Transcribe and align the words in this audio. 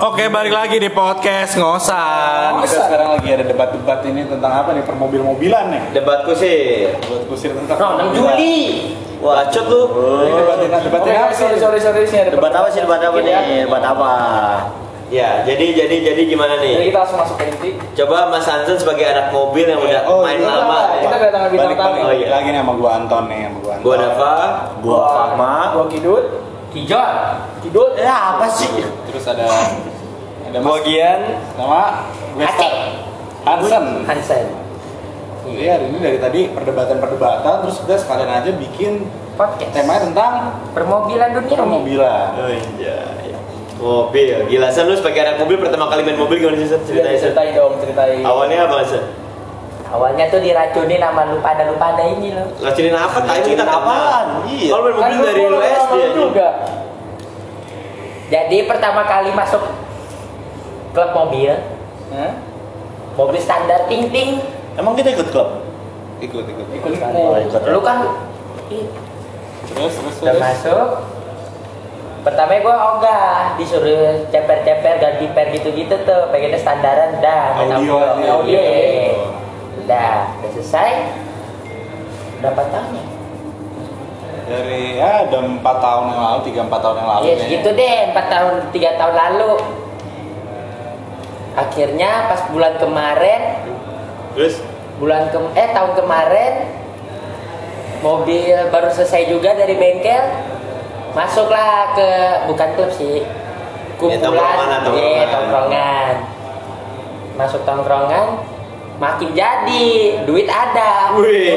Oke, 0.00 0.32
balik 0.32 0.48
lagi 0.50 0.80
di 0.80 0.88
podcast 0.88 1.60
ngosan. 1.60 2.64
Kita 2.64 2.88
sekarang 2.88 3.08
lagi 3.12 3.28
ada 3.30 3.44
debat-debat 3.44 4.00
ini 4.08 4.24
tentang 4.24 4.48
apa 4.54 4.72
nih? 4.72 4.80
Permobil-mobilan 4.80 5.64
nih. 5.68 5.82
Debat 5.92 6.24
kusir. 6.24 6.96
Buat 7.04 7.28
kusir 7.28 7.52
tentang 7.52 7.76
Oh, 7.76 7.90
6 8.00 8.08
permobilan. 8.08 8.16
Juli. 8.32 8.60
Wah, 9.20 9.44
bacot 9.44 9.66
lu. 9.68 9.82
Ini 10.24 10.40
debatin 10.80 11.12
Oh, 11.12 11.20
apa 11.20 11.32
sih? 11.36 11.44
sorry, 11.44 11.78
sorry, 11.78 12.08
sorry, 12.08 12.32
Debat 12.32 12.48
apa 12.50 12.68
sih? 12.72 12.80
Debat 12.80 12.96
apa 12.98 13.18
Iya. 13.20 13.38
nih? 13.44 13.58
Debat 13.68 13.84
apa? 13.84 14.12
Ya, 15.10 15.42
jadi 15.42 15.66
jadi 15.74 15.96
jadi 16.06 16.22
gimana 16.24 16.54
Jadi 16.56 16.70
nih? 16.70 16.86
kita 16.88 16.98
langsung 17.02 17.18
masuk 17.20 17.36
ke 17.36 17.44
inti. 17.50 17.70
Coba 17.92 18.30
Mas 18.30 18.46
Hansen 18.46 18.78
sebagai 18.78 19.04
anak 19.04 19.34
mobil 19.34 19.66
yang 19.66 19.82
udah 19.82 20.06
Oh, 20.06 20.22
main 20.24 20.38
iya. 20.38 20.48
lama. 20.48 20.96
Kita 20.96 21.16
kedatangan 21.18 21.48
bintang 21.50 21.76
tamu. 21.76 21.98
Oh, 22.00 22.14
iya. 22.14 22.28
lagi 22.30 22.48
nih 22.48 22.60
sama 22.62 22.72
gua 22.72 22.90
Anton 22.96 23.24
nih, 23.28 23.40
sama 23.44 23.58
gua 23.58 23.72
Anton. 23.74 23.84
Gua 23.84 23.94
Dava. 23.98 24.32
Gua 24.80 24.98
Fahma. 25.12 25.54
Gua 25.76 25.84
Kidut. 25.92 26.24
Kijot. 26.70 27.10
Kidut. 27.60 27.92
Ya 27.96 28.36
apa 28.36 28.46
sih? 28.48 28.70
Terus 29.10 29.24
ada 29.26 29.44
ada 30.46 30.58
Gua 30.58 30.78
Mas 30.78 30.82
Gian. 30.82 31.20
sama 31.54 31.82
gue. 32.34 32.46
Star. 32.46 32.72
Hansen. 33.40 33.84
Hansen. 34.04 34.46
Iya, 35.40 35.82
ini 35.82 35.98
dari 35.98 36.18
tadi 36.18 36.40
perdebatan-perdebatan 36.48 37.66
terus 37.66 37.82
kita 37.82 37.98
sekalian 37.98 38.30
aja 38.30 38.50
bikin 38.52 39.08
Podcast. 39.34 39.72
temanya 39.72 40.00
tentang 40.04 40.32
Permobilan 40.70 41.28
dunia. 41.32 41.56
permobilan. 41.56 42.28
Oh 42.36 42.50
iya. 42.78 42.98
iya. 43.24 43.38
Mobil, 43.80 44.36
gila 44.46 44.68
San 44.68 44.84
lu 44.84 44.94
sebagai 44.94 45.24
anak 45.24 45.40
mobil 45.40 45.56
pertama 45.56 45.88
kali 45.88 46.04
main 46.04 46.14
mobil 46.14 46.36
gimana 46.38 46.60
sih 46.60 46.68
San? 46.68 46.84
Ceritain. 46.84 47.16
Ceritain 47.16 47.56
dong, 47.56 47.80
ceritain. 47.80 48.20
Awalnya 48.20 48.68
apa 48.68 48.84
San? 48.84 49.04
Awalnya 49.90 50.30
tuh 50.30 50.38
diracunin 50.38 50.98
sama 50.98 51.26
lu 51.26 51.38
pada 51.38 51.66
lu 51.66 51.74
pada 51.74 52.06
ini 52.06 52.30
loh. 52.30 52.46
Ngacurin 52.56 52.94
apa? 52.94 53.18
Tadi 53.20 53.42
kita 53.50 53.64
apaan? 53.64 54.26
Iya. 54.46 54.68
Kalau 54.70 54.82
main 54.86 54.94
mobil 54.94 55.02
Kan 55.02 55.26
dari 55.26 55.42
lu 55.42 55.58
SD 55.58 55.94
juga. 56.14 56.48
Jadi 58.30 58.58
pertama 58.64 59.02
kali 59.02 59.34
masuk 59.34 59.58
klub 60.90 61.10
mobil, 61.12 61.50
Hah? 62.10 62.32
mobil 63.16 63.38
standar 63.38 63.90
ting 63.90 64.06
ting. 64.08 64.38
Emang 64.74 64.94
kita 64.94 65.10
ikut 65.10 65.26
klub? 65.28 65.66
Ikut 66.20 66.44
ikut. 66.44 66.66
Ikut 66.72 66.86
Oh, 66.86 66.94
sekali. 66.94 67.20
ikut. 67.44 67.62
Lu 67.68 67.80
kan 67.80 67.98
Terus 69.66 69.92
terus 69.92 70.14
udah 70.20 70.30
terus. 70.30 70.38
masuk. 70.40 70.88
Pertama 72.20 72.52
gue 72.54 72.68
ogah 72.70 73.24
disuruh 73.56 73.98
ceper-ceper 74.28 74.94
ganti 75.00 75.26
per 75.32 75.50
gitu-gitu 75.50 75.94
tuh, 76.04 76.30
pengennya 76.30 76.60
standaran 76.60 77.18
dah. 77.18 77.56
main 77.56 77.72
Audio 77.72 77.96
audio. 77.96 78.22
aja. 78.22 78.30
audio. 78.36 79.39
Iya. 79.90 80.30
Udah, 80.38 80.50
selesai. 80.54 80.90
Berapa 82.40 82.62
tahun 82.70 82.90
ya? 82.94 83.04
Dari 84.50 84.82
ya 84.98 85.10
ada 85.30 85.38
empat 85.46 85.76
tahun 85.78 86.04
yang 86.10 86.22
lalu, 86.26 86.40
tiga 86.50 86.60
empat 86.66 86.80
tahun 86.82 86.96
yang 86.98 87.08
lalu. 87.10 87.22
Kayaknya. 87.22 87.44
segitu 87.46 87.68
deh, 87.78 87.96
4 88.10 88.26
tahun, 88.34 88.54
3 88.74 88.98
tahun 88.98 89.14
lalu. 89.14 89.52
Akhirnya 91.54 92.10
pas 92.30 92.40
bulan 92.50 92.74
kemarin, 92.78 93.42
Terus 94.34 94.62
bulan 95.02 95.26
ke 95.34 95.38
eh 95.58 95.70
tahun 95.74 95.92
kemarin 95.98 96.52
mobil 98.00 98.56
baru 98.70 98.88
selesai 98.94 99.26
juga 99.28 99.58
dari 99.58 99.74
bengkel, 99.74 100.24
masuklah 101.12 101.92
ke 101.98 102.08
bukan 102.48 102.68
klub 102.78 102.90
sih, 102.94 103.26
Ya, 104.00 104.16
tongkrongan 104.16 104.16
kumpulan, 104.16 104.56
tongkrongan. 104.80 104.96
Iya, 104.96 105.24
tongkrongan. 105.28 106.14
Masuk 107.36 107.60
tongkrongan, 107.68 108.26
makin 109.00 109.32
jadi, 109.32 109.88
duit 110.28 110.44
ada. 110.46 111.16
Wih. 111.16 111.56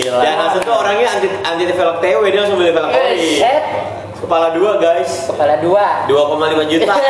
Gila. 0.00 0.18
Dan 0.18 0.32
Hansen 0.34 0.60
tuh 0.64 0.74
orangnya 0.74 1.06
anti 1.12 1.28
anti 1.28 1.64
velg 1.68 1.96
TW 2.00 2.20
dia 2.26 2.40
langsung 2.40 2.58
beli 2.58 2.72
velg 2.72 2.88
Eh, 2.90 2.96
ori. 3.12 3.30
set, 3.36 3.64
Kepala 4.20 4.52
dua 4.52 4.80
guys. 4.80 5.28
kepala 5.28 5.60
dua. 5.60 6.04
2,5 6.08 6.64
juta. 6.66 6.94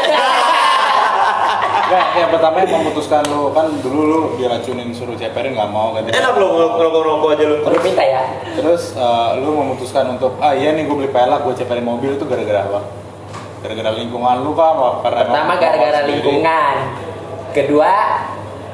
Nggak, 1.91 2.07
yang 2.15 2.31
pertama 2.31 2.63
yang 2.63 2.71
memutuskan 2.71 3.27
lu 3.27 3.51
kan 3.51 3.67
dulu 3.83 4.01
lu 4.07 4.21
diracunin 4.39 4.95
suruh 4.95 5.19
ceperin 5.19 5.59
nggak 5.59 5.71
mau 5.75 5.91
kan. 5.91 6.07
Enak 6.07 6.39
lo 6.39 6.47
ngerokok-ngerokok 6.55 7.29
aja 7.35 7.45
lu. 7.51 7.57
Perlu 7.67 7.79
minta 7.83 8.05
ya. 8.07 8.23
Terus 8.55 8.95
eh, 8.95 9.31
lu 9.43 9.51
memutuskan 9.59 10.07
untuk 10.15 10.39
ah 10.39 10.55
iya 10.55 10.71
nih 10.71 10.87
gue 10.87 10.95
beli 10.95 11.11
pelak 11.11 11.43
gue 11.43 11.55
ceperin 11.59 11.83
mobil 11.83 12.15
itu 12.15 12.23
gara-gara 12.31 12.63
apa? 12.63 12.81
Gara-gara 13.67 13.91
lingkungan 13.91 14.37
lu 14.39 14.55
Karena 14.55 15.03
Pertama 15.03 15.53
gara-gara 15.59 16.01
lingkungan. 16.07 16.75
Kedua 17.51 17.91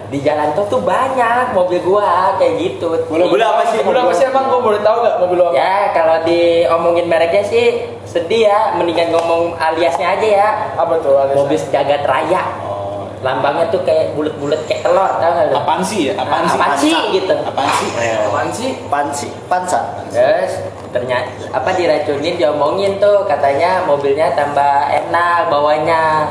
di 0.07 0.23
jalan 0.23 0.55
tol 0.55 0.67
tuh 0.67 0.83
banyak 0.83 1.51
mobil 1.51 1.83
gua 1.83 2.39
kayak 2.39 2.55
gitu. 2.63 2.95
Boleh 3.11 3.47
apa 3.47 3.63
sih? 3.71 3.83
Mobil 3.83 3.99
apa 3.99 4.13
sih 4.15 4.25
emang 4.31 4.47
gua 4.47 4.61
boleh 4.63 4.81
tahu 4.83 4.97
nggak 5.03 5.17
mobil 5.19 5.39
apa? 5.43 5.53
Ya 5.55 5.77
kalau 5.91 6.17
diomongin 6.23 7.07
mereknya 7.11 7.43
sih 7.43 7.67
sedih 8.07 8.47
ya, 8.47 8.61
mendingan 8.79 9.11
ngomong 9.11 9.59
aliasnya 9.59 10.15
aja 10.15 10.27
ya. 10.27 10.49
Apa 10.79 11.03
tuh? 11.03 11.19
alias? 11.19 11.37
Mobil 11.37 11.59
sejagat 11.59 12.07
raya. 12.07 12.43
Oh. 12.63 13.11
Lambangnya 13.25 13.67
tuh 13.73 13.83
kayak 13.83 14.15
bulat-bulat 14.15 14.61
kayak 14.71 14.87
telur, 14.87 15.09
tau 15.19 15.31
gak 15.35 15.51
lu? 15.51 15.55
Apaan 15.59 15.83
sih 15.83 16.13
ya? 16.13 16.15
Apaan 16.21 16.47
Nah, 16.47 16.53
sih? 16.53 16.59
apaan 16.61 16.75
sih 16.79 16.95
gitu. 17.17 17.35
Apaan 17.35 17.71
sih? 17.75 17.89
Apaan 17.99 18.49
sih? 18.53 18.71
Pansi, 18.87 19.27
pansa. 19.51 19.81
Terus 20.15 20.53
ternyata 20.95 21.29
apa 21.51 21.75
diracunin 21.75 22.39
diomongin 22.39 22.97
tuh 22.97 23.27
katanya 23.27 23.85
mobilnya 23.85 24.33
tambah 24.33 24.89
enak 24.89 25.53
bawanya 25.53 26.31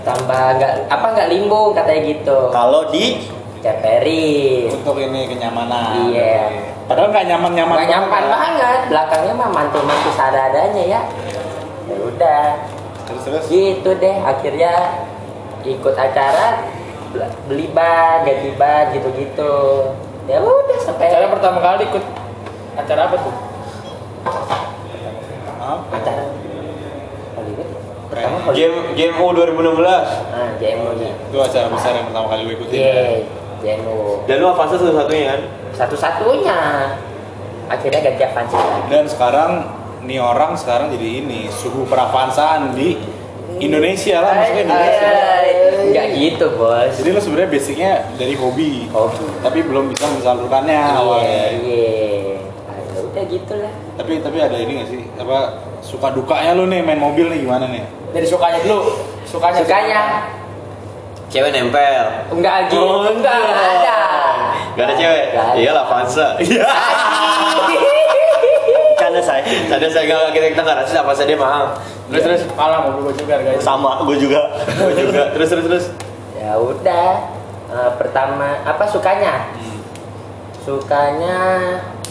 tambah 0.00 0.44
nggak 0.56 0.72
apa 0.88 1.06
nggak 1.12 1.28
limbung 1.28 1.70
katanya 1.72 2.00
gitu 2.06 2.38
Kalau 2.48 2.88
di 2.88 3.20
ceperin 3.60 4.72
Untuk 4.72 4.96
ini 4.96 5.28
kenyamanan. 5.28 6.08
Iya. 6.08 6.48
Padahal 6.88 7.12
nggak 7.12 7.26
nyaman-nyaman. 7.28 7.76
Gak 7.76 7.90
nyaman 7.92 8.08
banget. 8.10 8.32
banget, 8.34 8.80
belakangnya 8.88 9.34
mah 9.36 9.50
mantul-mantul 9.52 10.12
seadanya 10.12 10.82
ya. 10.82 11.00
Ya 11.86 11.96
udah, 12.00 12.44
Terus 13.06 13.22
terus. 13.22 13.44
gitu 13.46 13.90
deh. 13.94 14.16
Akhirnya 14.18 14.72
ikut 15.62 15.94
acara 15.94 16.64
bel- 17.12 17.34
beli 17.46 17.68
ban, 17.70 18.24
ganti 18.24 18.50
ban 18.56 18.90
gitu-gitu. 18.90 19.54
Ya 20.24 20.40
udah 20.40 20.78
sampai 20.80 21.12
Acara 21.12 21.26
pertama 21.28 21.58
kali 21.60 21.82
ikut 21.84 22.04
acara 22.74 23.00
apa 23.06 23.16
tuh? 23.20 23.34
Acara. 25.90 26.22
Hollywood. 28.28 28.54
Game 28.56 28.76
game 28.94 29.14
U 29.16 29.26
2016. 29.32 29.86
Ah, 30.34 30.48
JMU 30.60 30.90
nih. 31.00 31.12
Itu 31.30 31.38
acara 31.40 31.66
besar 31.72 31.92
yang 31.96 32.06
pertama 32.10 32.26
kali 32.28 32.40
gue 32.44 32.54
ikutin. 32.60 32.78
Iya, 32.78 33.02
JMU. 33.64 34.24
Dan 34.28 34.36
lu 34.40 34.46
Avanza 34.52 34.76
satu-satunya 34.76 35.24
kan? 35.30 35.40
Satu-satunya. 35.76 36.58
Akhirnya 37.70 38.00
ganti 38.02 38.22
Avanza 38.26 38.56
lagi. 38.58 38.80
Dan 38.90 39.04
sekarang 39.06 39.50
nih 40.04 40.18
orang 40.20 40.56
sekarang 40.56 40.90
jadi 40.92 41.08
ini 41.24 41.46
suhu 41.52 41.84
peravansaan 41.86 42.72
di 42.72 42.96
Indonesia 43.60 44.16
lah 44.24 44.32
maksudnya 44.40 44.62
Indonesia. 44.64 45.10
Enggak 45.90 46.06
gitu, 46.16 46.46
Bos. 46.54 46.92
Jadi 46.96 47.08
lo 47.10 47.20
sebenarnya 47.20 47.50
basicnya 47.50 47.92
dari 48.14 48.34
hobi, 48.38 48.86
Hobi. 48.94 49.26
tapi 49.42 49.58
belum 49.66 49.90
bisa 49.90 50.06
mensalurkannya 50.06 50.80
awalnya. 50.96 51.44
Iya. 51.60 52.38
Ah, 52.70 53.04
udah 53.10 53.24
gitulah. 53.26 53.74
Tapi 53.98 54.12
tapi 54.22 54.38
ada 54.38 54.56
ini 54.56 54.72
gak 54.80 54.88
sih? 54.88 55.02
Apa 55.18 55.38
suka 55.80 56.12
dukanya 56.12 56.52
lo 56.54 56.64
nih 56.68 56.80
main 56.84 57.00
mobil 57.00 57.26
nih 57.28 57.44
gimana 57.44 57.66
nih? 57.68 57.82
Dari 58.12 58.26
sukanya 58.26 58.60
dulu. 58.64 59.00
Sukanya. 59.24 59.58
Sukanya 59.62 60.02
Cewek 61.30 61.54
nempel. 61.54 62.04
enggak 62.34 62.66
gitu, 62.66 62.82
Oh, 62.82 63.06
enggak 63.06 63.34
enggak 63.38 63.54
ada. 63.78 63.98
Gak 64.74 64.84
ada 64.90 64.94
cewek? 64.98 65.24
Nggak 65.30 65.44
ada. 65.46 65.58
Iyalah 65.62 65.82
Avanza. 65.86 66.26
Iya. 66.42 66.66
canda 69.00 69.20
saya. 69.22 69.42
Tadi 69.42 69.84
saya 69.88 70.04
nggak 70.10 70.30
kita 70.34 70.46
kita 70.52 70.62
nggak 70.66 70.76
rasis 70.82 70.96
Avanza 70.98 71.22
dia 71.24 71.38
mahal. 71.38 71.64
Terus 72.10 72.22
terus. 72.26 72.42
Kalah 72.52 72.82
mobil 72.84 73.10
gua 73.10 73.14
juga 73.14 73.34
guys. 73.40 73.62
Sama, 73.62 74.02
gue 74.02 74.16
juga. 74.18 74.40
Gue 74.74 74.92
juga. 74.98 75.22
Terus 75.38 75.48
terus 75.54 75.64
terus. 75.70 75.84
Ya 76.34 76.58
udah. 76.58 77.10
Eh, 77.70 77.90
pertama 77.94 78.58
apa 78.66 78.84
sukanya? 78.90 79.46
Sukanya 80.66 81.38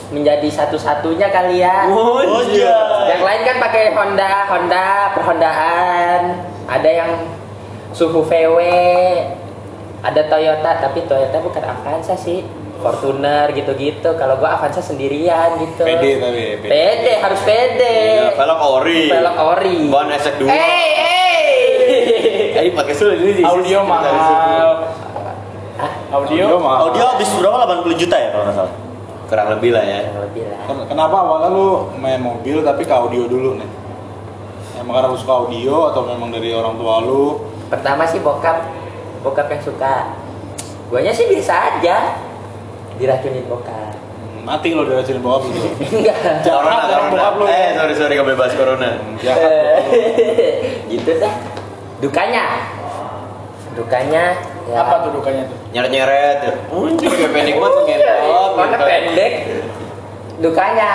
menjadi 0.10 0.50
satu-satunya 0.50 1.30
kali 1.30 1.62
ya. 1.62 1.86
Oh 1.90 2.22
iya. 2.50 2.78
Yang 3.14 3.24
lain 3.24 3.42
kan 3.46 3.58
pakai 3.62 3.84
Honda, 3.94 4.32
Honda, 4.50 4.88
perhondaan. 5.14 6.22
Ada 6.70 6.90
yang 6.90 7.12
suhu 7.94 8.22
VW, 8.26 8.58
ada 10.02 10.22
Toyota, 10.30 10.72
tapi 10.82 11.06
Toyota 11.06 11.38
bukan 11.42 11.64
Avanza 11.66 12.18
sih. 12.18 12.46
Fortuner 12.80 13.52
gitu-gitu. 13.54 14.16
Kalau 14.16 14.40
gua 14.40 14.56
Avanza 14.56 14.80
sendirian 14.80 15.60
gitu. 15.60 15.84
Pede 15.84 16.12
tapi 16.18 16.42
pede. 16.64 17.12
Harus 17.20 17.42
pede. 17.44 17.98
Iya, 18.32 18.40
velg 18.40 18.60
ori. 18.62 19.02
Velg 19.12 19.36
ori. 19.36 19.78
Ban 19.92 20.08
SX2. 20.10 20.44
Hey, 20.48 20.90
hey. 20.96 21.18
Eh, 22.60 22.76
pakai 22.76 22.92
sulit 22.92 23.24
ini. 23.24 23.40
Audio 23.40 23.88
mahal. 23.88 24.84
Audio. 26.12 26.60
mahal. 26.60 26.92
Audio 26.92 27.04
habis 27.08 27.30
berapa? 27.40 27.88
80 27.88 27.96
juta 27.96 28.16
ya 28.20 28.36
kalau 28.36 28.44
nggak 28.52 28.58
salah. 28.60 28.89
Kurang 29.30 29.48
lebih 29.54 29.72
lah 29.72 29.84
ya. 29.84 30.00
Yang 30.04 30.22
lebih 30.26 30.44
lah. 30.48 30.62
Ken- 30.66 30.88
Kenapa 30.88 31.16
awalnya 31.20 31.50
lu 31.50 31.68
main 31.96 32.18
mobil 32.18 32.60
tapi 32.60 32.82
ke 32.82 32.92
audio 32.92 33.24
dulu 33.26 33.56
nih? 33.56 33.70
Emang 34.76 34.96
karena 34.96 35.08
lu 35.08 35.18
suka 35.18 35.34
audio 35.38 35.76
atau 35.88 36.02
memang 36.04 36.30
dari 36.30 36.50
orang 36.50 36.74
tua 36.76 37.00
lu? 37.00 37.46
Pertama 37.68 38.04
sih 38.04 38.20
bokap, 38.20 38.66
bokap 39.22 39.48
yang 39.48 39.62
suka. 39.62 40.18
Guanya 40.90 41.12
sih 41.12 41.30
biasa 41.30 41.54
aja. 41.72 42.18
Diracunin 42.98 43.46
bokap. 43.46 43.94
Hmm, 43.94 44.42
Mati 44.42 44.74
lo 44.74 44.82
dari 44.84 45.06
sini 45.06 45.20
bokap 45.20 45.46
gitu. 45.48 45.70
Enggak. 45.94 46.42
Corona, 46.42 46.84
orang 46.90 47.08
bokap 47.10 47.34
lu. 47.36 47.46
corona. 47.46 47.54
Eh, 47.56 47.70
sorry 47.76 47.94
sorry 47.94 48.14
nggak 48.18 48.30
bebas 48.34 48.52
corona. 48.56 48.90
Jahat. 49.24 49.84
gitu 50.92 51.12
dah. 51.18 51.34
Dukanya. 52.00 52.46
Dukanya 53.72 54.24
ya. 54.70 54.78
Apa 54.80 54.94
tuh 55.04 55.12
dukanya 55.12 55.44
tuh? 55.46 55.58
Nyeret-nyeret. 55.72 56.38
Muncul 56.70 57.10
kayak 57.10 57.32
pendek 57.32 57.56
banget 57.56 57.74
tuh 57.74 57.84
ngentot. 57.84 58.52
Mana 58.54 58.76
pendek. 58.78 59.34
Dukanya 60.40 60.90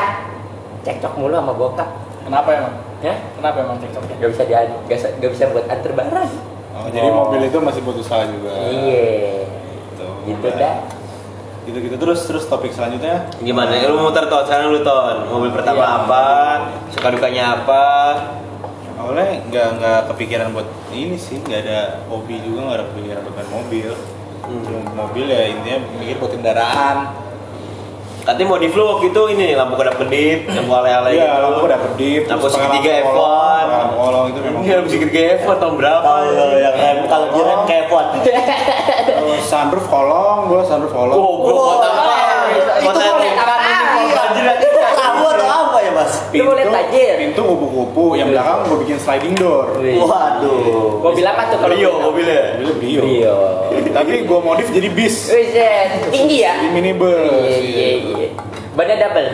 cekcok 0.80 1.14
mulu 1.16 1.34
sama 1.34 1.52
bokap. 1.52 1.88
Kenapa 2.24 2.48
emang? 2.50 2.74
Ya? 3.02 3.14
Kenapa 3.36 3.56
emang 3.60 3.76
cekcoknya? 3.76 4.14
Gak 4.16 4.30
bisa 4.32 4.42
di 4.44 4.52
gak, 4.54 4.64
bisa- 4.88 5.12
gak 5.18 5.30
bisa 5.30 5.44
buat 5.52 5.66
antar 5.68 5.92
barang. 5.92 6.30
Oh, 6.74 6.88
jadi 6.90 7.06
mobil 7.06 7.40
itu 7.44 7.58
masih 7.60 7.80
butuh 7.82 8.00
usaha 8.00 8.24
juga. 8.24 8.50
Iya. 8.66 9.46
Gitu. 9.92 10.06
Gitu 10.26 10.46
dah. 10.56 10.76
Gitu-gitu 11.64 11.96
terus 11.96 12.20
terus 12.28 12.44
topik 12.44 12.76
selanjutnya 12.76 13.24
Gimana? 13.40 13.72
Lu 13.88 13.96
mau 13.96 14.12
muter 14.12 14.28
ton, 14.28 14.44
sekarang 14.44 14.68
lu 14.68 14.80
ton. 14.80 15.16
Mobil 15.30 15.48
pertama 15.48 15.80
Iya. 15.80 15.96
apa? 16.02 16.24
Suka 16.90 17.08
dukanya 17.08 17.44
apa? 17.56 17.84
Awalnya 19.04 19.44
nggak 19.44 19.68
nggak 19.76 20.00
kepikiran 20.08 20.48
buat 20.50 20.64
ini 20.88 21.14
sih 21.14 21.36
nggak 21.38 21.60
ada 21.60 21.80
hobi 22.08 22.40
juga 22.40 22.58
nggak 22.62 22.78
ada 22.78 22.86
kepikiran 22.88 23.20
buat 23.22 23.34
main 23.36 23.50
mobil 23.52 23.90
Cuma 24.44 24.80
mobil 24.98 25.24
ya 25.26 25.42
intinya 25.46 25.78
mikir 25.94 26.16
buat 26.16 26.32
kendaraan 26.32 26.96
Katanya 28.20 28.48
modif 28.50 28.72
lu 28.72 28.88
waktu 28.88 29.12
itu 29.12 29.22
ini 29.30 29.42
nih, 29.42 29.54
lampu 29.54 29.76
kedap 29.76 30.00
kedip, 30.00 30.48
lampu 30.48 30.72
ale-ale 30.72 31.12
Iya, 31.12 31.28
gitu. 31.28 31.44
lampu 31.44 31.64
dapet 31.66 31.90
dip, 31.94 32.22
Lampu 32.24 32.48
segitiga 32.48 32.72
lampu 32.90 33.04
F1. 33.04 33.12
kolong. 33.12 33.66
Lampu 33.68 33.96
kolong 34.00 34.24
itu 34.24 34.38
memang. 34.40 34.60
Iya, 34.64 34.74
lampu 34.74 34.88
segitiga 34.88 35.20
F1 35.38 35.56
tahun 35.60 35.74
berapa? 35.76 36.00
Tahu 36.02 36.24
lo 36.32 36.56
yang 36.56 36.72
kayak 36.74 36.94
kalau 37.04 37.26
dia 37.28 37.44
kan 37.44 37.58
kayak 37.68 37.82
F1. 37.84 38.06
Terus 39.04 39.44
sunroof 39.44 39.86
kolong, 39.86 40.38
gua 40.48 40.60
sunroof 40.62 40.88
kolong. 40.90 41.12
Oh, 41.14 41.34
gua 41.38 41.52
kota 41.52 41.88
itu 42.50 42.64
kota 42.80 42.96
boleh 43.12 43.28
bukan 43.28 43.44
apa? 43.44 43.56
ini 43.60 44.00
Iya. 44.00 44.16
banjir 44.16 44.44
aja. 44.46 44.68
Tahu 44.72 45.24
atau 45.26 45.46
apa 45.46 45.78
Itu 46.34 46.44
boleh 46.44 46.64
tajir. 46.66 47.14
pintu 47.22 47.42
kupu-kupu, 47.46 48.18
yang 48.18 48.28
belakang 48.34 48.66
gua 48.66 48.78
bikin 48.82 48.98
sliding 48.98 49.34
door. 49.38 49.78
Waduh. 49.78 50.98
Mobil 50.98 51.24
apa 51.24 51.42
tuh 51.48 51.58
kalau 51.62 51.74
Brio 51.78 51.90
mobilnya. 52.02 52.58
Mobilnya 52.58 52.74
Brio. 52.74 53.02
Brio. 53.06 53.38
Tapi 53.94 54.14
gua 54.26 54.40
modif 54.42 54.66
jadi 54.68 54.88
bis. 54.90 55.30
Tinggi 56.10 56.42
ya? 56.42 56.58
Jadi 56.58 56.68
minibus. 56.74 57.14
Iya, 57.14 57.58
iya, 57.62 57.88
iya. 58.02 58.28
Bannya 58.74 58.96
double. 58.98 59.28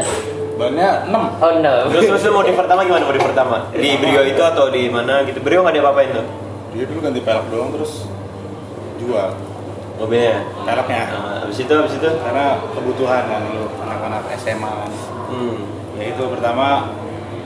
Bannya 0.61 0.89
6. 1.09 1.41
Oh 1.41 1.53
no. 1.57 1.73
Terus 1.89 2.05
terus 2.05 2.23
lu 2.29 2.33
modif 2.37 2.53
pertama 2.53 2.85
gimana 2.85 3.05
modif 3.09 3.25
pertama? 3.25 3.57
Di 3.73 3.97
Brio 3.97 4.21
itu 4.23 4.43
atau 4.45 4.69
di 4.69 4.93
mana 4.93 5.25
gitu? 5.25 5.41
Brio 5.41 5.65
nggak 5.65 5.73
ada 5.73 5.81
apa-apain 5.89 6.13
tuh 6.13 6.27
Dia 6.71 6.85
dulu 6.85 7.01
ganti 7.01 7.21
pelek 7.25 7.49
doang 7.49 7.73
terus 7.73 8.05
jual 9.01 9.33
mobilnya. 9.97 10.45
peleknya. 10.69 11.03
Nah, 11.17 11.37
habis 11.43 11.57
itu 11.57 11.73
habis 11.73 11.97
itu. 11.97 12.09
Karena 12.21 12.61
kebutuhan 12.77 13.25
kan 13.25 13.41
lu 13.49 13.65
anak-anak 13.81 14.23
SMA 14.37 14.69
kan. 14.69 14.91
Hmm. 15.33 15.80
Ya 16.01 16.05
itu 16.11 16.23
pertama 16.27 16.97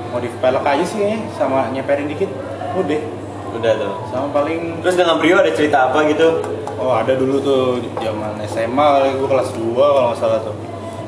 modif 0.09 0.31
pelek 0.39 0.62
aja 0.62 0.85
sih 0.87 1.03
kayaknya 1.03 1.19
sama 1.35 1.67
nyeperin 1.75 2.06
dikit. 2.06 2.31
Udah. 2.79 3.03
Udah 3.55 3.73
tuh. 3.75 3.93
Sama 4.09 4.27
paling 4.31 4.79
Terus 4.81 4.95
dengan 4.95 5.19
Brio 5.19 5.37
ada 5.37 5.51
cerita 5.51 5.91
apa 5.91 6.06
gitu? 6.06 6.39
Oh 6.75 6.91
ada 6.91 7.15
dulu 7.15 7.39
tuh 7.39 7.62
zaman 7.99 8.39
SMA 8.47 8.87
kali 8.99 9.09
gue 9.15 9.29
kelas 9.31 9.51
2 9.55 9.75
kalau 9.75 10.11
nggak 10.11 10.19
salah 10.19 10.39
tuh 10.43 10.55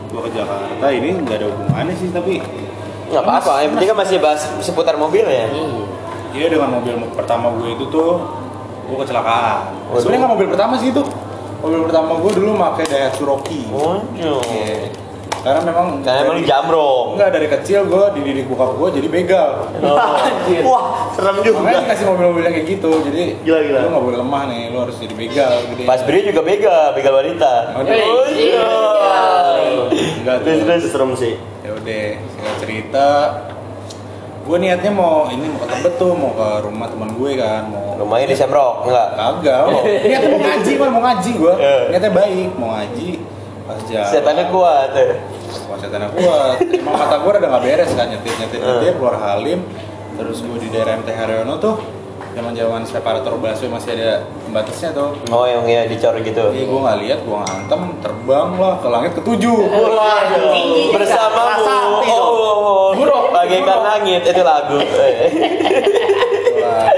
gue 0.07 0.21
ke 0.23 0.39
Jakarta 0.39 0.87
ini 0.89 1.19
nggak 1.19 1.43
ada 1.43 1.47
hubungannya 1.51 1.95
sih 1.99 2.09
tapi 2.11 2.39
Nggak 3.07 3.23
apa-apa, 3.23 3.63
yang 3.63 3.71
penting 3.75 3.89
kan 3.95 3.99
masih 3.99 4.17
bahas 4.19 4.43
seputar 4.59 4.99
mobil 4.99 5.23
ya. 5.23 5.47
Iya. 5.47 5.83
iya 6.35 6.47
dengan 6.51 6.75
mobil 6.75 6.95
pertama 7.15 7.51
gue 7.55 7.75
itu 7.75 7.87
tuh 7.87 8.19
gue 8.87 8.97
kecelakaan 8.99 9.75
sebenarnya 9.99 10.21
nggak 10.27 10.33
mobil 10.39 10.49
pertama 10.55 10.75
sih 10.79 10.95
itu 10.95 11.03
mobil 11.59 11.81
pertama 11.87 12.11
gue 12.19 12.31
dulu 12.35 12.51
pakai 12.55 12.85
Daihatsu 12.87 13.23
Rocky 13.27 13.67
Oh, 13.71 13.99
Iya. 14.15 14.35
Karena 15.47 15.61
memang 15.63 15.87
Karena 16.01 16.21
emang 16.21 16.35
lu 16.35 16.43
jamrong. 16.43 17.07
Enggak 17.15 17.31
dari 17.31 17.47
kecil 17.49 17.81
gue 17.85 18.05
dididik 18.13 18.45
bokap 18.47 18.75
gue 18.75 18.89
jadi 18.93 19.09
begal 19.09 19.51
Wah, 20.67 20.83
serem 21.13 21.39
juga. 21.39 21.59
makanya 21.61 21.87
dikasih 21.87 22.05
mobil-mobil 22.05 22.43
yang 22.43 22.53
kayak 22.53 22.67
gitu 22.69 22.91
jadi 23.05 23.23
Gila, 23.41 23.59
gila. 23.63 23.79
lu 23.79 23.89
nggak 23.89 24.05
boleh 24.05 24.19
lemah 24.19 24.43
nih 24.47 24.63
lu 24.69 24.79
harus 24.81 24.97
jadi 24.97 25.15
begal 25.15 25.55
gede 25.69 25.83
Pas 25.85 26.01
Brio 26.01 26.23
juga 26.25 26.43
begal, 26.43 26.85
begal 26.93 27.15
wanita. 27.15 27.53
Aduh. 27.73 27.95
Oh, 27.95 28.27
iya. 28.29 28.69
enggak 30.19 30.37
Terus 30.43 30.57
tuh 30.57 30.67
terus 30.67 30.85
serem 30.89 31.11
sih. 31.15 31.35
ya 31.61 31.71
udah 31.73 32.03
cerita 32.57 33.09
gue 34.43 34.57
niatnya 34.57 34.93
mau 34.93 35.27
ini 35.27 35.43
mau 35.45 35.59
ke 35.59 35.69
Tebet 35.69 35.95
tuh 35.97 36.13
mau 36.13 36.31
ke 36.31 36.49
rumah 36.61 36.87
teman 36.87 37.11
gue 37.13 37.31
kan 37.35 37.67
mau 37.67 37.99
Rumahnya 37.99 38.27
di 38.29 38.37
Semrok, 38.37 38.87
enggak? 38.87 39.09
kagak 39.13 39.61
mau 39.65 39.83
niatnya 40.07 40.29
mau 40.29 40.41
ngaji 40.41 40.73
mau 40.79 41.03
ngaji 41.03 41.31
gue 41.35 41.55
Eh. 41.59 41.83
niatnya 41.91 42.13
baik 42.13 42.49
mau 42.55 42.69
ngaji 42.73 43.09
pas 43.67 43.81
jalan 43.83 44.07
Setannya 44.07 44.45
kuat. 44.47 44.91
eh. 44.95 45.13
Wah, 45.77 45.83
setannya 45.83 46.09
kuat 46.11 46.57
emang 46.73 46.95
mata 46.97 47.17
gue 47.19 47.31
udah 47.31 47.51
gak 47.51 47.63
beres 47.63 47.91
kan 47.93 48.07
nyetir 48.09 48.33
nyetir 48.35 48.59
Eh. 48.59 48.67
nyetir 48.67 48.93
keluar 48.97 49.17
Halim 49.19 49.61
terus 50.15 50.41
gue 50.41 50.57
di 50.59 50.69
daerah 50.69 50.97
MT 50.97 51.09
Haryono 51.11 51.55
tuh 51.57 51.77
zaman 52.33 52.53
zaman 52.53 52.83
separator 52.83 53.33
busway 53.35 53.65
masih 53.67 53.93
ada 53.93 54.11
pembatasnya 54.43 54.91
tuh 54.91 55.13
Oh, 55.27 55.45
yang 55.45 55.65
ya 55.65 55.85
dicor 55.85 56.17
gitu. 56.19 56.49
Iya, 56.51 56.65
gue 56.65 56.79
nggak 56.79 56.99
lihat, 56.99 57.19
gue 57.23 57.33
ngantem, 57.35 57.81
terbang 57.99 58.49
lah 58.55 58.77
ke 58.77 58.89
langit 58.91 59.13
ketujuh. 59.15 59.57
Waduh, 59.57 60.93
bersamamu. 60.93 61.65
Sakti 61.65 62.09
Oh, 62.11 62.21
oh, 62.21 62.57
oh. 62.57 62.89
Buruk, 62.93 63.25
bagaikan 63.31 63.81
langit 63.83 64.21
itu 64.23 64.43
lagu. 64.43 64.77
Eh. 64.85 65.33
Wah, 66.57 66.89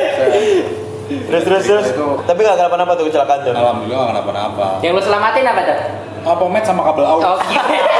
terus 1.09 1.43
terus 1.45 1.63
terus. 1.65 1.87
Itu- 1.89 2.19
Tapi 2.21 2.39
nggak 2.41 2.57
kenapa-napa 2.57 2.93
tuh 2.95 3.05
kecelakaan 3.07 3.39
tuh. 3.41 3.53
Alhamdulillah 3.53 3.99
nggak 4.01 4.15
kenapa-napa. 4.17 4.67
Yang 4.81 4.93
lu 4.93 5.03
selamatin 5.05 5.45
apa 5.45 5.61
tuh? 5.63 5.79
Ah, 6.21 6.35
pomet 6.35 6.63
sama 6.63 6.83
kabel 6.85 7.05
out. 7.07 7.23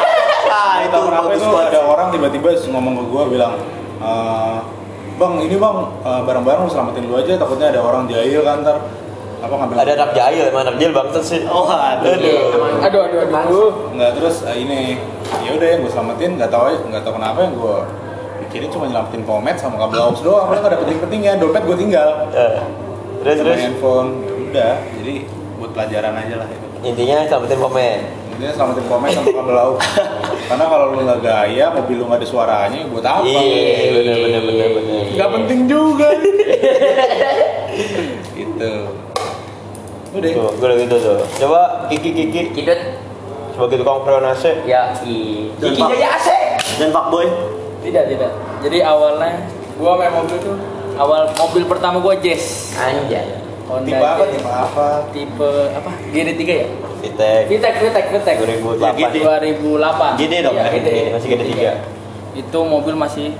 Ah, 0.58 0.82
itu 0.82 0.99
kenapa 0.99 1.25
bagus 1.25 1.38
itu 1.38 1.49
banget. 1.49 1.70
ada 1.70 1.81
orang 1.87 2.06
tiba-tiba 2.10 2.49
ngomong 2.69 2.94
ke 2.96 3.05
gue 3.06 3.22
bilang, 3.31 3.55
"Eh, 4.02 4.56
bang 5.14 5.34
ini 5.38 5.55
bang 5.55 5.76
eh, 6.00 6.20
barang-barang 6.25 6.60
lu 6.62 6.70
selamatin 6.70 7.02
dulu 7.05 7.16
aja 7.16 7.32
takutnya 7.37 7.66
ada 7.70 7.81
orang 7.81 8.05
jahil 8.06 8.40
kan 8.43 8.56
ntar 8.62 8.76
apa 9.38 9.55
ngambil 9.55 9.76
Ada 9.78 9.93
anak 9.94 10.10
jahil, 10.12 10.43
emang 10.50 10.62
anak 10.66 10.76
jahil 10.76 10.93
bangsat 10.93 11.22
sih. 11.22 11.40
Oh, 11.46 11.62
aduh. 11.62 12.10
Aduh. 12.10 12.43
Aduh, 12.82 13.00
aduh, 13.00 13.19
aduh. 13.22 13.70
nggak 13.94 14.10
terus 14.14 14.43
eh, 14.43 14.56
ini 14.58 14.99
ya 15.43 15.55
udah 15.55 15.69
yang 15.69 15.81
gue 15.81 15.93
selamatin 15.93 16.31
nggak 16.34 16.50
tahu 16.50 16.64
nggak 16.90 17.02
tahu 17.02 17.12
kenapa 17.14 17.38
yang 17.40 17.55
gue 17.55 17.76
pikirin 18.40 18.69
cuma 18.69 18.84
nyelamatin 18.87 19.22
pomet 19.22 19.56
sama 19.56 19.76
kabel 19.76 19.99
aux 20.00 20.19
doang 20.19 20.46
padahal 20.46 20.58
nggak 20.58 20.72
ada 20.72 20.81
penting-pentingnya 20.82 21.32
dompet 21.37 21.62
gue 21.62 21.76
tinggal 21.78 22.08
Eh. 22.32 22.58
Terus 23.19 23.34
sama 23.37 23.46
terus. 23.50 23.60
handphone 23.60 24.08
ya 24.19 24.34
udah 24.49 24.72
jadi 24.96 25.14
buat 25.58 25.70
pelajaran 25.70 26.12
aja 26.16 26.34
lah 26.37 26.49
itu 26.49 26.66
Intinya 26.81 27.16
selamatin 27.26 27.58
komen. 27.58 27.99
Intinya 28.38 28.55
selamatin 28.55 28.87
komen 28.87 29.11
sama 29.11 29.35
kabel 29.35 29.50
laut. 29.50 29.82
Karena 30.46 30.64
kalau 30.70 30.94
lu 30.94 31.02
nggak 31.02 31.20
gaya, 31.26 31.75
mobil 31.75 31.99
lu 31.99 32.06
nggak 32.06 32.23
ada 32.23 32.29
suaranya, 32.31 32.87
buat 32.87 33.02
apa? 33.02 33.26
Iya, 33.26 33.99
bener 33.99 34.17
bener 34.23 34.43
bener 34.46 34.69
bener. 34.79 35.02
Nggak 35.11 35.31
penting 35.35 35.61
juga. 35.67 36.08
gitu. 38.38 38.70
Udah. 40.15 40.31
Tuh, 40.39 40.51
gue 40.55 40.67
udah 40.70 40.79
gitu 40.86 40.96
tuh. 41.03 41.19
Coba 41.43 41.91
Kiki 41.91 42.15
Kiki 42.15 42.55
Kidut. 42.55 42.81
sebagai 43.58 43.82
tukang 43.82 44.06
freon 44.06 44.22
AC. 44.22 44.44
Ya, 44.70 44.94
i. 45.03 45.51
Kiki 45.58 45.82
jadi 45.82 46.06
AC. 46.06 46.29
Dan 46.79 46.94
Pak 46.94 47.10
Boy. 47.10 47.27
Tidak, 47.82 48.05
tidak. 48.06 48.31
Jadi 48.63 48.79
awalnya 48.86 49.34
gua 49.82 49.98
main 49.98 50.15
mobil 50.15 50.39
tuh 50.39 50.55
awal 50.94 51.27
mobil 51.34 51.67
pertama 51.67 51.98
gua 51.98 52.15
Jazz. 52.22 52.70
Anjay. 52.79 53.47
Honda 53.69 53.84
Tipe 53.84 54.01
apa? 54.01 54.25
Tipe 54.32 54.48
apa? 54.48 54.87
Tipe 55.13 55.51
apa? 55.77 55.91
GD3 56.08 56.43
ya? 56.48 56.67
Vitek 56.98 57.44
Vitek, 57.53 57.75
Vitek, 57.84 58.05
Vitek. 58.10 58.37
2008. 58.75 59.13
2008. 60.17 60.20
Gede 60.25 60.39
dong, 60.41 60.56
ya? 60.56 60.67
gede. 60.72 60.96
Masih 61.13 61.29
gede 61.37 61.44
tiga. 61.53 61.72
Itu 62.32 62.58
mobil 62.65 62.94
masih 62.96 63.37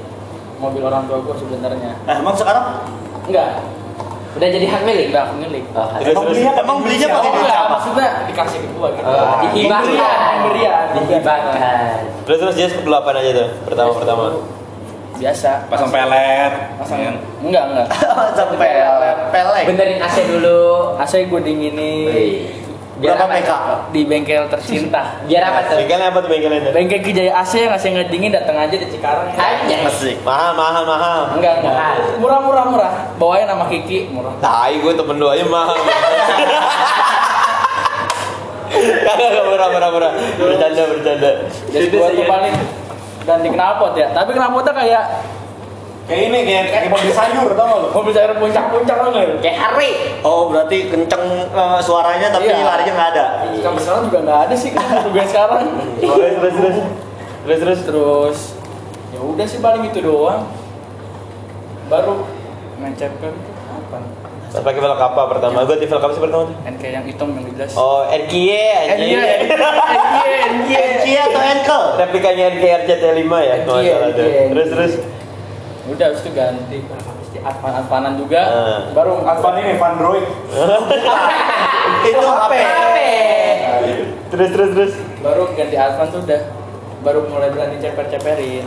mobil 0.61 0.83
orang 0.85 1.09
tua 1.09 1.25
gua 1.25 1.35
sebenarnya. 1.35 1.97
Nah, 2.05 2.15
emang 2.21 2.37
sekarang 2.37 2.85
Enggak, 3.29 3.61
Udah 4.41 4.49
jadi 4.49 4.67
hak 4.69 4.83
milik. 4.89 5.07
enggak 5.13 5.27
milik. 5.37 5.65
Oh, 5.77 5.85
hak. 5.85 6.01
Terus, 6.01 6.13
emang 6.17 6.25
terus. 6.25 6.37
belinya 6.37 6.53
emang 6.61 6.79
belinya 6.81 7.09
pakai 7.13 7.31
duit 7.33 7.49
siapa? 7.49 7.69
maksudnya 7.69 8.09
dikasih 8.29 8.59
ke 8.61 8.69
gua 8.77 8.89
gitu. 8.93 9.09
Oh, 9.09 9.35
dihibahkan. 9.43 10.35
Dihibahkan. 10.97 11.97
Terus 12.25 12.39
terus 12.45 12.55
dia 12.57 12.67
dulu 12.73 12.95
apa 12.97 13.11
aja 13.17 13.31
tuh? 13.33 13.49
Pertama 13.65 13.91
pertama. 13.97 14.25
Biasa. 15.19 15.51
Pasang 15.67 15.91
pelet. 15.91 16.53
Pasang. 16.79 16.99
ya. 17.03 17.13
Enggak, 17.43 17.65
enggak. 17.75 17.87
Sampai 18.39 18.57
pelek. 19.35 19.65
Benerin 19.67 19.99
AC 19.99 20.17
dulu. 20.31 20.95
AC 20.99 21.13
gue 21.27 21.41
dinginin. 21.43 22.47
Biar 22.99 23.15
Berapa 23.15 23.31
apa? 23.31 23.39
PK? 23.39 23.51
di 23.95 24.01
bengkel 24.11 24.43
tercinta. 24.51 25.23
Biar 25.31 25.43
apa 25.47 25.71
tuh? 25.71 25.79
Bengkelnya 25.79 26.11
apa 26.11 26.19
tuh 26.19 26.31
bengkelnya? 26.35 26.75
Bengkel 26.75 26.99
Kijaya 26.99 27.31
AC 27.31 27.53
yang 27.63 27.71
AC 27.71 27.85
ngedingin 27.95 28.35
datang 28.35 28.59
aja 28.59 28.75
di 28.75 28.87
Cikarang. 28.91 29.31
Anjay. 29.39 29.87
Masih. 29.87 30.19
Mahal 30.27 30.59
mahal 30.59 30.83
mahal. 30.83 31.21
Enggak, 31.39 31.63
enggak. 31.63 31.75
Mahal. 31.79 31.97
Murah, 32.19 32.39
murah, 32.43 32.65
murah. 32.67 32.91
Bawain 33.15 33.47
nama 33.47 33.71
Kiki, 33.71 34.11
murah. 34.11 34.35
Tai 34.43 34.75
gue 34.75 34.93
temen 34.99 35.15
aja 35.15 35.47
mahal. 35.47 35.79
Kagak 38.79 39.17
kagak 39.17 39.45
murah 39.49 39.69
murah 39.75 39.91
murah. 39.91 40.11
Bercanda 40.39 40.83
bercanda. 40.87 41.31
Jadi 41.73 41.87
tuh 41.91 42.27
paling 42.27 42.55
ganti 43.29 43.49
knalpot 43.53 43.93
ya. 43.93 44.09
Tapi 44.11 44.31
knalpotnya 44.33 44.73
kayak 44.73 45.05
Kayak 46.09 46.23
ini 46.25 46.39
kayak 46.41 46.65
kayak 46.73 46.85
mobil 46.89 47.13
sayur 47.13 47.53
tau 47.53 47.69
gak 47.69 47.79
lu? 47.85 47.89
mobil 47.93 48.13
sayur 48.17 48.33
puncak-puncak 48.41 48.97
lo 48.97 49.09
nggak? 49.13 49.45
Kayak 49.45 49.57
Harry. 49.61 49.91
Oh, 50.25 50.49
berarti 50.49 50.89
kenceng 50.89 51.21
eh, 51.45 51.81
suaranya 51.85 52.33
tapi 52.33 52.49
Iya. 52.49 52.65
larinya 52.65 52.93
nggak 52.97 53.11
ada. 53.13 53.25
Sampai 53.61 53.81
sekarang 53.85 54.03
juga 54.09 54.19
nggak 54.25 54.41
ada 54.49 54.55
sih 54.57 54.71
kan 54.73 54.89
gue 55.05 55.25
sekarang. 55.29 55.63
Terus 56.01 56.33
terus 56.33 56.55
terus. 56.57 56.77
Terus 57.45 57.59
terus. 57.61 57.81
Terus 57.85 58.39
ya 59.09 59.21
udah 59.21 59.45
sih 59.45 59.61
paling 59.61 59.85
itu 59.85 60.01
doang. 60.01 60.49
Baru 61.87 62.25
mencepkan 62.77 63.29
itu 63.31 63.53
apa? 63.69 63.99
Pas 64.49 64.63
pakai 64.63 64.81
velg 64.81 64.97
apa 64.99 65.23
pertama? 65.29 65.61
Gue 65.63 65.77
velg 65.79 65.93
apa 65.95 66.09
sih 66.11 66.23
pertama 66.23 66.43
tuh? 66.47 66.57
NK 66.65 66.83
yang 66.89 67.05
hitam 67.05 67.29
yang 67.31 67.45
jelas 67.53 67.73
Oh, 67.75 68.01
NKY 68.03 68.49
anjing. 68.89 69.13
NK 69.13 69.53
NK 70.49 70.71
NK 70.73 71.07
atau 71.23 71.41
Enkel? 71.43 71.83
Replikanya 71.99 72.45
NKRC 72.51 72.89
T5 72.99 73.29
ya, 73.39 73.55
kalau 73.63 73.81
salah 73.83 74.11
tuh. 74.11 74.25
NKY. 74.25 74.49
Terus 74.51 74.69
terus. 74.69 74.93
udah 75.89 76.05
habis 76.05 76.21
itu 76.21 76.31
ganti 76.31 76.79
Advan 77.39 77.73
Advanan 77.75 78.13
juga 78.17 78.41
Ah. 78.43 78.81
baru 78.93 79.21
Advan 79.23 79.55
ini 79.59 79.73
Vandroid. 79.75 80.25
Itu 82.03 82.27
HP. 82.27 82.53
Terus 84.29 84.49
terus 84.51 84.71
terus. 84.71 84.93
baru 85.19 85.49
ganti 85.51 85.77
Advan 85.77 86.09
tuh 86.09 86.21
udah 86.23 86.41
baru 87.01 87.21
mulai 87.27 87.49
berani 87.49 87.77
ceper-ceperin 87.79 88.65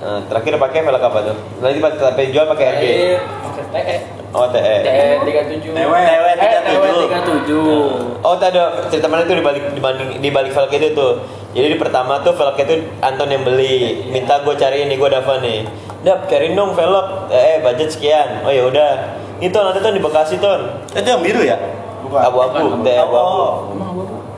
Nah, 0.00 0.24
terakhir 0.26 0.56
pakai 0.56 0.80
velg 0.80 1.02
apa 1.02 1.18
tuh? 1.22 1.36
Nanti 1.58 1.76
pas 1.78 1.92
sampai 1.92 2.30
jual 2.30 2.46
pakai 2.46 2.66
RG. 2.72 2.84
Pakai 3.20 3.64
TE 3.68 3.96
Oh, 4.30 4.46
TE. 4.46 4.62
TE 4.86 5.06
37 5.26 5.74
TW. 5.74 5.90
TW 5.90 6.24
Eh, 6.38 6.58
TW 6.62 6.82
37. 7.10 7.50
37 7.50 8.22
Oh, 8.22 8.34
tadi 8.38 8.54
ada 8.54 8.86
cerita 8.86 9.10
mana 9.10 9.26
tuh 9.26 9.34
di 9.34 9.42
balik 9.42 9.64
di 9.74 9.80
balik 9.82 10.22
di 10.22 10.30
balik 10.30 10.52
velg 10.54 10.70
itu 10.70 10.94
tuh. 10.94 11.18
Jadi 11.50 11.74
di 11.74 11.78
pertama 11.80 12.22
tuh 12.22 12.38
velg 12.38 12.54
itu 12.54 12.74
Anton 13.02 13.26
yang 13.26 13.42
beli, 13.42 14.06
minta 14.06 14.38
gue 14.46 14.54
cariin 14.54 14.86
nih 14.86 15.02
gue 15.02 15.08
Dava 15.10 15.42
nih. 15.42 15.66
Dap, 16.06 16.30
cariin 16.30 16.54
dong 16.54 16.78
velg. 16.78 17.32
Eh, 17.34 17.58
budget 17.58 17.90
sekian. 17.90 18.46
Oh 18.46 18.52
ya 18.54 18.70
udah. 18.70 19.18
Itu 19.42 19.56
nanti 19.56 19.82
tuh 19.82 19.90
di 19.90 20.02
Bekasi 20.04 20.38
tuh. 20.38 20.78
Itu 20.94 21.08
yang 21.10 21.24
biru 21.26 21.42
ya? 21.42 21.58
Bukan. 22.06 22.20
Abu-abu, 22.22 22.86
teh 22.86 22.94
abu-abu. 22.94 23.34
Oh. 23.34 23.52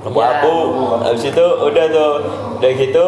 Abu-abu. 0.09 0.55
Habis 1.05 1.29
itu 1.29 1.47
udah 1.69 1.85
tuh. 1.93 2.13
Udah 2.63 2.71
gitu 2.81 3.07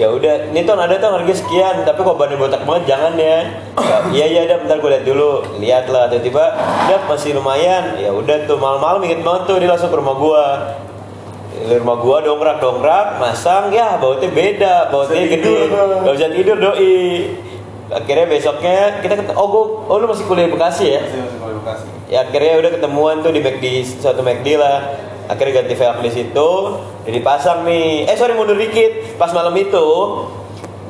ya 0.00 0.08
udah 0.08 0.48
ini 0.48 0.64
tuh 0.64 0.72
ada 0.76 0.96
tuh 0.96 1.12
harga 1.12 1.34
sekian. 1.36 1.84
Tapi 1.84 2.00
kok 2.00 2.16
bahannya 2.16 2.38
botak 2.40 2.62
banget 2.64 2.96
jangan 2.96 3.12
ya, 3.16 3.38
Ya, 3.76 3.96
iya 4.12 4.26
iya 4.26 4.40
dah 4.48 4.56
bentar 4.64 4.76
gue 4.80 4.90
lihat 4.90 5.04
dulu. 5.04 5.32
Lihat 5.60 5.84
lah 5.92 6.08
tiba-tiba 6.08 6.44
dap 6.88 7.02
masih 7.08 7.36
lumayan. 7.36 8.00
Ya 8.00 8.10
udah 8.12 8.48
tuh 8.48 8.56
malam-malam 8.56 9.04
inget 9.04 9.20
banget 9.20 9.42
tuh 9.48 9.56
dia 9.60 9.68
langsung 9.68 9.92
ke 9.92 9.96
rumah 10.00 10.16
gua. 10.16 10.46
Di 11.52 11.76
rumah 11.78 11.96
gua 12.00 12.24
dongkrak 12.24 12.58
dongkrak 12.58 13.06
masang 13.22 13.70
ya 13.70 14.00
bautnya 14.00 14.32
beda 14.32 14.88
bautnya 14.90 15.28
gede. 15.28 15.70
gak 16.02 16.14
bisa 16.16 16.28
tidur 16.32 16.56
doi. 16.58 16.98
Akhirnya 17.92 18.24
besoknya 18.24 19.04
kita 19.04 19.14
ket- 19.20 19.36
oh 19.36 19.46
gua 19.52 19.64
oh 19.92 19.96
lu 20.00 20.08
masih 20.08 20.24
kuliah 20.24 20.48
di 20.48 20.56
Bekasi 20.56 20.96
ya? 20.96 21.00
Masih 21.04 21.20
masih 21.22 21.38
kalau 21.38 21.54
Bekasi. 21.60 21.86
ya 22.08 22.18
akhirnya 22.24 22.52
udah 22.64 22.70
ketemuan 22.80 23.14
tuh 23.20 23.32
di 23.36 23.40
McD 23.44 23.64
suatu 24.00 24.24
McD 24.24 24.56
lah 24.56 25.11
akhirnya 25.30 25.62
ganti 25.62 25.74
velg 25.78 25.98
di 26.02 26.10
situ 26.10 26.50
jadi 27.02 27.18
pasang 27.22 27.66
nih. 27.66 28.06
Eh 28.06 28.14
sorry 28.14 28.38
mundur 28.38 28.54
dikit. 28.54 29.18
Pas 29.18 29.34
malam 29.34 29.54
itu 29.58 29.86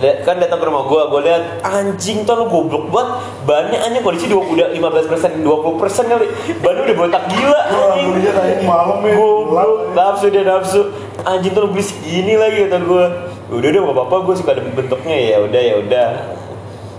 kan 0.03 0.35
datang 0.35 0.59
ke 0.59 0.67
rumah 0.67 0.83
gua 0.91 1.07
gua 1.07 1.23
lihat 1.23 1.63
anjing 1.63 2.27
tuh 2.27 2.35
lu 2.35 2.51
goblok 2.51 2.91
banget. 2.91 3.09
Bannya 3.47 3.79
hanya 3.87 3.99
kondisi 4.03 4.27
dua 4.27 4.43
udah 4.45 4.69
15 4.75 5.11
persen 5.11 5.31
20 5.41 5.81
persen 5.81 6.05
kali. 6.11 6.27
Ban 6.61 6.75
udah 6.75 6.97
botak 6.97 7.25
gila 7.33 7.61
anjing. 7.71 8.67
malam 8.67 8.99
goblok. 9.01 9.95
Nafsu 9.97 10.27
dia 10.29 10.43
nafsu. 10.45 10.91
Anjing 11.23 11.55
tuh 11.55 11.65
lu 11.65 11.69
beli 11.73 11.85
segini 11.87 12.35
lagi 12.37 12.67
kata 12.69 12.79
gua. 12.85 13.05
Udah 13.53 13.69
udah 13.69 13.81
gak 13.85 13.97
apa-apa 13.97 14.17
gua 14.27 14.35
suka 14.37 14.51
ada 14.53 14.63
bentuknya. 14.65 15.17
Ya 15.17 15.37
udah 15.41 15.61
ya 15.63 15.75
udah. 15.81 16.09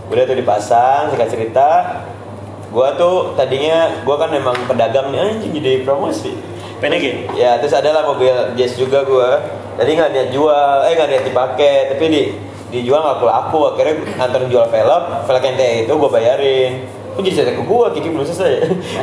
Udah 0.09 0.23
tuh 0.25 0.37
dipasang 0.37 1.13
singkat 1.13 1.29
cerita. 1.29 1.69
Gua 2.73 2.97
tuh 2.97 3.37
tadinya 3.37 3.93
gua 4.01 4.17
kan 4.17 4.33
memang 4.33 4.57
pedagang 4.65 5.13
nih 5.13 5.21
anjing 5.21 5.53
jadi 5.53 5.85
promosi 5.85 6.53
PDG. 6.83 7.05
ya? 7.39 7.55
Terus 7.63 7.71
ada 7.71 7.89
lah 7.95 8.03
mobil 8.03 8.35
jazz 8.59 8.75
juga 8.75 9.07
gua. 9.07 9.39
Tadi 9.79 9.95
nggak 9.95 10.11
niat 10.11 10.29
jual 10.35 10.83
eh 10.83 10.93
nggak 10.99 11.09
niat 11.09 11.23
dipakai. 11.23 11.95
Tapi 11.95 12.03
di 12.11 12.21
dijual 12.75 12.99
nggak 12.99 13.23
laku. 13.23 13.59
Akhirnya 13.71 13.93
nganterin 14.19 14.49
jual 14.51 14.65
velg 14.67 15.03
velg 15.23 15.43
yang 15.47 15.55
TE 15.55 15.75
itu 15.87 15.93
gua 15.95 16.09
bayarin. 16.11 16.71
Kok 17.15 17.21
jadi 17.23 17.35
cerita 17.39 17.51
ke 17.55 17.63
gua 17.63 17.87
kiki 17.95 18.11
belum 18.11 18.27
selesai. 18.27 18.53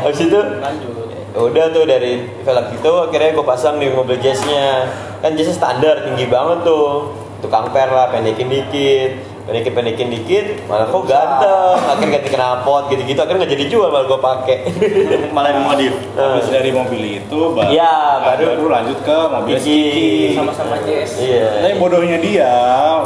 Habis 0.04 0.20
itu 0.28 0.36
lanjut. 0.36 0.92
udah 1.30 1.64
tuh 1.72 1.84
dari 1.88 2.26
velg 2.44 2.66
itu 2.74 2.92
akhirnya 3.06 3.30
gue 3.38 3.46
pasang 3.46 3.80
di 3.80 3.88
mobil 3.88 4.20
jazznya. 4.20 4.90
Kan 5.24 5.38
jazznya 5.38 5.56
standar 5.56 6.04
tinggi 6.04 6.28
banget 6.28 6.68
tuh. 6.68 7.16
Tukang 7.40 7.72
per 7.72 7.88
lah 7.88 8.12
pendekin 8.12 8.52
dikit 8.52 9.29
pendekin 9.40 9.72
pendekin 9.72 10.08
dikit 10.10 10.46
malah 10.66 10.86
kok 10.86 11.04
ganteng. 11.04 11.76
Akhirnya 11.80 12.08
ganti 12.16 12.28
knalpot 12.30 12.82
gitu 12.88 13.02
gitu 13.04 13.18
akhirnya 13.18 13.40
nggak 13.42 13.52
jadi 13.52 13.64
jual 13.66 13.88
malah 13.88 14.06
gue 14.06 14.20
pakai. 14.20 14.56
Malah 15.36 15.48
yang 15.50 15.64
modif. 15.64 15.94
Habis 16.12 16.48
dari 16.48 16.70
mobil 16.70 17.00
itu 17.18 17.40
baru, 17.50 17.70
Iya, 17.70 17.94
baru- 18.20 18.50
baru 18.52 18.66
lanjut 18.68 18.98
ke 19.00 19.16
mobil 19.30 19.56
Kiki. 19.56 20.34
Sama-sama 20.34 20.76
Jess. 20.82 21.16
Iya. 21.16 21.62
Tapi 21.62 21.74
bodohnya 21.76 22.18
dia, 22.18 22.52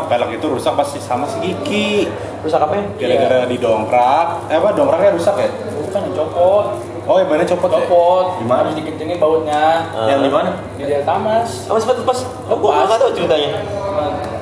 velg 0.04 0.30
itu 0.32 0.46
rusak 0.46 0.72
pasti 0.74 0.98
sama 0.98 1.28
si 1.28 1.38
Kiki. 1.40 2.08
rusak 2.44 2.60
apa 2.60 2.76
ya? 2.76 2.84
Gara-gara 2.98 3.48
didongkrak, 3.48 4.26
eh 4.52 4.56
apa 4.56 4.68
dongkraknya 4.76 5.16
rusak 5.16 5.36
ya? 5.38 5.48
bukan 5.80 6.00
yang 6.04 6.14
copot. 6.14 6.66
Oh, 7.04 7.16
ya 7.16 7.24
bannya 7.24 7.46
copot, 7.46 7.68
ya? 7.68 7.76
copot. 7.80 8.26
Gimana? 8.36 8.60
harus 8.64 8.74
dikencengin 8.74 9.16
bautnya. 9.16 9.64
Ah. 9.94 10.08
Yang 10.12 10.20
di 10.20 10.30
mana? 10.32 10.50
di 10.76 10.84
Delta 10.84 11.14
Mas 11.16 11.70
apa 11.70 11.78
sempat 11.78 11.96
lepas. 12.02 12.18
Oh 12.50 12.56
gue 12.58 12.68
nggak 12.68 12.98
tahu 12.98 13.10
ceritanya 13.14 13.50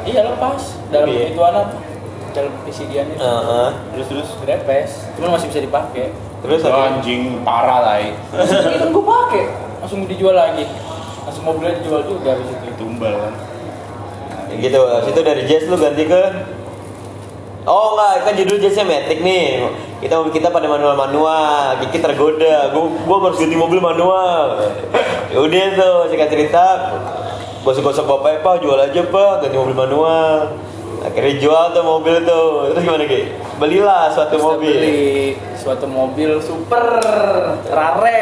iya 0.04 0.21
lepas. 0.25 0.61
Dalam 0.88 1.09
Iya. 1.09 1.30
itu 1.30 1.40
anak 1.40 1.66
dalam 2.32 2.52
PCD-nya 2.64 3.12
itu 3.12 3.21
Heeh. 3.21 3.68
Terus 3.92 4.06
terus. 4.09 4.28
grepes 4.40 4.90
cuman 5.14 5.37
masih 5.37 5.47
bisa 5.49 5.61
dipakai. 5.61 6.06
Terus 6.42 6.61
Oh, 6.64 6.75
anjing 6.75 7.38
parah 7.42 7.78
lah. 7.80 7.97
ya. 7.99 8.12
itu 8.66 8.76
kan 8.76 8.88
gue 8.90 9.04
pakai. 9.04 9.44
Langsung 9.78 10.00
dijual 10.06 10.35
lagi. 10.35 10.64
Langsung 11.23 11.44
mobilnya 11.44 11.78
dijual 11.78 12.02
juga 12.02 12.35
habis 12.35 12.50
itu. 12.50 12.66
Tumbal 12.75 13.14
kan. 13.14 13.32
Ya 14.49 14.54
gitu. 14.59 14.80
Habis 14.80 15.11
itu 15.11 15.21
dari 15.23 15.42
jazz 15.47 15.64
lu 15.66 15.76
ganti 15.76 16.04
ke 16.04 16.23
Oh 17.62 17.94
enggak, 17.94 18.26
kan 18.26 18.35
judul 18.35 18.59
jazznya 18.59 18.82
Matic 18.82 19.23
nih. 19.23 19.62
Kita 20.02 20.18
mobil 20.18 20.35
kita 20.35 20.50
pada 20.50 20.66
manual-manual. 20.66 21.78
Kiki 21.78 22.02
tergoda, 22.02 22.75
gua, 22.75 22.90
gua 23.06 23.16
harus 23.23 23.38
ganti 23.38 23.54
mobil 23.54 23.78
manual. 23.78 24.59
Yaudah 25.30 25.66
tuh, 25.73 25.97
singkat 26.11 26.26
cerita 26.26 26.90
Gosok-gosok 27.62 28.04
bapak 28.11 28.42
pak, 28.42 28.54
jual 28.59 28.75
aja 28.75 29.02
pak, 29.07 29.33
ganti 29.47 29.57
mobil 29.57 29.76
manual 29.78 30.50
Akhirnya 31.02 31.35
jual 31.38 31.64
tuh 31.75 31.83
mobil 31.83 32.14
tuh 32.23 32.75
Terus 32.75 32.83
gimana 32.87 33.04
Ki? 33.07 33.21
Belilah 33.59 34.11
suatu 34.11 34.38
Terus 34.38 34.47
mobil 34.47 34.75
beli 34.75 35.02
suatu 35.59 35.87
mobil 35.87 36.31
super 36.42 36.83
rare 37.71 38.21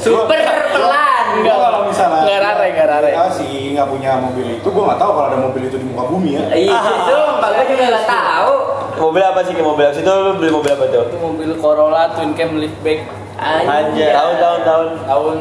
Super 0.00 0.36
pelan. 0.72 1.24
Enggak 1.38 1.56
kalau 1.56 1.80
misalnya 1.88 2.20
Nggak 2.24 2.40
rare, 2.40 2.66
nggak 2.72 2.88
rare. 2.88 3.10
Ah, 3.16 3.30
sih 3.32 3.72
nggak 3.76 3.88
punya 3.88 4.10
mobil 4.20 4.46
itu, 4.58 4.68
gua 4.68 4.84
nggak 4.92 5.00
tahu 5.00 5.10
kalau 5.12 5.28
ada 5.28 5.38
mobil 5.38 5.62
itu 5.68 5.76
di 5.80 5.86
muka 5.88 6.04
bumi 6.08 6.30
ya. 6.36 6.44
Iya, 6.52 6.76
itu 6.76 7.16
Mbak 7.38 7.50
juga 7.68 7.84
nggak 7.92 8.06
tahu. 8.08 8.54
Mobil 8.98 9.22
apa 9.22 9.40
sih 9.44 9.52
Ki? 9.54 9.62
Mobil 9.62 9.84
apa 9.86 9.94
sih? 9.94 10.02
Itu 10.02 10.12
lu 10.12 10.32
beli 10.36 10.50
mobil 10.50 10.72
apa 10.74 10.84
tuh? 10.90 11.04
itu 11.08 11.18
mobil 11.20 11.50
Corolla 11.60 12.02
twin 12.16 12.30
cam 12.34 12.50
liftback 12.58 13.00
Anjay. 13.38 14.10
Tahun, 14.10 14.34
tahun, 14.42 14.60
tahun 14.66 14.86
tahun 15.06 15.36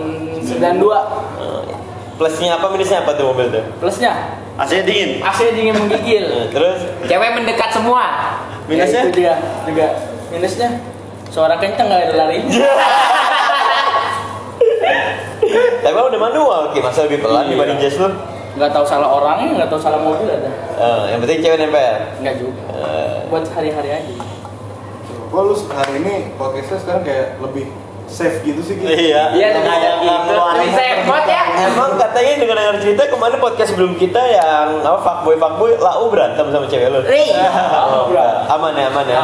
92 0.45 0.61
Eh, 1.37 1.63
Plusnya 2.17 2.49
apa, 2.53 2.65
minusnya 2.67 2.97
apa 2.99 3.13
tuh 3.13 3.29
mobil 3.29 3.45
tuh? 3.47 3.61
plusnya 3.77 4.11
AC 4.55 4.81
dingin. 4.81 5.21
AC 5.21 5.53
dingin 5.53 5.75
menggigil 5.75 6.25
Eh, 6.35 6.45
Terus 6.49 6.79
Cewek 7.05 7.29
mendekat 7.31 7.69
semua. 7.69 8.03
minusnya? 8.65 8.99
Ya, 8.99 9.05
itu 9.05 9.11
dia 9.15 9.33
juga 9.63 9.85
minusnya 10.27 10.69
suara 11.27 11.55
kenceng 11.55 11.85
nggak 11.85 12.01
ada 12.03 12.15
larinya 12.17 12.57
Tapi 15.79 15.93
udah 15.95 16.19
manual, 16.19 16.61
Ki. 16.69 16.79
Masa 16.79 17.05
lebih 17.05 17.21
pelan 17.21 17.45
Iya. 17.45 17.51
dibanding 17.53 17.79
jazz 17.79 17.97
lu? 17.97 18.09
nggak 18.57 18.73
tahu 18.73 18.81
salah 18.83 19.05
orangnya 19.13 19.53
nggak 19.53 19.69
tahu 19.69 19.77
salah 19.77 20.01
mobil 20.01 20.25
ada 20.25 20.49
Eh, 20.75 21.03
yang 21.13 21.21
penting 21.21 21.39
cewek 21.39 21.57
nempel. 21.59 21.93
nggak 22.17 22.35
juga 22.35 22.61
Eh, 22.73 23.15
buat 23.29 23.45
hari-hari 23.47 23.89
aja 23.93 24.13
Kok 25.27 25.41
lu 25.43 25.53
hari 25.69 25.93
ini 25.99 26.13
podcastnya 26.33 26.77
sekarang 26.79 27.03
kayak 27.03 27.37
lebih 27.37 27.69
safe 28.07 28.39
gitu 28.41 28.61
sih 28.63 28.79
gitu? 28.79 28.87
iya. 28.87 29.35
Iya, 29.35 29.47
kayak 29.59 29.67
ada 29.67 29.89
gitu. 29.99 30.31
ngeluarin. 30.31 30.67
Bisa 30.71 30.83
emot 31.03 31.25
ya. 31.27 31.43
Emang 31.67 31.91
katanya 31.99 32.33
dengan 32.39 32.55
dengar 32.57 32.75
cerita 32.79 33.03
kemarin 33.11 33.37
podcast 33.43 33.69
sebelum 33.75 33.93
kita 33.99 34.21
yang 34.31 34.67
apa 34.81 34.99
fuckboy 35.03 35.35
fuckboy 35.35 35.71
lau 35.77 36.07
berantem 36.07 36.47
sama 36.49 36.65
cewek 36.71 36.87
lu. 36.89 36.99
Ri. 37.11 37.27
Oh, 37.31 38.09
aman 38.47 38.73
ya, 38.73 38.87
aman 38.89 39.05
ya. 39.05 39.19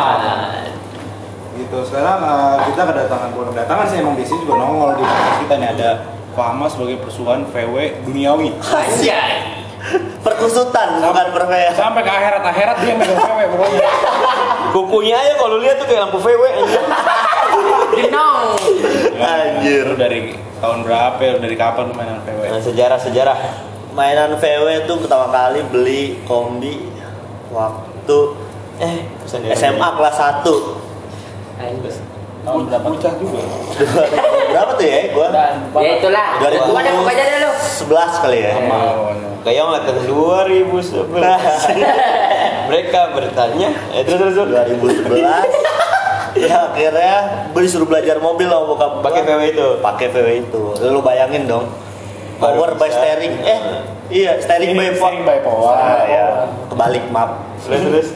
gitu 1.54 1.86
sekarang 1.86 2.18
eh, 2.26 2.56
kita 2.74 2.82
kedatangan 2.82 3.30
bukan 3.38 3.54
kedatangan 3.54 3.86
sih 3.86 3.98
emang 4.02 4.18
di 4.18 4.26
sini 4.26 4.42
juga 4.42 4.58
nongol 4.58 4.98
di 4.98 5.06
podcast 5.06 5.38
kita 5.46 5.54
nih 5.62 5.70
ada 5.78 5.90
Fahma 6.34 6.66
sebagai 6.66 6.98
persuan 6.98 7.46
VW 7.46 8.02
duniawi 8.10 8.58
Anjay. 8.58 9.62
Perkusutan 10.26 10.98
bukan 10.98 11.28
pervea. 11.30 11.70
sampai 11.78 12.02
ke 12.02 12.10
akhirat 12.10 12.42
akhirat 12.42 12.76
dia 12.82 12.94
megang 12.98 13.22
VW 13.22 13.40
pokoknya 13.54 13.90
Kukunya 14.74 15.16
aja 15.22 15.34
kalau 15.38 15.62
lihat 15.62 15.78
tuh 15.78 15.86
kayak 15.86 16.10
lampu 16.10 16.18
VW 16.18 16.42
anjir. 16.58 16.82
Genong. 17.96 18.58
Anjir. 19.16 19.84
Lu 19.86 19.96
dari 19.96 20.20
tahun 20.58 20.80
berapa 20.82 21.20
ya? 21.20 21.30
Lu 21.36 21.40
dari 21.40 21.56
kapan 21.56 21.84
lu 21.88 21.94
mainan 21.94 22.20
VW 22.22 22.42
Nah, 22.48 22.62
sejarah-sejarah. 22.62 23.38
Mainan 23.94 24.36
VW 24.36 24.68
tuh 24.84 24.98
pertama 25.00 25.30
kali 25.30 25.62
beli 25.66 26.18
kombi 26.24 26.90
waktu 27.50 28.20
Eh. 28.82 29.06
SMA 29.54 29.88
kelas 29.94 30.18
1. 30.18 30.50
Anjay. 31.56 31.94
tahun 32.44 32.68
berapa 32.68 32.84
Bocah 32.84 33.14
juga 33.16 33.40
Berapa 34.52 34.72
tuh 34.76 34.84
ya 34.84 35.00
gua? 35.16 35.28
dan 35.32 35.64
Ya 35.80 35.96
itulah. 35.96 36.28
Dua 36.36 36.50
ribu. 36.52 36.66
Buka 36.76 36.82
aja, 36.84 36.92
buka 36.92 37.12
aja 37.16 37.24
dulu. 37.32 37.50
11 37.88 38.20
kali 38.20 38.40
ya. 38.44 38.52
Kayak 39.44 39.62
angkatan 39.64 39.96
2011. 40.12 41.08
Mereka 42.68 43.00
bertanya, 43.16 43.70
eh 43.92 44.04
terus 44.04 44.36
terus. 44.36 44.52
2011 44.52 45.83
ya 46.36 46.70
akhirnya 46.70 47.16
gue 47.50 47.62
disuruh 47.62 47.86
belajar 47.86 48.18
mobil 48.18 48.50
sama 48.50 48.66
bokap 48.66 48.92
gua. 48.96 49.04
Pakai 49.06 49.22
VW 49.24 49.42
itu? 49.50 49.68
pakai 49.80 50.08
VW 50.10 50.28
itu 50.42 50.62
lu 50.84 51.00
bayangin 51.00 51.46
dong 51.46 51.66
power 52.38 52.76
by 52.76 52.90
steering 52.90 53.34
eh 53.40 53.60
iya 54.10 54.36
steering 54.38 54.74
by 54.74 54.92
Steering 54.92 55.24
by 55.24 55.40
power. 55.40 55.72
Ah, 55.72 56.04
ya. 56.04 56.26
kebalik 56.68 57.06
maaf 57.10 57.40
Terus 57.64 57.82
terus. 57.82 58.10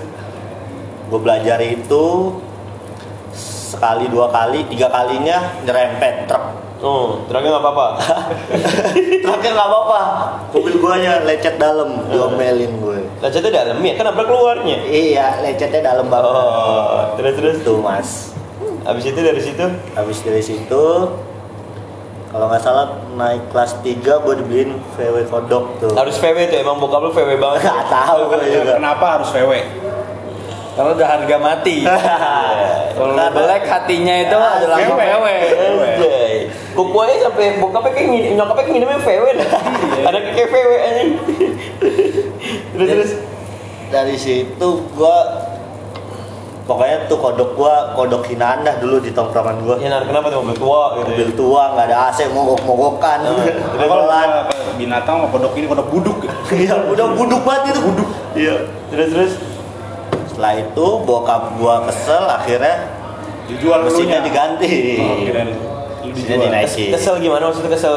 gue 1.07 1.19
belajar 1.19 1.59
itu 1.59 2.05
sekali 3.31 4.07
dua 4.07 4.27
kali 4.27 4.67
tiga 4.67 4.87
kalinya 4.87 5.55
nyerempet 5.63 6.27
truk 6.27 6.43
Oh, 6.77 7.25
terangnya 7.25 7.51
nggak 7.51 7.65
apa-apa. 7.65 7.87
truknya 9.19 9.49
nggak 9.57 9.67
apa-apa 9.67 10.01
mobil 10.51 10.75
guanya 10.77 11.21
lecet 11.21 11.57
dalam 11.57 12.05
diomelin 12.07 12.69
gue 12.77 12.99
Lecetnya 13.17 13.49
dalam 13.51 13.77
ya, 13.79 13.93
kan 13.93 14.05
nabrak 14.05 14.25
keluarnya. 14.25 14.77
iya 14.85 15.41
lecetnya 15.41 15.81
dalam 15.83 16.05
banget 16.05 16.29
Oh, 16.29 17.17
terus 17.17 17.33
terus. 17.33 17.55
tuh 17.61 17.77
mas 17.77 18.09
Abis 18.83 19.03
itu 19.05 19.19
dari 19.19 19.41
situ 19.41 19.65
habis 19.91 20.21
dari 20.21 20.39
situ 20.39 20.85
kalau 22.27 22.45
nggak 22.45 22.59
salah 22.59 22.85
naik 23.11 23.49
kelas 23.49 23.81
3 23.81 23.97
gue 23.97 24.33
dibeliin 24.37 24.71
VW 24.93 25.25
kodok 25.25 25.65
tuh 25.79 25.91
harus 25.91 26.13
VW 26.15 26.45
tuh 26.45 26.57
emang 26.57 26.77
bokap 26.77 27.01
lu 27.01 27.09
VW 27.09 27.35
banget. 27.35 27.65
nggak 27.65 27.87
tahu 27.89 28.19
gue 28.29 28.37
juga 28.45 28.73
Kenapa 28.75 29.05
harus 29.17 29.29
VW? 29.29 29.51
Kalau 30.77 30.93
udah 30.93 31.09
harga 31.09 31.35
mati. 31.39 31.81
Kalau 32.97 33.11
Karena- 33.11 33.33
black 33.33 33.65
hatinya 33.65 34.15
itu 34.19 34.37
adalah 34.37 34.77
VW. 34.77 35.01
VW. 35.01 35.25
Anjay. 36.77 36.79
Kukuanya 36.79 37.15
sampai 37.19 37.57
bokapnya 37.57 37.91
kayak 37.91 38.07
ngin- 38.07 38.35
nyokapnya 38.35 38.61
kayak 38.61 38.75
minumnya 38.75 38.99
VW 38.99 39.25
dah. 39.33 39.49
Ada 40.03 40.17
kayak 40.29 40.47
VW 40.47 40.71
anjing. 40.79 41.09
terus 42.69 42.87
terus. 42.87 43.11
dari 43.87 44.13
situ 44.15 44.67
gua 44.93 45.15
pokoknya 46.63 47.07
tuh 47.07 47.17
kodok 47.17 47.55
gua 47.55 47.73
kodok 47.93 48.21
hinaan 48.23 48.61
dah 48.61 48.77
dulu 48.77 48.99
di 48.99 49.09
tongkrongan 49.09 49.57
gua 49.59 49.75
Ya 49.77 49.87
nah, 49.89 50.03
kenapa 50.03 50.27
tuh 50.27 50.43
mobil 50.43 50.53
tua 50.55 50.81
gitu. 50.93 51.07
mobil 51.07 51.29
tua 51.33 51.61
nggak 51.71 51.85
ada 51.87 51.97
AC 52.05 52.27
mogok-mogokan 52.29 53.17
Terus 53.23 53.87
kalau 53.87 54.05
ke 54.45 54.75
binatang 54.75 55.15
sama 55.17 55.27
kodok 55.27 55.53
ini 55.55 55.65
kodok 55.65 55.87
buduk. 55.89 56.17
iya 56.53 56.75
udah 56.85 57.07
buduk 57.15 57.41
banget 57.41 57.73
itu 57.73 57.81
buduk 57.81 58.09
iya 58.35 58.55
Terus 58.87 59.07
terus. 59.09 59.33
setelah 60.27 60.53
itu 60.59 60.85
bokap 61.01 61.57
gua 61.57 61.87
kesel 61.87 62.23
akhirnya 62.27 62.75
Dijual 63.47 63.79
mesinnya 63.81 64.19
diganti 64.19 64.99
Oh, 64.99 65.15
dijual. 66.17 66.41
dinaikin 66.43 66.89
Kesel 66.91 67.15
gimana 67.21 67.43
maksudnya 67.47 67.71
kesel 67.71 67.95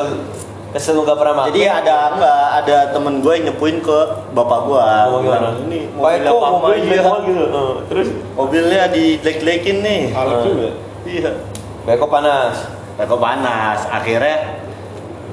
kesel 0.70 0.94
lu 0.94 1.02
gak 1.02 1.18
pernah 1.18 1.34
makan. 1.34 1.48
jadi 1.50 1.62
ada 1.66 1.96
enggak 2.14 2.42
ada 2.62 2.76
temen 2.94 3.14
gue 3.18 3.32
yang 3.34 3.44
nyepuin 3.50 3.82
ke 3.82 3.98
bapak 4.30 4.60
gua 4.64 5.10
Oh, 5.10 5.18
gimana? 5.18 5.58
Ini 5.66 5.90
Pak 5.90 5.98
mobilnya 5.98 6.30
Eko 6.30 6.38
papa 6.38 6.48
mobil 6.54 6.78
gitu. 6.86 7.42
Oh, 7.50 7.72
terus 7.90 8.08
mobilnya 8.38 8.82
dijelek-jelekin 8.86 9.76
nih 9.82 10.00
Halus 10.14 10.38
juga. 10.46 10.68
iya 11.02 11.30
Pak 11.82 11.92
Eko 11.98 12.06
panas. 12.06 12.54
Kok 13.00 13.16
panas 13.16 13.80
akhirnya 13.88 14.60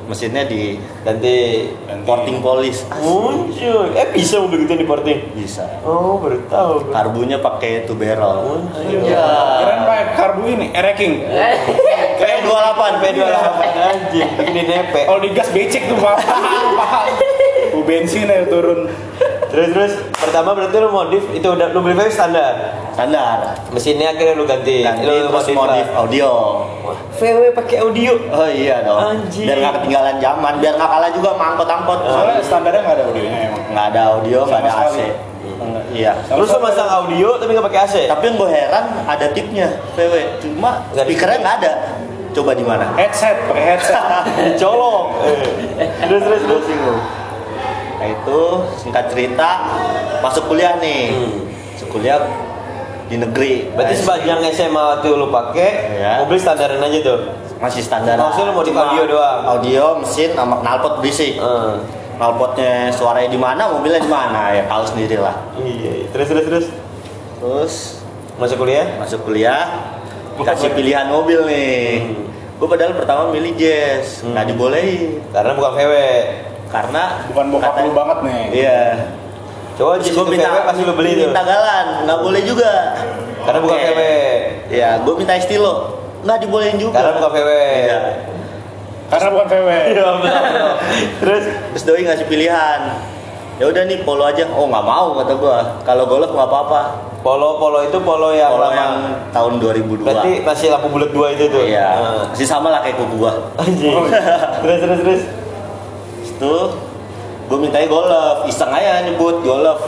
mesinnya 0.07 0.47
di 0.47 0.79
Ganti 1.03 1.67
porting 2.07 2.39
polis 2.39 2.87
muncul. 3.03 3.91
Eh 3.91 4.07
bisa 4.15 4.39
mobil 4.39 4.63
gitu 4.63 4.79
di 4.79 4.87
porting. 4.87 5.19
bisa 5.35 5.67
Oh, 5.83 6.15
baru 6.17 6.39
tahu. 6.47 6.95
karbunya 6.95 7.37
pakai 7.37 7.83
two 7.83 7.99
barrel 7.99 8.47
Muncul. 8.47 9.03
Kirain 9.03 9.81
pakai 9.83 10.05
karbu 10.15 10.41
ini, 10.47 10.71
ereking. 10.71 11.27
P28 12.23 12.81
P28 13.03 13.59
anjing, 13.75 14.29
bikin 14.39 14.65
nepe. 14.65 15.01
Kalau 15.03 15.19
digas 15.19 15.51
becek 15.51 15.83
tuh 15.85 15.99
paham, 15.99 16.17
paham. 16.79 17.05
Bu 17.75 17.83
bensin 17.83 18.25
ya 18.25 18.47
turun. 18.47 18.87
Terus 19.47 19.67
terus 19.71 19.93
pertama 20.15 20.55
berarti 20.55 20.75
lu 20.79 20.89
modif 20.89 21.23
itu 21.31 21.43
udah 21.43 21.67
lu 21.71 21.83
beli 21.83 22.07
standar. 22.07 22.86
Standar 22.97 23.37
Mesinnya 23.69 24.09
akhirnya 24.09 24.33
lu 24.33 24.43
ganti. 24.43 24.81
ganti 24.81 25.05
lu 25.05 25.29
terus 25.29 25.47
modif 25.53 25.85
audio 25.93 26.31
VW 27.13 27.53
pakai 27.53 27.77
audio. 27.79 28.13
oh 28.27 28.49
iya 28.49 28.81
dong 28.81 28.97
Anjing. 28.97 29.45
biar 29.45 29.57
nggak 29.59 29.73
ketinggalan 29.77 30.15
zaman 30.17 30.53
biar 30.57 30.73
nggak 30.73 30.89
kalah 30.89 31.09
juga 31.09 31.29
sama 31.31 31.43
angkot-angkot 31.53 31.99
Soalnya 32.03 32.41
standarnya 32.41 32.81
nggak 32.81 32.95
ada 32.95 33.03
audionya 33.05 33.39
emang. 33.47 33.63
nggak 33.69 33.85
ada 33.87 34.01
audio 34.11 34.39
nggak 34.43 34.59
ada 34.59 34.71
AC. 34.83 34.97
Enggak, 35.47 35.83
iya 35.91 36.11
Terus 36.23 36.49
lu 36.49 36.59
masang 36.59 36.89
audio 36.91 37.29
tapi 37.37 37.49
nggak 37.53 37.67
pakai 37.69 37.79
AC. 37.79 37.95
tapi 38.07 38.23
yang 38.23 38.35
gue 38.35 38.49
heran 38.49 38.85
ada 39.05 39.25
tipnya 39.29 39.67
VW 39.93 40.13
cuma 40.39 40.71
speakernya 40.91 41.37
nggak 41.39 41.55
ada 41.59 41.73
coba 42.33 42.51
di 42.53 42.61
mana 42.61 42.85
Headset, 42.93 43.37
pakai 43.45 43.63
headset. 43.67 43.97
Colong. 44.61 45.09
Eh. 45.23 45.89
Terus 46.03 46.21
terus 46.23 46.41
terus. 46.43 46.65
Nah 47.97 48.07
itu 48.07 48.39
singkat 48.77 49.09
cerita 49.09 49.49
masuk 50.19 50.45
kuliah 50.45 50.77
nih. 50.77 51.17
Hmm. 51.17 51.49
Masuk 51.73 51.89
kuliah 51.89 52.21
di 53.07 53.15
negeri. 53.15 53.71
Berarti 53.71 53.93
Nah, 53.93 53.99
sepanjang 53.99 54.39
SMA 54.49 54.83
waktu 54.93 55.07
lu 55.09 55.27
pakai, 55.27 55.69
Iya. 55.95 56.11
mobil 56.21 56.37
standarin 56.37 56.79
aja 56.79 56.99
tuh. 57.01 57.19
masih 57.57 57.81
standar. 57.81 58.21
Maksudnya 58.21 58.47
lu 58.47 58.55
modif 58.55 58.69
Cuma 58.69 58.85
audio 58.85 59.03
doang? 59.09 59.39
Audio, 59.49 59.83
mesin, 59.97 60.29
sama 60.31 60.61
knalpot 60.61 61.01
berisik. 61.01 61.41
Eh. 61.41 61.73
Knalpotnya 62.13 62.93
suaranya 62.93 63.29
di 63.29 63.39
mana, 63.39 63.65
mobilnya 63.67 63.97
di 63.97 64.05
mana 64.07 64.53
ya 64.53 64.61
tahu 64.65 64.85
sendiri 64.85 65.17
lah. 65.17 65.33
Iya. 65.57 66.05
Terus 66.11 66.27
terus 66.27 66.43
terus. 66.45 66.65
Terus 67.41 67.73
Masuk 68.37 68.61
kuliah? 68.61 68.85
masuk 69.01 69.25
kuliah 69.25 69.65
dikasih 70.37 70.69
pilihan 70.69 71.09
mobil 71.09 71.49
nih. 71.49 72.05
Hmm. 72.05 72.29
Gue 72.57 72.67
padahal 72.69 72.93
pertama 72.93 73.33
milih 73.33 73.53
Jazz, 73.53 74.21
nggak 74.21 74.45
Hmm. 74.45 74.51
dibolehin 74.53 75.21
Karena 75.29 75.51
bukan 75.53 75.71
VW. 75.73 75.93
karena 76.67 77.03
Bukan 77.25 77.45
bokap 77.49 77.73
lu 77.79 77.89
banget 77.89 78.17
nih. 78.21 78.41
Iya. 78.53 78.81
Coba 79.77 80.01
Terus 80.01 80.09
gue 80.11 80.25
minta, 80.27 80.49
VW 80.49 80.57
pasti 80.65 80.81
lu 80.81 80.93
beli 80.93 81.11
tuh. 81.13 81.29
minta 81.29 81.43
galan, 81.45 81.85
nggak 82.03 82.19
boleh 82.19 82.41
juga. 82.41 82.73
Karena 83.45 83.59
bukan. 83.61 83.77
VW. 83.77 84.01
Iya, 84.67 84.89
gue 85.05 85.13
minta 85.13 85.33
estilo, 85.37 85.73
nggak 86.25 86.37
dibolehin 86.41 86.77
juga. 86.77 86.97
Karena 86.97 87.11
bukan 87.15 87.31
VW. 87.31 87.49
Iya. 87.85 87.99
Karena 89.07 89.27
bukan 89.29 89.47
VW. 89.47 89.69
Terus 91.21 91.43
Terus 91.71 91.83
doi 91.85 92.01
ngasih 92.03 92.25
pilihan. 92.25 92.81
Ya 93.57 93.65
udah 93.65 93.83
nih 93.85 94.01
polo 94.01 94.21
aja. 94.21 94.45
Oh 94.51 94.65
nggak 94.65 94.81
mau 94.81 95.13
kata 95.15 95.33
gue. 95.33 95.57
Kalau 95.81 96.03
golf 96.05 96.29
nggak 96.29 96.45
apa-apa. 96.45 96.81
polo 97.17 97.57
polo 97.57 97.81
itu 97.81 97.97
polo 97.99 98.29
yang 98.31 98.53
Polo 98.53 98.69
lama. 98.69 98.77
yang 98.77 98.93
tahun 99.29 99.53
2002. 99.59 100.05
Berarti 100.05 100.31
masih 100.41 100.67
lampu 100.69 100.87
bulat 100.87 101.09
dua 101.11 101.33
itu 101.33 101.49
tuh. 101.49 101.65
Iya. 101.65 101.89
Nah. 101.97 102.23
Masih 102.29 102.45
sama 102.45 102.69
lah 102.69 102.81
kayak 102.81 102.97
kuku 102.97 103.15
gua. 103.17 103.33
Anjing. 103.57 103.93
terus 104.61 104.77
terus 104.79 104.99
terus. 105.01 105.21
Terus 106.17 106.31
tuh 106.37 106.65
gue 107.47 107.57
mintanya 107.57 107.87
golf, 107.87 108.43
iseng 108.43 108.69
aja 108.69 109.01
nyebut 109.01 109.39
golf. 109.41 109.79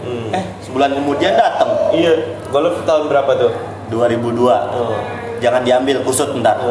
Hmm. 0.00 0.28
Eh 0.30 0.44
sebulan 0.60 0.92
kemudian 0.94 1.32
datang 1.34 1.68
Iya. 1.90 2.12
Golf 2.48 2.80
tahun 2.84 3.08
berapa 3.08 3.32
tuh? 3.34 3.52
2002. 3.88 4.44
Oh. 4.44 4.96
Jangan 5.38 5.62
diambil 5.62 6.00
kusut 6.02 6.32
ntar. 6.36 6.56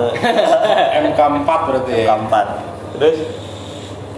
Eh, 0.88 1.02
MK4 1.04 1.50
berarti 1.64 1.92
ya. 1.96 2.06
Keempat. 2.08 2.46
terus 2.94 3.18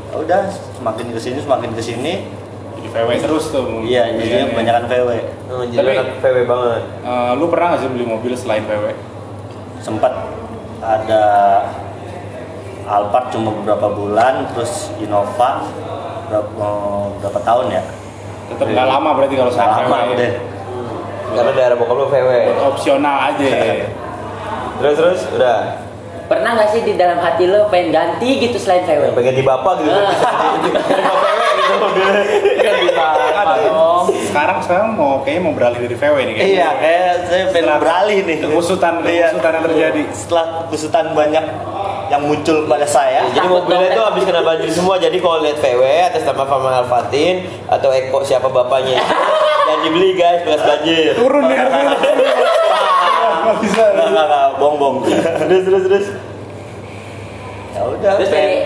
Ya 0.09 0.15
udah 0.17 0.41
semakin 0.73 1.05
ke 1.11 1.19
sini 1.19 1.37
semakin 1.37 1.69
ke 1.71 1.81
sini. 1.81 2.13
Jadi 2.75 2.87
VW 2.89 3.09
terus 3.19 3.45
tuh. 3.49 3.83
Iya 3.83 4.07
jadinya 4.09 4.17
pilihannya. 4.17 4.47
kebanyakan 4.49 4.83
VW. 4.85 5.09
oh, 5.47 5.63
jadi 5.65 5.77
Tapi- 5.79 6.17
VW 6.19 6.37
banget. 6.45 6.81
Eh, 7.01 7.31
lu 7.35 7.45
pernah 7.47 7.65
nggak 7.69 7.79
sih 7.79 7.89
beli 7.89 8.05
mobil 8.05 8.33
selain 8.33 8.63
VW? 8.63 8.85
sempat 9.79 10.11
ada 10.79 11.23
Alphard 12.83 13.31
cuma 13.31 13.53
beberapa 13.53 13.87
bulan 13.89 14.43
terus 14.51 14.91
Innova 14.97 15.63
berapa, 16.29 16.67
berapa 17.19 17.39
tahun 17.41 17.65
ya 17.69 17.81
Tetap 18.49 18.65
nggak 18.67 18.87
lama 18.87 19.09
berarti 19.13 19.35
kalau 19.35 19.51
selain 19.51 19.69
lama 19.75 19.97
VW. 19.99 20.11
deh 20.15 20.31
Karena 21.29 21.51
daerah 21.53 21.75
bokap 21.75 21.95
lu 21.95 22.05
VW. 22.07 22.29
Buat 22.43 22.59
opsional 22.67 23.15
aja. 23.27 23.45
Terus 24.79 24.95
terus 24.95 25.21
udah. 25.29 25.57
Pernah 26.25 26.49
nggak 26.55 26.69
sih 26.71 26.81
di 26.81 26.93
dalam 26.93 27.17
hati 27.17 27.45
lo 27.45 27.67
pengen 27.67 27.91
ganti 27.91 28.39
gitu 28.39 28.57
selain 28.57 28.81
VW? 28.81 29.13
Pengen 29.13 29.35
di 29.35 29.43
bapak 29.43 29.73
gitu. 29.79 29.91
Ah. 29.91 30.09
VW 30.09 30.53
gitu. 30.65 30.79
Kan 33.29 33.47
dong? 33.61 34.05
Sekarang 34.25 34.57
sekarang 34.61 34.87
mau 34.95 35.21
kayaknya 35.21 35.41
mau 35.41 35.53
beralih 35.53 35.79
dari 35.79 35.95
VW 35.95 36.15
nih 36.19 36.33
kayaknya. 36.33 36.49
iya 36.49 36.69
kayak 36.75 37.13
saya 37.25 37.43
pengen 37.49 37.77
beralih 37.77 38.17
nih 38.23 38.37
Kekusutan, 38.41 38.93
Iya. 39.01 39.27
kekusutan 39.29 39.51
yang 39.51 39.65
terjadi. 39.65 40.01
setelah 40.11 40.45
kekusutan 40.65 41.05
banyak 41.13 41.45
yang 42.09 42.21
muncul 42.21 42.65
pada 42.65 42.83
saya 42.83 43.21
Jadi 43.29 43.45
mobilnya 43.45 43.89
itu 43.89 44.01
habis 44.01 44.23
kena 44.23 44.41
banjir 44.41 44.67
semua. 44.67 44.97
Jadi 44.97 45.17
kalau 45.17 45.39
lihat 45.39 45.57
VW 45.57 45.81
atas 46.03 46.23
nama 46.23 46.43
Fama 46.43 46.69
Alfatin 46.75 47.35
atau 47.65 47.89
Eko 47.89 48.21
siapa 48.21 48.47
bapaknya 48.47 48.97
jangan 49.65 49.79
dibeli 49.81 50.09
guys 50.13 50.41
bekas 50.41 50.61
banjir. 50.63 51.13
Turun 51.13 51.43
nih 51.45 51.55
harganya. 51.55 51.97
Nggak 53.39 53.55
bisa. 53.61 53.83
nggak 53.87 54.07
nggak 54.09 54.25
nggak 54.25 54.47
bong 54.55 54.75
bong 54.75 54.95
Terus 55.05 55.63
terus 55.63 55.83
terus. 55.83 56.07
ya 57.71 57.81
udah 57.83 58.11
Terus 58.15 58.29
dari 58.29 58.57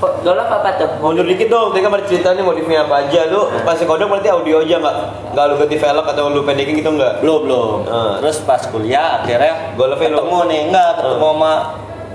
golok 0.00 0.48
apa 0.50 0.68
tuh? 0.76 0.88
Mundur 0.98 1.26
dikit 1.26 1.48
dong, 1.48 1.72
tadi 1.72 1.82
kan 1.82 1.92
ada 1.92 2.04
cerita 2.04 2.28
nih 2.30 2.40
modifnya 2.40 2.78
apa 2.82 3.04
aja 3.04 3.20
Lu 3.26 3.48
pas 3.60 3.76
kodok 3.76 4.06
berarti 4.06 4.28
audio 4.28 4.60
aja 4.60 4.76
nggak? 4.78 4.96
Nggak 5.30 5.44
lu 5.46 5.54
ganti 5.58 5.76
velg 5.76 6.06
atau 6.06 6.24
lu 6.26 6.40
pendekin 6.40 6.72
gitu 6.74 6.90
nggak? 6.90 7.20
belum 7.20 7.40
belum 7.42 7.78
Ah. 7.86 8.16
terus 8.18 8.40
pas 8.40 8.62
kuliah 8.62 9.18
akhirnya 9.18 9.74
Golfnya 9.74 10.08
lu- 10.08 10.18
ketemu 10.18 10.38
nih 10.46 10.60
enggak 10.68 10.90
ketemu 10.96 11.16
Ah. 11.18 11.30
sama 11.30 11.52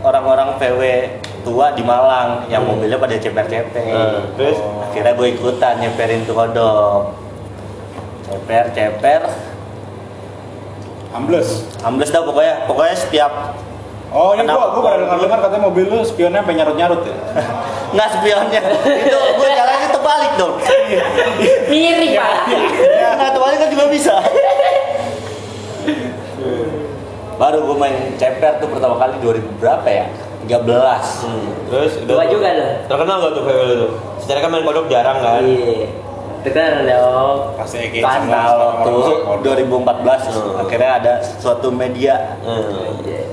orang-orang 0.05 0.53
VW 0.55 0.81
tua 1.41 1.73
di 1.73 1.81
Malang 1.81 2.45
yang 2.45 2.61
mobilnya 2.61 2.95
pada 2.95 3.15
ceper-ceper 3.15 3.85
Ah, 3.87 4.21
terus? 4.33 4.57
akhirnya 4.83 5.13
gue 5.13 5.27
ikutan 5.31 5.73
nyeperin 5.77 6.21
tuh 6.23 6.33
kodok 6.33 7.17
ceper 8.23 8.65
ceper 8.71 9.21
Ambles. 11.11 11.63
ambles 11.79 12.09
dah 12.09 12.21
pokoknya 12.21 12.65
pokoknya 12.65 12.95
setiap 12.95 13.31
Oh 14.11 14.31
ini 14.31 14.41
Kenapa? 14.41 14.71
gua 14.71 14.79
gua 14.79 14.81
pernah 14.85 14.99
dengar 15.01 15.17
dengar 15.19 15.39
katanya 15.41 15.63
mobil 15.65 15.85
lu 15.85 15.99
spionnya 16.01 16.39
sampai 16.39 16.55
nyarut 16.55 16.75
nyarut 16.77 17.01
ya. 17.03 17.15
nggak 17.95 18.09
spionnya 18.13 18.61
itu 19.01 19.17
gue 19.33 19.49
jalannya 19.49 19.89
terbalik 19.89 20.31
dong 20.35 20.53
Miring 21.67 22.13
pak. 22.13 22.31
nggak 23.11 23.31
terbalik 23.31 23.57
kan 23.57 23.69
juga 23.69 23.85
bisa 23.87 24.15
baru 27.35 27.57
gue 27.63 27.77
main 27.77 27.95
ceper 28.15 28.57
tuh 28.57 28.67
pertama 28.67 28.95
kali 28.95 29.15
2000 29.19 29.43
berapa 29.57 29.87
ya 29.87 30.05
13 30.41 31.25
Hmm. 31.25 31.47
Terus 31.65 31.91
udah 31.99 32.15
tuh. 32.15 32.29
juga 32.29 32.47
tuh. 32.53 32.69
Terkenal 32.87 33.15
gak 33.19 33.31
tuh 33.31 33.43
VW 33.43 33.59
lu 33.63 33.75
tuh? 33.79 33.91
Secara 34.17 34.39
kan 34.39 34.49
main 34.49 34.63
kodok 34.63 34.85
jarang 34.85 35.17
kan? 35.17 35.41
Iya. 35.41 35.89
Dengar 36.45 36.73
dong. 36.79 37.37
Pasti 37.57 37.75
kayak 37.81 38.05
Kan 38.05 38.21
orang-orang 38.29 38.77
tuh 38.85 39.17
kodok. 39.25 39.41
2014 39.41 40.21
Hmm. 40.29 40.61
akhirnya 40.61 40.91
ada 40.95 41.13
suatu 41.35 41.67
media 41.69 42.37
Hmm. 42.39 42.61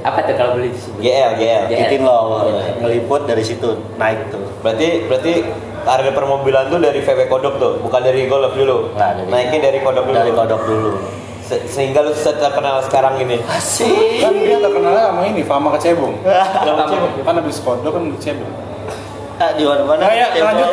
Apa 0.03 0.19
tuh 0.25 0.35
kalau 0.35 0.57
beli 0.57 0.69
di 0.69 0.81
sini? 0.81 0.99
GL, 1.01 1.31
GL. 1.37 1.63
GL. 1.69 1.79
bikin 1.79 2.01
loh 2.03 2.43
Iya. 2.43 2.81
ngeliput 2.81 3.23
dari 3.23 3.45
situ 3.45 3.69
naik 3.95 4.33
tuh 4.33 4.43
Berarti 4.59 5.07
berarti 5.07 5.33
harga 5.83 6.11
permobilan 6.11 6.65
tuh 6.69 6.79
dari 6.79 6.99
VW 6.99 7.29
kodok 7.29 7.55
tuh, 7.57 7.73
bukan 7.79 8.01
dari 8.01 8.25
Golf 8.25 8.51
dulu. 8.53 8.91
Nggak, 8.93 9.11
dari- 9.17 9.31
Naiknya 9.31 9.61
dari 9.65 9.79
kodok 9.79 10.05
dulu. 10.05 10.17
dari 10.17 10.33
kodok 10.33 10.63
dulu 10.65 10.91
Se- 11.43 11.67
sehingga 11.67 12.01
lu 12.01 12.15
terkenal 12.15 12.79
sekarang 12.81 13.19
ini. 13.19 13.43
asik 13.45 14.23
Kan 14.23 14.35
dia 14.37 14.57
terkenalnya 14.57 15.11
sama 15.11 15.23
ini, 15.25 15.43
Fama 15.43 15.75
Kecebong. 15.75 16.15
Kenapa 16.63 16.87
sih? 16.87 16.99
Kan 17.21 17.35
habis 17.37 17.59
kodok 17.59 17.93
kan 17.93 18.03
Kecebong. 18.15 18.53
Ah, 19.37 19.51
di 19.53 19.65
mana 19.65 19.83
mana 19.83 20.01
Nah, 20.01 20.13
ya, 20.13 20.27
lanjut. 20.47 20.69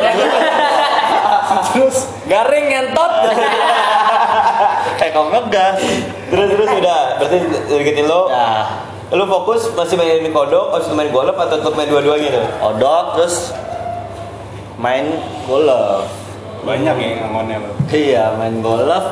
Terus 1.70 1.96
Garing 2.24 2.66
ngentot. 2.68 3.12
kayak 5.00 5.10
kau 5.10 5.26
ngegas 5.26 5.80
Terus 6.28 6.46
terus 6.50 6.70
udah, 6.70 7.00
berarti 7.16 7.36
deketin 7.66 8.06
lo. 8.06 8.28
nah 8.28 8.84
Lu 9.10 9.26
fokus 9.26 9.66
masih 9.72 9.98
main 9.98 10.22
kodok, 10.30 10.70
harus 10.70 10.86
main 10.92 11.10
golf 11.10 11.34
atau 11.34 11.58
tetap 11.58 11.74
main 11.74 11.88
dua-duanya 11.88 12.30
tuh? 12.30 12.46
odok 12.62 13.18
terus 13.18 13.50
main 14.76 15.18
golf 15.44 16.06
banyak 16.60 16.94
ya 16.94 17.10
ngangonnya 17.18 17.56
lu. 17.58 17.72
iya 17.90 18.24
main 18.32 18.60
golf 18.60 19.04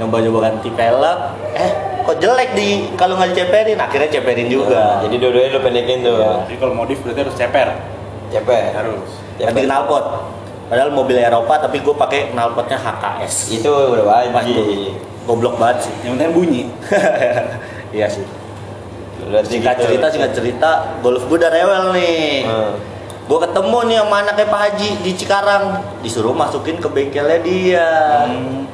yang 0.00 0.08
baju 0.08 0.28
ganti 0.40 0.68
pelek 0.70 1.18
eh 1.52 1.70
kok 2.00 2.16
jelek 2.16 2.50
di 2.52 2.68
kalau 2.96 3.14
nggak 3.14 3.30
diceperin 3.30 3.76
akhirnya 3.76 4.08
ceperin 4.10 4.48
juga 4.48 5.04
Jadi 5.04 5.14
dua-duanya 5.14 5.50
lu 5.50 5.60
pendekin 5.60 5.98
tuh. 6.00 6.16
Iya. 6.16 6.32
Jadi 6.42 6.56
kalau 6.56 6.74
modif 6.74 6.98
berarti 7.00 7.20
harus 7.20 7.36
ceper. 7.36 7.68
Cepet. 8.30 8.72
Harus. 8.72 9.10
ganti 9.36 9.62
knalpot 9.62 10.04
padahal 10.66 10.90
mobil 10.90 11.16
Eropa 11.16 11.58
tapi 11.58 11.78
gue 11.78 11.92
pakai 11.92 12.30
knalpotnya 12.30 12.76
HKS 12.76 13.34
Itu 13.52 13.68
udah 13.68 14.04
wajib. 14.30 14.96
goblok 15.22 15.56
banget 15.56 15.84
sih 15.84 15.94
Yang 16.00 16.12
penting 16.14 16.30
bunyi. 16.32 16.62
iya 17.96 18.06
sih 18.06 18.24
Berarti 19.20 19.48
singkat 19.50 19.76
gitu. 19.76 19.84
cerita 19.86 20.06
singkat 20.08 20.32
cerita 20.32 20.70
golf 20.98 21.22
gue 21.22 21.36
udah 21.36 21.50
rewel 21.50 21.84
nih 21.92 22.42
Hmm. 22.42 22.72
gue 23.26 23.38
ketemu 23.40 23.78
nih 23.84 23.96
sama 24.00 24.16
anaknya 24.20 24.46
Pak 24.46 24.60
Haji 24.60 24.88
di 25.00 25.12
Cikarang 25.14 25.64
disuruh 26.00 26.32
masukin 26.32 26.76
ke 26.76 26.88
bengkelnya 26.88 27.38
dia 27.40 27.88
Hmm. 28.24 28.64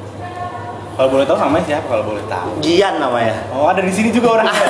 Kalau 0.97 1.09
boleh 1.09 1.23
tahu 1.23 1.37
namanya 1.37 1.65
siapa 1.67 1.85
kalau 1.87 2.03
boleh 2.03 2.25
tahu? 2.25 2.49
Gian 2.57 2.97
namanya 2.97 3.37
Oh 3.49 3.65
ada 3.65 3.79
di 3.79 3.89
sini 3.89 4.09
juga 4.09 4.33
orangnya. 4.33 4.65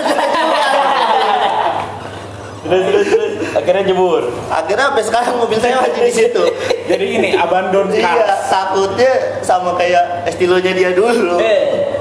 Terus 2.59 2.83
terus 2.83 3.07
terus 3.07 3.33
akhirnya 3.55 3.83
jebur. 3.85 4.27
akhirnya 4.49 4.91
sampai 4.91 5.03
sekarang 5.03 5.33
mobil 5.37 5.55
saya 5.55 5.79
masih 5.79 6.03
di 6.03 6.11
situ 6.13 6.43
Jadi 6.85 7.05
ini 7.15 7.29
abandon 7.33 7.87
iya 7.89 8.11
cars. 8.19 8.51
takutnya 8.51 9.11
sama 9.39 9.71
kayak 9.73 10.27
estilonya 10.27 10.71
dia 10.73 10.91
dulu 10.91 11.39
Eh, 11.39 11.95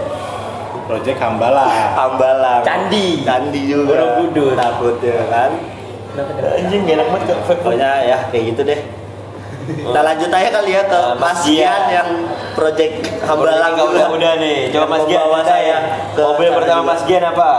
Project 0.84 1.18
Hambala. 1.18 1.70
Hambalang 1.94 2.62
Candi. 2.62 3.22
Candi 3.22 3.60
juga 3.64 3.94
Borobudur. 3.94 4.58
takutnya 4.58 5.22
kan 5.28 5.50
Anjing 6.56 6.82
enak 6.88 7.06
banget 7.10 7.36
pokoknya 7.44 7.90
ya 8.02 8.18
kayak 8.26 8.44
gitu 8.50 8.60
deh 8.64 8.80
kita 9.66 10.00
lanjut 10.00 10.30
aja 10.30 10.48
kali 10.54 10.70
ya 10.72 10.82
ke 10.86 10.94
Nah, 10.94 11.14
Mas 11.18 11.40
Gian. 11.42 11.82
Yang 11.90 12.10
project 12.54 12.94
Hambalang 13.26 13.74
Udah, 13.74 13.86
udah, 13.90 14.06
udah 14.14 14.32
nih. 14.38 14.70
Coba 14.70 14.86
Mas 14.86 15.04
Gian 15.10 15.26
ceritain. 15.26 15.46
saya 15.46 15.76
ke 16.14 16.22
Mobil 16.22 16.50
pertama 16.54 16.80
juga. 16.80 16.90
Mas 16.94 17.02
Gian 17.04 17.24
apa? 17.26 17.50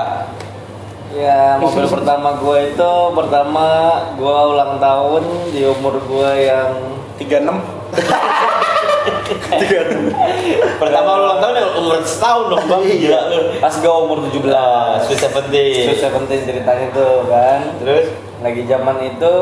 Ya, 1.08 1.58
mobil 1.58 1.88
pertama 1.96 2.30
gue 2.38 2.58
itu 2.67 2.91
pertama 3.15 3.65
gue 4.20 4.38
ulang 4.54 4.76
tahun 4.78 5.24
di 5.52 5.62
umur 5.65 5.96
gue 6.04 6.32
yang 6.46 6.72
36. 7.17 7.48
Pertama 10.78 11.10
lu 11.15 11.24
ulang 11.28 11.39
tahun 11.39 11.54
ya 11.58 11.65
umur 11.80 12.00
setahun 12.04 12.46
dong 12.52 12.63
bang. 12.67 12.82
Gila 12.86 13.22
lu. 13.32 13.39
pas 13.60 13.74
gue 13.74 13.93
umur 13.93 14.17
17. 14.30 14.52
Ah, 14.52 15.00
Sweet 15.04 15.20
Seventeen. 15.20 15.86
Terus 15.91 16.00
seventeen 16.00 16.41
ceritanya 16.43 16.88
tuh 16.91 17.28
kan. 17.28 17.60
Terus? 17.82 18.06
Lagi 18.43 18.62
zaman 18.70 18.98
itu 19.02 19.36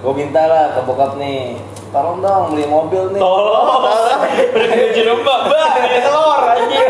gue 0.00 0.12
minta 0.16 0.48
lah 0.48 0.72
ke 0.72 0.80
bokap 0.88 1.20
nih, 1.20 1.60
tolong 1.90 2.18
dong 2.18 2.42
beli 2.54 2.66
mobil 2.66 3.02
nih. 3.12 3.20
Tolong. 3.20 3.82
Berdiri 4.54 5.02
numpang 5.06 5.42
bang. 5.46 5.70
Ini 5.80 5.98
telur 6.00 6.42
anjing. 6.46 6.88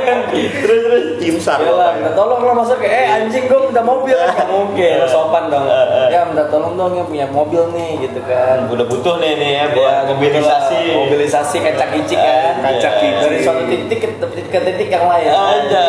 Terus 0.64 0.80
terus. 0.84 1.04
Timsar 1.20 1.60
Ya 1.60 1.72
lah, 1.76 1.90
minta 1.94 2.16
tolong 2.16 2.40
lah 2.40 2.64
kayak, 2.64 2.90
eh 2.90 3.06
anjing 3.12 3.44
gue 3.44 3.60
minta 3.60 3.84
mobil 3.84 4.16
Gak 4.40 4.48
mungkin, 4.48 5.04
sopan 5.06 5.52
dong 5.52 5.68
Ya 6.08 6.24
minta 6.24 6.48
tolong 6.48 6.74
dong 6.74 6.96
yang 6.96 7.06
punya 7.06 7.28
mobil 7.28 7.68
nih 7.70 8.08
gitu 8.08 8.24
kan 8.24 8.64
Udah 8.66 8.88
butuh 8.88 9.20
nih 9.20 9.36
nih 9.36 9.50
ya 9.52 9.64
buat 9.70 9.92
Ya, 10.00 10.08
mobilisasi. 10.10 10.80
Mobilisasi 10.96 11.56
kacak 11.60 11.88
kicik 11.92 12.18
kan 12.18 12.54
Kacak 12.64 12.92
kicik. 12.98 13.20
Dari 13.20 13.36
suatu 13.44 13.62
titik 13.68 13.98
ke, 14.00 14.08
ke 14.48 14.58
titik 14.64 14.88
yang 14.88 15.06
lain 15.06 15.28
Ada. 15.28 15.88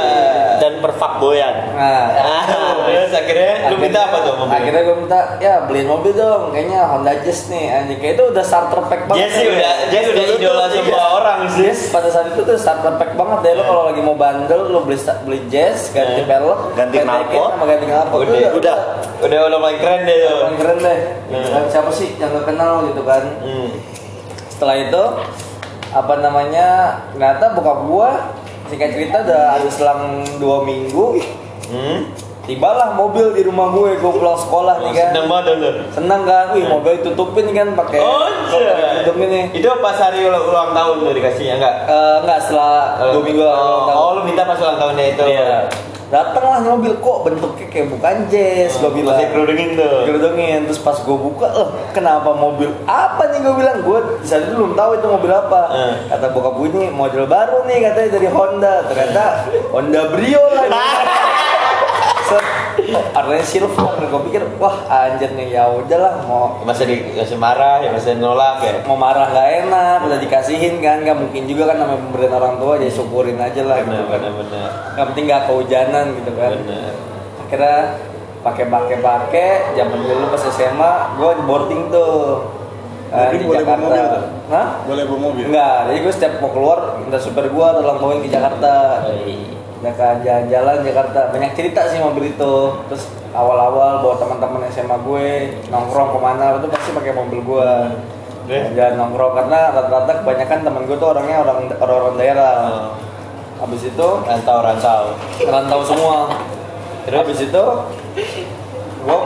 dan 0.60 0.74
perfakboyan 0.84 1.56
Nah 1.74 2.06
Ah, 2.12 2.44
Terus 2.92 3.12
akhirnya 3.16 3.72
lu 3.72 3.76
minta 3.80 4.00
apa 4.04 4.18
tuh 4.22 4.34
mobil? 4.36 4.52
Akhirnya 4.52 4.82
gue 4.84 4.96
minta, 5.00 5.20
ya 5.40 5.54
beliin 5.64 5.88
mobil 5.88 6.12
dong 6.12 6.52
Kayaknya 6.52 6.80
Honda 6.86 7.14
Jazz 7.24 7.48
nih 7.48 7.72
Anjing, 7.72 7.98
kayak 7.98 8.14
itu 8.20 8.24
udah 8.30 8.44
starter 8.44 8.84
pack 8.86 9.01
banget 9.04 9.22
Jesse 9.26 9.44
udah 9.48 9.74
Jesse 9.88 10.10
udah 10.10 10.26
idola 10.32 10.64
iya. 10.64 10.74
semua 10.74 11.06
orang 11.14 11.40
sih. 11.48 11.64
Jazz 11.64 11.80
pada 11.90 12.08
saat 12.08 12.26
itu 12.30 12.42
tuh 12.42 12.56
starter 12.56 12.94
pack 12.96 13.12
banget 13.14 13.40
deh 13.42 13.54
lo 13.54 13.64
kalau 13.64 13.84
lagi 13.86 14.02
mau 14.02 14.14
bandel 14.14 14.62
lo 14.68 14.80
beli 14.82 14.98
beli 15.24 15.40
jazz 15.48 15.90
ganti 15.90 16.22
Eh. 16.22 16.26
pelek 16.26 16.60
Ganti 16.74 16.96
knalpot. 17.00 17.50
sama 17.52 17.66
ganti 17.66 17.86
knalpot 17.86 18.18
Udah, 18.20 18.32
Tuh 18.32 18.52
udah. 18.56 18.78
Udah 19.22 19.40
udah 19.46 19.60
paling 19.60 19.80
keren 19.80 20.02
deh 20.04 20.18
tuh. 20.20 20.38
paling 20.42 20.58
keren 20.58 20.78
deh 20.80 21.00
gitu 21.30 21.48
kan. 21.48 21.64
siapa 21.68 21.90
sih 21.92 22.08
yang 22.16 22.30
gak 22.32 22.46
kenal 22.48 22.74
gitu 22.86 23.02
kan 23.02 23.24
Hmm. 23.40 23.70
setelah 24.50 24.76
itu 24.78 25.04
apa 25.92 26.14
namanya 26.18 26.68
ternyata 27.12 27.46
bokap 27.52 27.80
gua 27.84 28.10
singkat 28.66 28.92
cerita 28.92 29.18
udah 29.22 29.44
ada 29.54 29.70
selang 29.70 30.02
dua 30.38 30.62
minggu 30.62 31.20
Hmm. 31.68 32.12
Tibalah 32.42 32.94
mobil 32.94 33.32
di 33.32 33.42
rumah 33.42 33.70
gue 33.70 33.96
gue 33.96 34.12
pulang 34.12 34.34
sekolah 34.36 34.82
nih 34.82 34.92
kan 34.92 35.10
Seneng 35.12 35.26
banget 35.28 35.56
lu. 35.56 35.70
senang 35.90 36.22
kan 36.24 36.46
wih 36.52 36.66
mobil 36.66 36.94
ditutupin 36.98 37.46
kan 37.52 37.68
pakai 37.74 38.02
Oh, 38.02 38.26
tutupin 39.02 39.28
nih 39.30 39.46
Itu 39.54 39.70
pas 39.78 39.96
hari 39.96 40.26
ulang, 40.26 40.72
tahun 40.72 40.96
tuh 41.00 41.14
dikasihnya 41.14 41.56
enggak? 41.58 41.76
Eh, 41.86 42.16
enggak 42.22 42.40
setelah 42.42 42.98
dua 43.08 43.22
minggu 43.22 43.40
oh, 43.40 43.46
ulang 43.46 43.84
tahun. 43.86 44.00
oh, 44.00 44.10
lu 44.14 44.22
minta 44.24 44.42
pas 44.44 44.58
ulang 44.58 44.78
tahunnya 44.78 45.06
itu. 45.08 45.24
Iya. 45.24 45.54
Datanglah 46.12 46.60
mobil 46.60 46.92
kok 47.00 47.24
bentuknya 47.24 47.72
kayak 47.72 47.88
bukan 47.88 48.16
jazz, 48.28 48.76
gue 48.76 48.92
bilang. 48.92 49.16
Masih 49.16 49.32
kerudungin 49.32 49.70
tuh. 49.80 49.96
Kerudungin. 50.04 50.60
Terus 50.68 50.82
pas 50.82 50.98
gue 50.98 51.18
buka, 51.18 51.48
eh 51.48 51.68
kenapa 51.92 52.36
mobil 52.36 52.68
apa 52.84 53.32
nih 53.32 53.40
gue 53.40 53.54
bilang? 53.56 53.80
Gue 53.80 54.00
saat 54.22 54.44
itu 54.44 54.60
belum 54.60 54.76
tahu 54.76 55.00
itu 55.00 55.08
mobil 55.08 55.32
apa. 55.32 55.62
Eh. 55.72 55.94
Kata 56.12 56.26
bokap 56.30 56.60
gue 56.60 56.68
ini 56.70 56.84
model 56.92 57.24
baru 57.26 57.64
nih 57.64 57.88
katanya 57.88 58.10
dari 58.12 58.28
Honda. 58.28 58.76
Ternyata 58.86 59.24
Honda 59.72 60.02
Brio 60.12 60.44
lagi. 60.52 60.72
Set. 62.32 62.44
Warnanya 63.12 63.44
silver. 63.44 64.00
Gue 64.02 64.22
pikir, 64.28 64.42
wah 64.56 64.76
anjir 64.88 65.32
nih 65.32 65.52
ya 65.52 65.68
udahlah 65.68 66.24
mau 66.24 66.64
Masih 66.64 66.84
di 66.86 66.96
masih 67.14 67.36
marah 67.36 67.80
ya, 67.80 67.92
masih 67.92 68.16
nolak 68.16 68.60
ya. 68.60 68.80
mau 68.84 68.96
marah 68.96 69.28
nggak 69.28 69.48
enak 69.66 69.98
udah 70.02 70.18
dikasihin 70.18 70.80
kan 70.80 71.00
nggak 71.00 71.16
mungkin 71.16 71.44
juga 71.46 71.68
kan 71.68 71.78
namanya 71.78 72.00
pemberian 72.02 72.34
orang 72.34 72.56
tua 72.58 72.74
jadi 72.76 72.92
syukurin 72.92 73.38
aja 73.38 73.62
lah 73.64 73.78
gitu 73.80 73.92
Benar 73.92 74.06
kan 74.06 74.20
benar 74.20 74.34
benar. 74.38 74.70
yang 74.94 75.06
penting 75.08 75.24
nggak 75.26 75.44
kehujanan 75.46 76.06
gitu 76.16 76.32
kan 76.34 76.52
Benar. 76.58 76.92
akhirnya 77.42 77.78
pakai 78.42 78.66
pakai 78.68 78.98
pakai 79.00 79.48
zaman 79.74 80.00
dulu 80.02 80.24
pas 80.28 80.44
SMA 80.50 80.92
gue 81.14 81.32
boarding 81.42 81.82
tuh 81.88 82.16
eh, 83.08 83.18
Boarding 83.22 83.38
di 83.38 83.46
boleh 83.46 83.62
bawa 83.62 83.68
Jakarta 83.70 83.86
mobil 83.86 84.04
tuh? 84.10 84.24
Hah? 84.50 84.68
Boleh 84.84 85.04
bawa 85.06 85.20
mobil. 85.22 85.44
Enggak, 85.48 85.76
jadi 85.88 85.98
gue 86.00 86.14
setiap 86.14 86.34
mau 86.40 86.52
keluar 86.52 86.80
minta 86.98 87.18
supir 87.18 87.46
gue 87.48 87.68
tolong 87.72 87.98
bawain 87.98 88.20
ke 88.20 88.30
Jakarta 88.30 88.74
Ya 89.08 89.61
kan 89.84 90.22
jalan-jalan 90.22 90.86
Jakarta 90.86 91.20
banyak 91.30 91.52
cerita 91.52 91.90
sih 91.90 91.98
mobil 91.98 92.30
itu 92.30 92.54
terus 92.86 93.04
awal-awal 93.34 94.06
bawa 94.06 94.16
teman-teman 94.16 94.62
SMA 94.70 94.94
gue 95.02 95.28
nongkrong 95.68 96.14
ke 96.14 96.20
mana 96.20 96.46
itu 96.56 96.70
pasti 96.70 96.90
pakai 96.92 97.14
mobil 97.14 97.42
gue 97.42 97.72
Terus? 98.46 98.74
jalan 98.74 98.94
nongkrong 98.96 99.34
karena 99.34 99.60
rata-rata 99.72 100.12
kebanyakan 100.22 100.60
teman 100.62 100.84
gue 100.86 100.98
tuh 100.98 101.10
orangnya 101.10 101.38
orang 101.40 101.58
orang-orang 101.74 102.16
daerah 102.16 102.54
Oh. 102.62 102.90
habis 103.62 103.82
itu 103.84 104.08
Rantau 104.22 104.58
rantau. 104.60 105.04
rantau 105.40 105.82
semua 105.82 106.18
terus 107.02 107.18
habis 107.18 107.40
itu 107.42 107.64
gua 109.02 109.18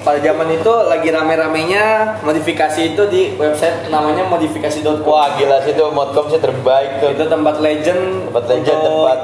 pada 0.00 0.18
zaman 0.18 0.48
itu 0.50 0.72
lagi 0.88 1.08
rame-ramenya 1.08 1.84
modifikasi 2.20 2.96
itu 2.96 3.02
di 3.08 3.36
website 3.36 3.88
namanya 3.88 4.24
modifikasi.com 4.24 5.04
Wah 5.04 5.36
gila 5.36 5.60
sih 5.60 5.72
itu 5.72 5.84
modcom 5.88 6.28
sih 6.28 6.40
terbaik 6.40 7.00
tuh. 7.00 7.12
itu 7.12 7.24
tempat 7.28 7.60
legend 7.60 8.32
Tempat 8.32 8.44
legend, 8.48 8.80
tempat 8.80 9.18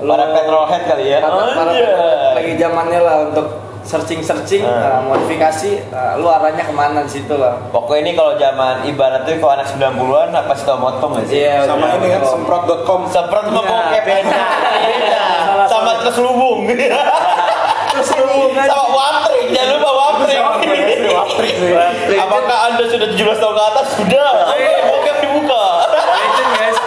Para 0.00 0.30
petrolhead 0.30 0.82
kali 0.84 1.04
ya. 1.08 1.18
para, 1.18 1.36
para 1.52 1.70
Anjay. 1.70 1.84
lagi 2.34 2.52
zamannya 2.54 3.00
lah 3.00 3.16
untuk 3.26 3.46
searching 3.80 4.20
searching 4.20 4.62
Ah. 4.62 5.00
modifikasi 5.00 5.80
ah, 5.88 6.14
lu 6.14 6.28
arahnya 6.28 6.60
ke 6.60 6.70
mana 6.70 7.02
di 7.02 7.10
situ 7.10 7.32
lah 7.32 7.56
Pokoknya 7.68 8.00
ini 8.00 8.12
kalau 8.12 8.36
zaman 8.36 8.84
ibarat 8.84 9.24
tuh 9.24 9.34
kalau 9.36 9.52
anak 9.54 9.66
90-an 9.66 10.28
apa 10.30 10.52
sih 10.52 10.64
tau 10.64 10.76
motong 10.76 11.10
gak 11.14 11.24
sih? 11.26 11.40
Iya, 11.40 11.64
Sama 11.64 11.88
bener. 11.88 11.98
ini 11.98 12.08
kan 12.10 12.22
semprot.com. 12.22 13.00
Semprot 13.08 13.44
sama 13.44 13.58
Iya. 13.58 13.70
bokep 13.72 14.02
beda. 14.04 14.40
Beda. 14.84 15.24
Sama 15.66 15.90
terselubung. 16.00 16.58
Terselubung 17.90 18.52
sama 18.54 18.86
waprik. 18.88 19.46
Jangan 19.50 19.72
lupa 19.74 19.90
waprik. 19.90 20.38
Apakah 22.14 22.56
Anda 22.68 22.84
sudah 22.86 23.08
17 23.08 23.18
tahun 23.36 23.54
ke 23.54 23.64
atas? 23.66 23.86
Sudah. 23.96 24.28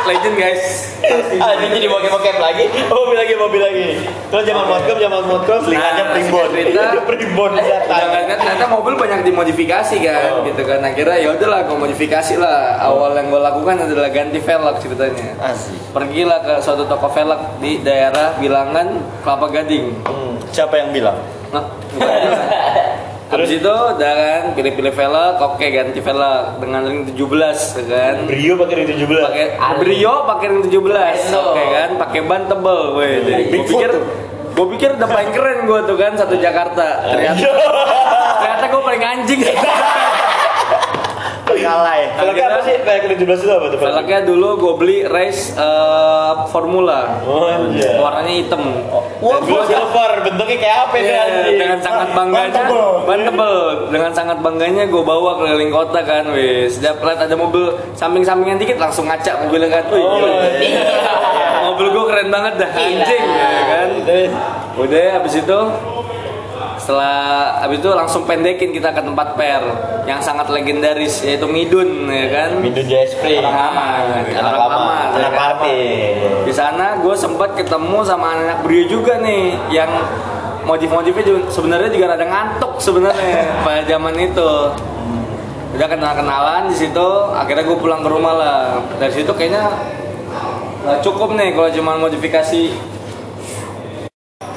Legend 0.04 0.36
guys 0.36 0.64
Ah, 1.44 1.58
ini 1.58 1.74
jadi 1.74 1.88
bokep-bokep 1.88 2.38
lagi. 2.38 2.66
Mobil 2.86 3.18
lagi, 3.18 3.34
mobil 3.34 3.58
lagi. 3.58 3.88
Kalau 4.30 4.44
zaman 4.44 4.64
modcom, 4.64 4.96
zaman 4.96 5.22
modcom 5.24 5.60
selingannya 5.60 6.04
Nah, 6.04 6.14
primbon. 6.14 6.50
primbon 7.10 7.52
Jangan 7.58 8.24
kan 8.24 8.38
ternyata 8.38 8.66
mobil 8.68 8.94
banyak 8.96 9.20
dimodifikasi 9.24 9.96
kan 10.00 10.30
Oh. 10.32 10.44
gitu 10.44 10.62
kan 10.62 10.80
akhirnya 10.80 11.18
ya 11.18 11.30
udahlah 11.32 11.66
gue 11.66 11.76
modifikasi 11.76 12.34
lah 12.36 12.58
awal 12.80 13.12
yang 13.12 13.28
gue 13.28 13.42
lakukan 13.42 13.76
adalah 13.82 14.10
ganti 14.10 14.40
velg 14.40 14.76
ceritanya 14.78 15.36
Asik. 15.42 15.76
pergilah 15.92 16.40
ke 16.40 16.54
suatu 16.60 16.86
toko 16.86 17.08
velg 17.08 17.40
di 17.58 17.80
daerah 17.80 18.38
Bilangan 18.38 18.88
Kelapa 19.20 19.48
Gading 19.50 19.86
Hmm, 20.04 20.38
Siapa 20.48 20.78
yang 20.78 20.90
bilang? 20.92 21.18
Nah, 21.50 21.66
Habis 23.32 23.64
itu 23.64 23.72
udah 23.72 24.12
kan 24.12 24.42
pilih-pilih 24.60 24.92
velg, 24.92 25.40
oke 25.40 25.64
ganti 25.64 26.04
velg 26.04 26.60
dengan 26.60 26.82
ring 26.84 27.08
17 27.16 27.16
ya 27.80 27.84
kan. 27.88 28.16
Brio 28.28 28.54
pakai 28.60 28.76
ring 28.76 28.88
17. 28.92 29.08
Pakai 29.08 29.46
Brio 29.80 30.16
pakai 30.28 30.46
ring 30.52 30.62
17. 30.68 31.32
Oke 31.32 31.64
kan, 31.72 31.90
pakai 31.96 32.20
ban 32.28 32.44
tebel 32.52 32.80
weh. 33.00 33.14
Gue 33.24 33.64
pikir 33.72 33.92
gue 34.52 34.66
pikir 34.76 34.90
udah 35.00 35.08
paling 35.08 35.32
keren 35.32 35.64
gue 35.64 35.80
tuh 35.88 35.96
kan 35.96 36.12
satu 36.20 36.36
Jakarta. 36.36 37.08
Ternyata 37.08 37.40
ternyata 38.44 38.66
gue 38.68 38.82
paling 38.84 39.04
anjing. 39.08 39.42
Kalah 41.62 41.96
ya. 41.96 42.08
Velgnya 42.18 42.46
apa 42.48 42.60
sih? 42.62 42.76
Velg 42.78 43.04
ring 43.06 43.20
17 43.20 43.42
itu 43.42 43.52
apa 43.52 43.66
tuh? 43.70 43.78
Velgnya 43.78 44.20
dulu 44.22 44.48
gue 44.58 44.74
beli 44.76 44.98
race 45.04 45.54
eh, 45.54 46.32
Formula. 46.50 47.22
Oh, 47.24 47.46
anjir. 47.46 47.96
Warnanya 47.96 48.34
hitam. 48.36 48.62
Wah, 49.22 49.38
gua 49.40 49.62
silver, 49.64 50.12
bentuknya 50.24 50.58
kayak 50.58 50.78
apa 50.82 50.96
itu 50.98 51.10
Iya, 51.12 51.24
dengan 51.54 51.80
sangat 51.80 52.10
bangganya 52.12 52.62
ban 53.06 53.20
tebel 53.22 53.56
dengan 53.90 54.12
sangat 54.12 54.38
bangganya 54.40 54.84
gue 54.86 55.04
bawa 55.04 55.38
keliling 55.38 55.70
kota 55.70 56.02
kan 56.02 56.26
wis 56.32 56.78
setiap 56.78 57.02
lihat 57.02 57.22
ada 57.22 57.36
mobil 57.36 57.70
samping-sampingan 57.94 58.58
dikit 58.58 58.78
langsung 58.78 59.06
ngacak 59.06 59.38
mobilnya 59.42 59.70
kan 59.72 59.84
Wih, 59.90 60.02
Oh, 60.02 60.26
iya. 60.58 60.82
mobil 61.64 61.88
gue 61.90 62.06
keren 62.08 62.30
banget 62.30 62.54
dah 62.58 62.70
anjing 62.72 63.26
ya 63.28 63.50
kan 63.68 63.88
udah 64.76 65.06
habis 65.14 65.34
itu 65.36 65.60
setelah 66.82 67.14
habis 67.62 67.78
itu 67.78 67.94
langsung 67.94 68.26
pendekin 68.26 68.74
kita 68.74 68.90
ke 68.90 69.06
tempat 69.06 69.38
per 69.38 69.62
yang 70.10 70.18
sangat 70.18 70.50
legendaris 70.50 71.22
yaitu 71.22 71.46
Midun 71.46 72.10
ya 72.10 72.26
kan 72.34 72.50
Midun 72.58 72.90
Jaya 72.90 73.06
Spring. 73.06 73.38
Orang 73.38 73.54
lama, 73.54 73.86
Anak 74.26 74.56
lama, 74.58 74.82
anak 75.14 75.22
ya 75.22 75.30
kan? 75.30 75.38
party. 75.38 75.80
Di 76.50 76.54
sana 76.54 76.98
gue 76.98 77.14
sempat 77.14 77.54
ketemu 77.54 78.02
sama 78.02 78.34
anak 78.34 78.66
Brio 78.66 78.90
juga 78.90 79.22
nih 79.22 79.54
yang 79.70 79.94
modif-modifnya 80.66 81.22
juga 81.22 81.40
sebenarnya 81.54 81.90
juga 81.94 82.06
rada 82.18 82.26
ngantuk 82.26 82.74
sebenarnya 82.82 83.38
pada 83.66 83.82
zaman 83.86 84.14
itu. 84.18 84.52
Udah 85.72 85.88
kenal-kenalan 85.88 86.68
di 86.68 86.76
situ, 86.76 87.08
akhirnya 87.32 87.64
gue 87.64 87.78
pulang 87.80 88.04
ke 88.04 88.10
rumah 88.12 88.34
lah. 88.36 88.58
Dari 89.00 89.14
situ 89.16 89.32
kayaknya 89.32 89.70
nggak 90.82 91.00
cukup 91.06 91.38
nih 91.38 91.54
kalau 91.54 91.70
cuma 91.70 91.92
modifikasi. 91.96 92.74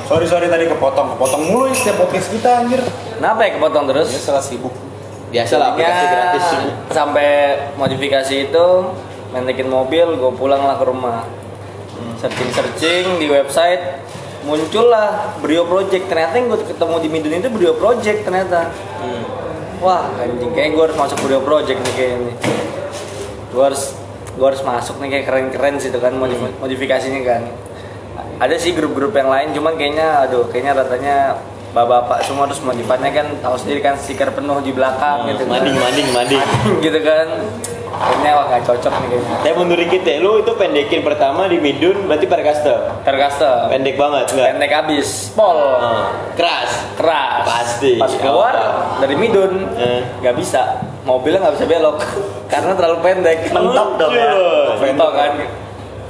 Sorry 0.05 0.29
sorry 0.29 0.53
tadi 0.53 0.69
kepotong, 0.69 1.17
kepotong 1.17 1.43
mulu 1.49 1.65
ya 1.73 1.75
setiap 1.77 2.05
podcast 2.05 2.29
kita 2.29 2.61
anjir. 2.61 2.81
Kenapa 3.17 3.41
ya 3.49 3.51
kepotong 3.57 3.85
terus? 3.89 4.13
Ya 4.13 4.21
salah 4.21 4.45
sibuk. 4.45 4.73
Biasa 5.33 5.57
lah 5.57 5.67
aplikasi 5.73 6.05
gratis. 6.13 6.45
Sampai 6.93 7.29
modifikasi 7.81 8.35
itu 8.53 8.67
mentekin 9.33 9.67
mobil, 9.73 10.05
gue 10.15 10.33
pulang 10.37 10.61
lah 10.61 10.77
ke 10.77 10.85
rumah. 10.85 11.25
Searching 12.21 12.51
searching 12.53 13.07
di 13.17 13.33
website 13.33 14.05
muncullah 14.45 15.41
Brio 15.41 15.65
Project. 15.65 16.05
Ternyata 16.05 16.37
yang 16.37 16.53
gue 16.53 16.61
ketemu 16.69 16.95
di 17.01 17.09
Midun 17.09 17.35
itu 17.41 17.49
Brio 17.49 17.73
Project 17.81 18.29
ternyata. 18.29 18.69
Wah 19.81 20.13
anjing 20.21 20.53
kayak 20.53 20.77
gue 20.77 20.85
harus 20.85 20.99
masuk 21.01 21.17
Brio 21.25 21.41
Project 21.41 21.81
nih 21.81 21.95
kayak 21.97 22.13
ini. 22.21 22.33
Gue 23.57 23.65
harus 23.65 23.97
gue 24.37 24.47
harus 24.47 24.61
masuk 24.61 25.01
nih 25.01 25.17
kayak 25.17 25.25
keren-keren 25.33 25.81
sih 25.81 25.89
itu 25.89 25.97
kan 25.97 26.13
modif- 26.13 26.61
modifikasinya 26.61 27.25
kan. 27.25 27.43
Ada 28.37 28.57
sih 28.57 28.73
grup-grup 28.73 29.13
yang 29.13 29.27
lain 29.27 29.51
cuman 29.51 29.73
kayaknya 29.75 30.23
aduh 30.23 30.47
kayaknya 30.47 30.73
ratanya 30.77 31.17
bapak-bapak 31.71 32.23
semua 32.23 32.47
terus 32.47 32.61
modifannya 32.61 33.11
kan 33.11 33.27
tahu 33.39 33.57
sendiri 33.57 33.81
kan 33.81 33.95
stiker 33.95 34.31
penuh 34.31 34.59
di 34.59 34.71
belakang 34.71 35.27
gitu 35.29 35.43
kan. 35.45 35.59
Mading, 35.59 35.77
mading, 35.77 36.09
mading. 36.11 36.43
gitu 36.81 36.99
kan 37.01 37.27
kayaknya 37.95 38.31
wah 38.33 38.47
gak 38.49 38.63
cocok 38.65 38.91
nih 38.93 39.09
kayaknya 39.09 39.37
Saya 39.39 39.53
mundur 39.55 39.79
dikit 39.79 40.03
ya, 40.03 40.19
lu 40.19 40.33
itu 40.37 40.53
pendekin 40.53 41.01
pertama 41.01 41.47
di 41.47 41.59
Midun 41.59 42.07
berarti 42.07 42.27
pada 42.27 42.43
custom. 42.45 42.79
tercustom 43.03 43.71
Pendek 43.71 43.95
banget 43.95 44.25
enggak? 44.29 44.47
pendek 44.51 44.73
habis 44.73 45.09
pol 45.31 45.59
Ah, 45.77 46.11
keras. 46.35 46.71
keras 46.95 47.43
Pasti. 47.45 47.95
pas 47.97 48.11
keluar 48.13 48.51
Apa? 48.53 48.99
dari 48.99 49.15
Midun 49.15 49.53
Eh. 49.75 50.03
nggak 50.21 50.35
bisa 50.35 50.79
mobilnya 51.03 51.39
nggak 51.41 51.55
bisa 51.55 51.67
belok 51.67 51.99
karena 52.53 52.73
terlalu 52.73 52.99
pendek 53.01 53.39
Mentok 53.49 53.89
dong 53.97 54.11
ya. 54.11 54.31
mentok 54.77 55.11
kan 55.13 55.31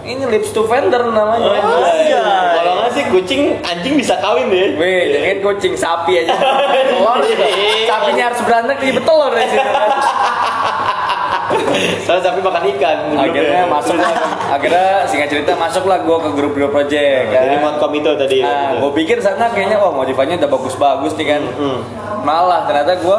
ini 0.04 0.24
lips 0.28 0.52
to 0.52 0.68
fender 0.68 1.00
namanya 1.08 1.48
Anjay. 1.60 2.12
Kalau 2.54 2.72
nggak 2.80 2.90
sih 2.92 3.04
kucing 3.08 3.42
anjing 3.64 3.94
bisa 3.96 4.14
kawin 4.20 4.52
deh. 4.52 4.76
Weh, 4.76 5.00
jangan 5.16 5.36
kucing 5.40 5.74
sapi 5.74 6.20
aja. 6.20 6.36
Telur, 6.92 7.18
sapinya 7.88 8.24
harus 8.30 8.40
beranak 8.44 8.76
di 8.80 8.88
betelur 8.92 9.32
di 9.32 9.46
situ 9.48 9.64
kan. 9.64 9.90
Soalnya 12.04 12.22
sapi 12.30 12.40
makan 12.44 12.64
ikan. 12.76 12.98
Akhirnya 13.16 13.62
masuk 13.68 13.96
lah, 13.96 14.14
akhirnya 14.52 15.08
singkat 15.08 15.28
cerita 15.32 15.52
masuklah 15.56 16.00
gue 16.02 16.16
ke 16.28 16.30
grup 16.36 16.52
grup 16.52 16.70
project. 16.72 17.32
kan. 17.32 17.40
Jadi 17.48 17.56
modcom 17.60 17.92
itu 17.96 18.10
tadi. 18.16 18.38
Nah, 18.44 18.80
gue 18.80 18.90
pikir 19.04 19.18
sana 19.24 19.48
kayaknya 19.52 19.80
wah 19.80 19.92
modifannya 19.92 20.36
udah 20.40 20.50
bagus-bagus 20.50 21.12
nih 21.16 21.26
kan. 21.36 21.42
Hmm. 21.56 21.80
Malah 22.24 22.68
ternyata 22.68 23.00
gue 23.00 23.18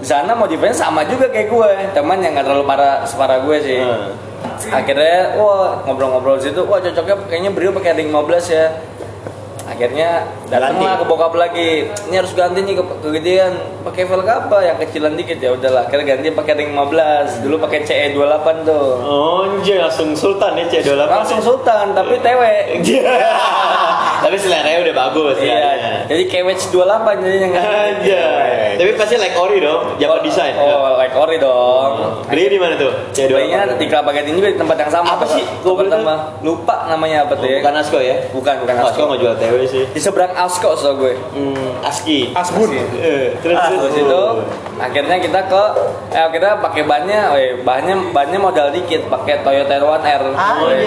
di 0.00 0.06
sana 0.08 0.32
modifannya 0.32 0.76
sama 0.76 1.04
juga 1.04 1.28
kayak 1.28 1.48
gue, 1.52 1.70
teman 1.92 2.24
yang 2.24 2.32
gak 2.32 2.48
terlalu 2.48 2.64
parah 2.64 3.04
separah 3.04 3.38
gue 3.44 3.56
sih. 3.60 3.80
Hmm. 3.80 4.29
Akhirnya 4.70 5.36
wah 5.36 5.84
ngobrol-ngobrol 5.84 6.40
situ, 6.40 6.62
wah 6.64 6.80
cocoknya 6.80 7.16
kayaknya 7.28 7.50
Brio 7.52 7.70
pakai 7.72 7.96
ring 7.96 8.08
15 8.12 8.48
ya. 8.52 8.66
Akhirnya 9.70 10.26
datanglah 10.50 10.98
ke 10.98 11.04
bokap 11.06 11.34
lagi. 11.38 11.86
Ini 12.10 12.14
harus 12.18 12.34
ganti 12.34 12.58
nih 12.66 12.74
ke 12.74 12.84
kegedean. 13.06 13.52
Pakai 13.86 14.02
velg 14.02 14.26
apa? 14.26 14.58
Yang 14.66 14.76
kecilan 14.82 15.14
dikit 15.14 15.38
ya 15.38 15.54
udahlah. 15.54 15.86
Akhirnya 15.86 16.18
ganti 16.18 16.28
pakai 16.34 16.52
ring 16.58 16.74
15. 16.74 17.46
Dulu 17.46 17.56
pakai 17.62 17.86
CE 17.86 18.10
28 18.12 18.66
tuh. 18.66 18.86
Oh, 19.06 19.46
anjay, 19.46 19.78
langsung 19.78 20.12
sultan 20.18 20.58
ya 20.58 20.66
C28. 20.66 21.06
Langsung 21.06 21.40
sultan 21.40 21.94
tapi 21.94 22.18
TW. 22.18 22.42
Tapi 24.20 24.36
seleranya 24.36 24.84
udah 24.84 24.94
bagus 25.08 25.36
ya. 25.40 25.48
Iya. 25.48 25.92
Jadi 26.12 26.22
kewech 26.28 26.60
28 26.68 27.24
jadinya 27.24 27.48
kan. 27.56 27.64
Anjay. 27.64 28.76
Tapi 28.76 28.90
pasti 28.96 29.14
like 29.16 29.36
ori 29.36 29.64
dong, 29.64 29.96
Java 29.96 30.20
design. 30.20 30.54
Oh, 30.60 31.00
like 31.00 31.16
ori 31.16 31.40
dong. 31.40 32.20
Beli 32.28 32.52
di 32.52 32.58
mana 32.60 32.76
tuh? 32.76 32.92
Belinya 33.16 33.64
di 33.80 33.86
Kelapa 33.88 34.12
Gading 34.12 34.36
juga 34.36 34.48
di 34.52 34.58
tempat 34.60 34.76
yang 34.76 34.92
sama. 34.92 35.16
Apa 35.16 35.24
sih? 35.24 35.44
Sama. 35.64 36.36
Lupa 36.44 36.86
namanya 36.86 37.24
apa 37.24 37.34
tuh 37.34 37.48
ya? 37.48 37.64
Bukan 37.64 37.74
Asko 37.80 37.98
ya? 37.98 38.16
Bukan, 38.30 38.54
bukan 38.62 38.74
Asko 38.76 38.88
Asko. 38.92 39.02
nggak 39.08 39.20
jual 39.24 39.34
Sih. 39.64 39.84
Di 39.86 39.98
seberang 39.98 40.32
Asko 40.32 40.72
so 40.72 40.94
gue. 40.94 41.16
Hmm, 41.32 41.80
Aski. 41.80 42.30
Asbun. 42.30 42.70
Eh, 42.72 43.34
terus 43.38 43.56
Ah, 43.56 43.68
Terus 43.68 43.94
itu 43.94 44.22
akhirnya 44.76 45.16
kita 45.16 45.40
ke 45.44 45.62
eh 46.10 46.28
kita 46.30 46.58
pakai 46.58 46.82
bannya, 46.82 47.20
eh 47.34 47.50
bahannya 47.58 48.10
bannya 48.10 48.38
modal 48.38 48.68
dikit, 48.70 49.06
pakai 49.06 49.40
Toyota 49.40 49.76
One 49.78 50.00
R. 50.00 50.22
Anjay, 50.30 50.86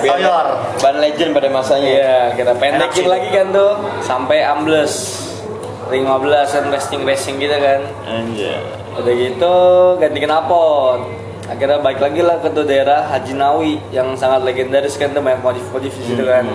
Biar- 0.00 0.18
Toyor. 0.18 0.46
Ban 0.78 0.96
legend 0.98 1.30
pada 1.32 1.48
masanya. 1.48 1.88
Iya, 1.88 2.16
kita 2.34 2.52
pendekin 2.54 3.06
lagi 3.06 3.28
kan 3.28 3.46
tuh 3.50 3.72
sampai 4.00 4.42
ambles. 4.42 5.24
Ring 5.84 6.02
15 6.02 6.48
kan 6.50 6.64
racing 6.68 7.02
racing 7.02 7.36
gitu 7.36 7.54
kan. 7.54 7.80
Anjay. 8.04 8.56
Udah 8.94 9.12
gitu 9.12 9.54
ganti 9.98 10.18
knalpot. 10.18 11.00
Akhirnya 11.44 11.76
balik 11.76 12.00
lagi 12.00 12.20
lah 12.20 12.40
ke 12.40 12.48
tuh 12.48 12.64
daerah 12.64 13.04
Haji 13.04 13.36
Nawi 13.36 13.76
yang 13.90 14.16
sangat 14.16 14.40
legendaris 14.42 14.96
kan 14.96 15.12
tuh 15.12 15.20
banyak 15.20 15.44
modif-modif 15.44 15.92
di 15.92 16.04
situ 16.06 16.24
kan. 16.24 16.48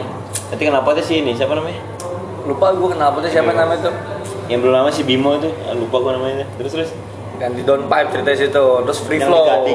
Nanti 0.50 0.64
kenapa 0.66 0.90
tuh 0.94 1.06
sih 1.06 1.22
ini? 1.22 1.38
Siapa 1.38 1.54
namanya? 1.54 1.82
Lupa 2.46 2.74
gue 2.74 2.90
knalpotnya 2.98 3.30
siapa 3.30 3.54
namanya 3.54 3.90
tuh. 3.90 3.96
Yang 4.50 4.60
belum 4.66 4.74
lama 4.74 4.90
si 4.90 5.02
Bimo 5.06 5.38
tuh. 5.38 5.54
Ah, 5.70 5.78
Lupa 5.78 6.02
gua 6.02 6.18
namanya. 6.18 6.46
Terus 6.58 6.74
terus. 6.74 6.90
Ganti 7.38 7.62
down 7.64 7.86
pipe 7.88 8.10
cerita 8.12 8.30
situ, 8.36 8.66
terus 8.84 9.00
free 9.00 9.22
Yang 9.22 9.30
flow. 9.32 9.64
di. 9.64 9.74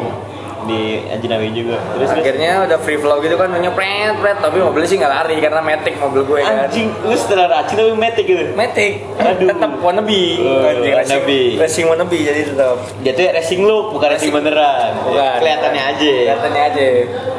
Di 0.64 0.80
Ajinawi 1.06 1.48
juga. 1.50 1.76
Terus 1.94 2.08
terus. 2.08 2.20
akhirnya 2.20 2.64
udah 2.64 2.78
free 2.78 2.96
flow 2.96 3.18
gitu 3.18 3.34
kan 3.34 3.48
nyepret 3.52 4.16
pret 4.18 4.38
tapi 4.38 4.58
mobilnya 4.58 4.84
sih 4.84 4.96
nggak 4.96 5.12
lari 5.12 5.36
karena 5.38 5.60
matic 5.60 5.94
mobil 5.96 6.22
gue 6.22 6.40
kan 6.40 6.66
Anjing, 6.66 6.88
lu 7.00 7.14
setelah 7.14 7.46
racing 7.48 7.76
tapi 7.76 7.92
metik 7.94 8.24
gitu. 8.24 8.44
matic 8.52 8.92
Aduh. 9.16 9.48
tetap 9.48 9.70
wannabe 9.78 10.24
Oh, 10.40 10.64
Anjing, 10.64 10.92
racing, 10.92 11.20
wannabe. 11.20 11.40
racing 11.56 11.84
wannabe 11.86 12.18
jadi 12.18 12.40
tetap 12.46 12.76
Jatuhnya 13.00 13.30
racing 13.34 13.60
look, 13.62 13.84
bukan 13.92 14.08
racing, 14.10 14.32
beneran. 14.32 14.90
Bukan. 15.02 15.36
Kelihatannya 15.38 15.82
aja. 15.86 16.12
kelihatannya 16.24 16.62
aja 16.64 16.86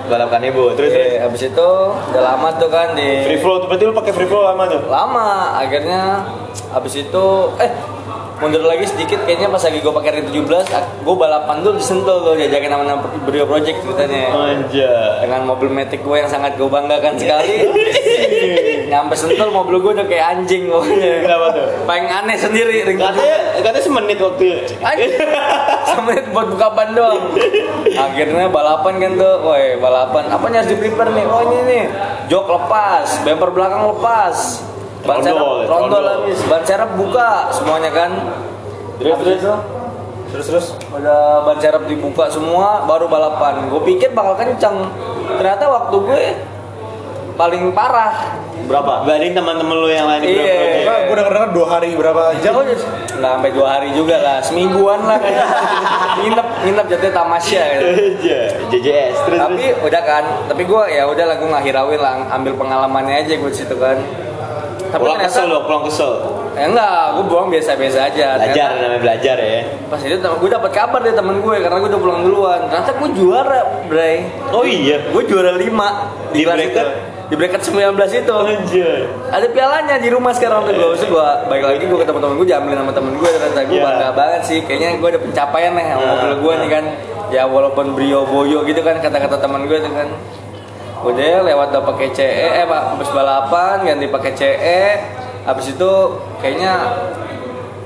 Balapan 0.06 0.42
ibu. 0.46 0.70
Terus 0.78 0.94
terus. 0.94 1.08
Oke, 1.08 1.18
abis 1.20 1.42
itu 1.48 1.70
udah 2.14 2.22
lama 2.24 2.50
tuh 2.56 2.70
kan 2.70 2.94
di 2.94 3.26
Free 3.26 3.42
flow 3.42 3.66
berarti 3.66 3.84
lu 3.84 3.94
pakai 3.94 4.14
free 4.14 4.30
flow 4.30 4.46
lama 4.46 4.64
tuh. 4.66 4.82
lama 4.86 5.28
akhirnya 5.58 6.30
abis 6.72 6.94
itu 7.00 7.26
eh 7.58 7.72
mundur 8.36 8.64
lagi 8.64 8.84
sedikit 8.84 9.24
kayaknya 9.24 9.48
pas 9.48 9.64
lagi 9.64 9.80
gue 9.80 9.94
pakai 9.94 10.12
ring 10.12 10.28
17 10.28 10.44
gue 11.02 11.16
balapan 11.16 11.56
dulu 11.64 11.80
di 11.80 11.86
Sentul 11.86 12.18
tuh 12.22 12.34
jajakin 12.36 12.68
sama 12.68 12.84
nama 12.84 13.02
Brio 13.24 13.46
Project 13.48 13.78
ceritanya 13.80 14.28
Manja. 14.32 14.94
dengan 15.24 15.42
mobil 15.48 15.70
Matic 15.72 16.04
gue 16.04 16.16
yang 16.20 16.28
sangat 16.28 16.60
gue 16.60 16.68
banggakan 16.68 17.16
sekali 17.16 17.64
nyampe 18.92 19.16
Sentul 19.16 19.50
mobil 19.50 19.80
gue 19.80 19.92
udah 19.96 20.08
kayak 20.08 20.26
anjing 20.36 20.68
pokoknya 20.68 21.14
Kenapa 21.24 21.48
tuh? 21.56 21.68
paling 21.88 22.08
aneh 22.08 22.38
sendiri 22.38 22.76
ring 22.84 23.00
17 23.00 23.06
Katanya 23.06 23.38
katanya 23.66 23.82
semenit 23.82 24.20
waktu. 24.20 24.46
Anjing. 24.82 25.12
Semenit 25.90 26.26
buat 26.30 26.48
buka 26.50 26.68
ban 26.74 26.90
doang. 26.94 27.22
Akhirnya 27.96 28.46
balapan 28.50 28.94
kan 29.00 29.12
tuh, 29.16 29.36
woi 29.42 29.78
balapan. 29.78 30.28
Apa 30.30 30.46
harus 30.50 30.70
di 30.70 30.76
prepare 30.78 31.12
nih? 31.14 31.26
Oh 31.26 31.42
ini 31.46 31.60
nih, 31.66 31.84
jok 32.28 32.46
lepas, 32.46 33.22
bumper 33.24 33.50
belakang 33.54 33.84
lepas, 33.96 34.62
ban 35.06 35.22
serep, 35.22 35.46
trondol. 35.70 36.04
habis, 36.04 36.40
ban 36.50 36.62
serep 36.66 36.92
buka 36.98 37.54
semuanya 37.54 37.92
kan. 37.94 38.12
Terus 39.00 39.18
terus. 39.22 39.42
Terus 40.34 40.46
terus. 40.52 40.68
udah 40.92 41.46
ban 41.48 41.58
serep 41.62 41.86
dibuka 41.88 42.28
semua, 42.28 42.84
baru 42.90 43.08
balapan. 43.08 43.70
Gue 43.72 43.82
pikir 43.86 44.12
bakal 44.12 44.36
kenceng. 44.36 44.90
Ternyata 45.38 45.64
waktu 45.70 45.96
gue 46.02 46.24
paling 47.36 47.72
parah. 47.72 48.42
Berapa? 48.66 49.06
Banding 49.06 49.38
teman-teman 49.38 49.76
lu 49.78 49.88
yang 49.94 50.10
lain 50.10 50.26
di 50.26 50.42
Iya. 50.42 50.42
Bro 50.42 50.66
Project. 50.66 51.04
Gue 51.06 51.16
denger 51.22 51.34
denger 51.38 51.52
dua 51.54 51.68
hari 51.70 51.90
berapa 51.94 52.22
jam? 52.42 52.54
Jauh 52.56 52.64
nggak 52.66 53.32
sampai 53.32 53.52
dua 53.54 53.68
hari 53.78 53.90
juga 53.94 54.16
lah, 54.20 54.38
semingguan 54.42 55.00
lah 55.06 55.20
nginep 56.20 56.48
nginep 56.66 56.86
jatuhnya 56.90 57.14
tamasya 57.14 57.62
gitu. 57.78 57.86
Aja, 57.86 58.40
JJS. 58.74 59.16
Terus 59.30 59.40
tapi 59.40 59.64
udah 59.86 60.02
kan 60.02 60.24
tapi 60.50 60.64
gue 60.66 60.82
ya 60.90 61.04
udah 61.06 61.26
lah 61.30 61.36
gue 61.38 61.48
nggak 61.48 61.66
hirauin 61.70 62.02
lah 62.02 62.14
ambil 62.34 62.54
pengalamannya 62.58 63.22
aja 63.22 63.34
gue 63.38 63.52
situ 63.54 63.76
kan 63.78 63.98
terus. 64.02 64.35
Tapi 64.96 65.04
Pulang 65.04 65.20
kesel 65.20 65.44
ternyata 65.44 65.52
lo, 65.52 65.68
pulang 65.68 65.84
kesel. 65.84 66.12
ya 66.54 66.66
enggak 66.66 67.00
gue 67.12 67.24
buang 67.26 67.48
biasa-biasa 67.50 68.00
aja 68.06 68.28
Belajar 68.34 68.48
Ternyata 68.48 68.80
namanya 68.80 69.02
belajar 69.02 69.36
ya. 69.38 69.60
pas 69.86 70.00
itu 70.00 70.16
gue 70.16 70.50
dapat 70.50 70.72
kabar 70.72 71.00
dari 71.00 71.12
temen 71.14 71.36
gue 71.38 71.56
karena 71.60 71.78
gue 71.78 71.90
udah 71.90 72.02
pulang 72.02 72.20
duluan 72.22 72.60
ternyata 72.66 72.92
gue 72.94 73.10
juara 73.14 73.60
Bray 73.86 74.16
Oh 74.50 74.64
iya. 74.64 75.04
gue 75.06 75.24
juara 75.26 75.52
5 75.52 75.60
di, 75.60 75.68
Di 76.34 76.42
bracket? 76.42 76.72
itu 76.72 76.84
di 77.26 77.36
bracket 77.36 77.60
19 77.60 77.76
itu 78.16 78.36
Anjir. 78.38 78.90
ada 79.28 79.48
pialanya 79.48 79.96
di 79.98 80.08
rumah 80.08 80.32
sekarang 80.32 80.64
tuh 80.64 80.72
gue 80.72 80.88
Maksud 80.88 81.10
gue 81.10 81.28
baik 81.46 81.64
lagi 81.66 81.84
gue 81.84 82.00
ketemu 82.00 82.20
temen 82.22 82.36
gue 82.38 82.48
diambilin 82.48 82.78
sama 82.80 82.92
temen 82.94 83.14
gue 83.16 83.30
ternyata 83.30 83.60
gue 83.62 83.76
Iya. 83.76 83.84
bangga 83.84 84.10
banget 84.14 84.42
sih 84.44 84.60
kayaknya 84.62 84.90
gue 84.96 85.10
ada 85.10 85.20
pencapaian 85.20 85.72
nih 85.72 85.86
sama 85.86 85.98
Nah. 85.98 86.08
mobil 86.14 86.32
gue 86.40 86.54
nih 86.56 86.70
kan 86.72 86.84
ya 87.28 87.44
walaupun 87.44 87.86
brio 87.92 88.24
boyo 88.24 88.64
gitu 88.64 88.80
kan 88.80 88.96
kata-kata 88.98 89.36
teman 89.36 89.66
gue 89.66 89.76
tuh 89.76 89.92
kan 89.92 90.08
udah 91.04 91.44
lewat 91.44 91.68
udah 91.76 91.84
pakai 91.84 92.08
CE 92.14 92.48
eh 92.56 92.64
pak 92.64 92.96
habis 92.96 93.10
balapan 93.12 93.84
ganti 93.84 94.08
pakai 94.08 94.32
CE 94.32 94.84
habis 95.44 95.68
itu 95.70 95.92
kayaknya 96.40 96.74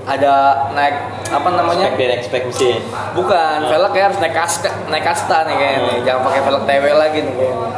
ada 0.09 0.65
naik 0.73 0.97
apa 1.29 1.53
namanya? 1.53 1.93
Expect 1.93 2.01
dan 2.01 2.17
expect 2.17 2.49
mesin. 2.49 2.81
bukan 3.13 3.69
velg 3.69 3.93
kayak 3.93 4.09
harus 4.09 4.17
naik 4.17 4.33
kasta 4.33 4.73
naik 4.89 5.05
kasta 5.05 5.45
nih 5.45 5.53
kayaknya 5.53 5.85
nih. 5.85 6.01
Jangan 6.01 6.25
pakai 6.25 6.41
velg 6.41 6.65
TW 6.65 6.89
lagi 6.97 7.21
nih 7.21 7.37
kayaknya. 7.37 7.69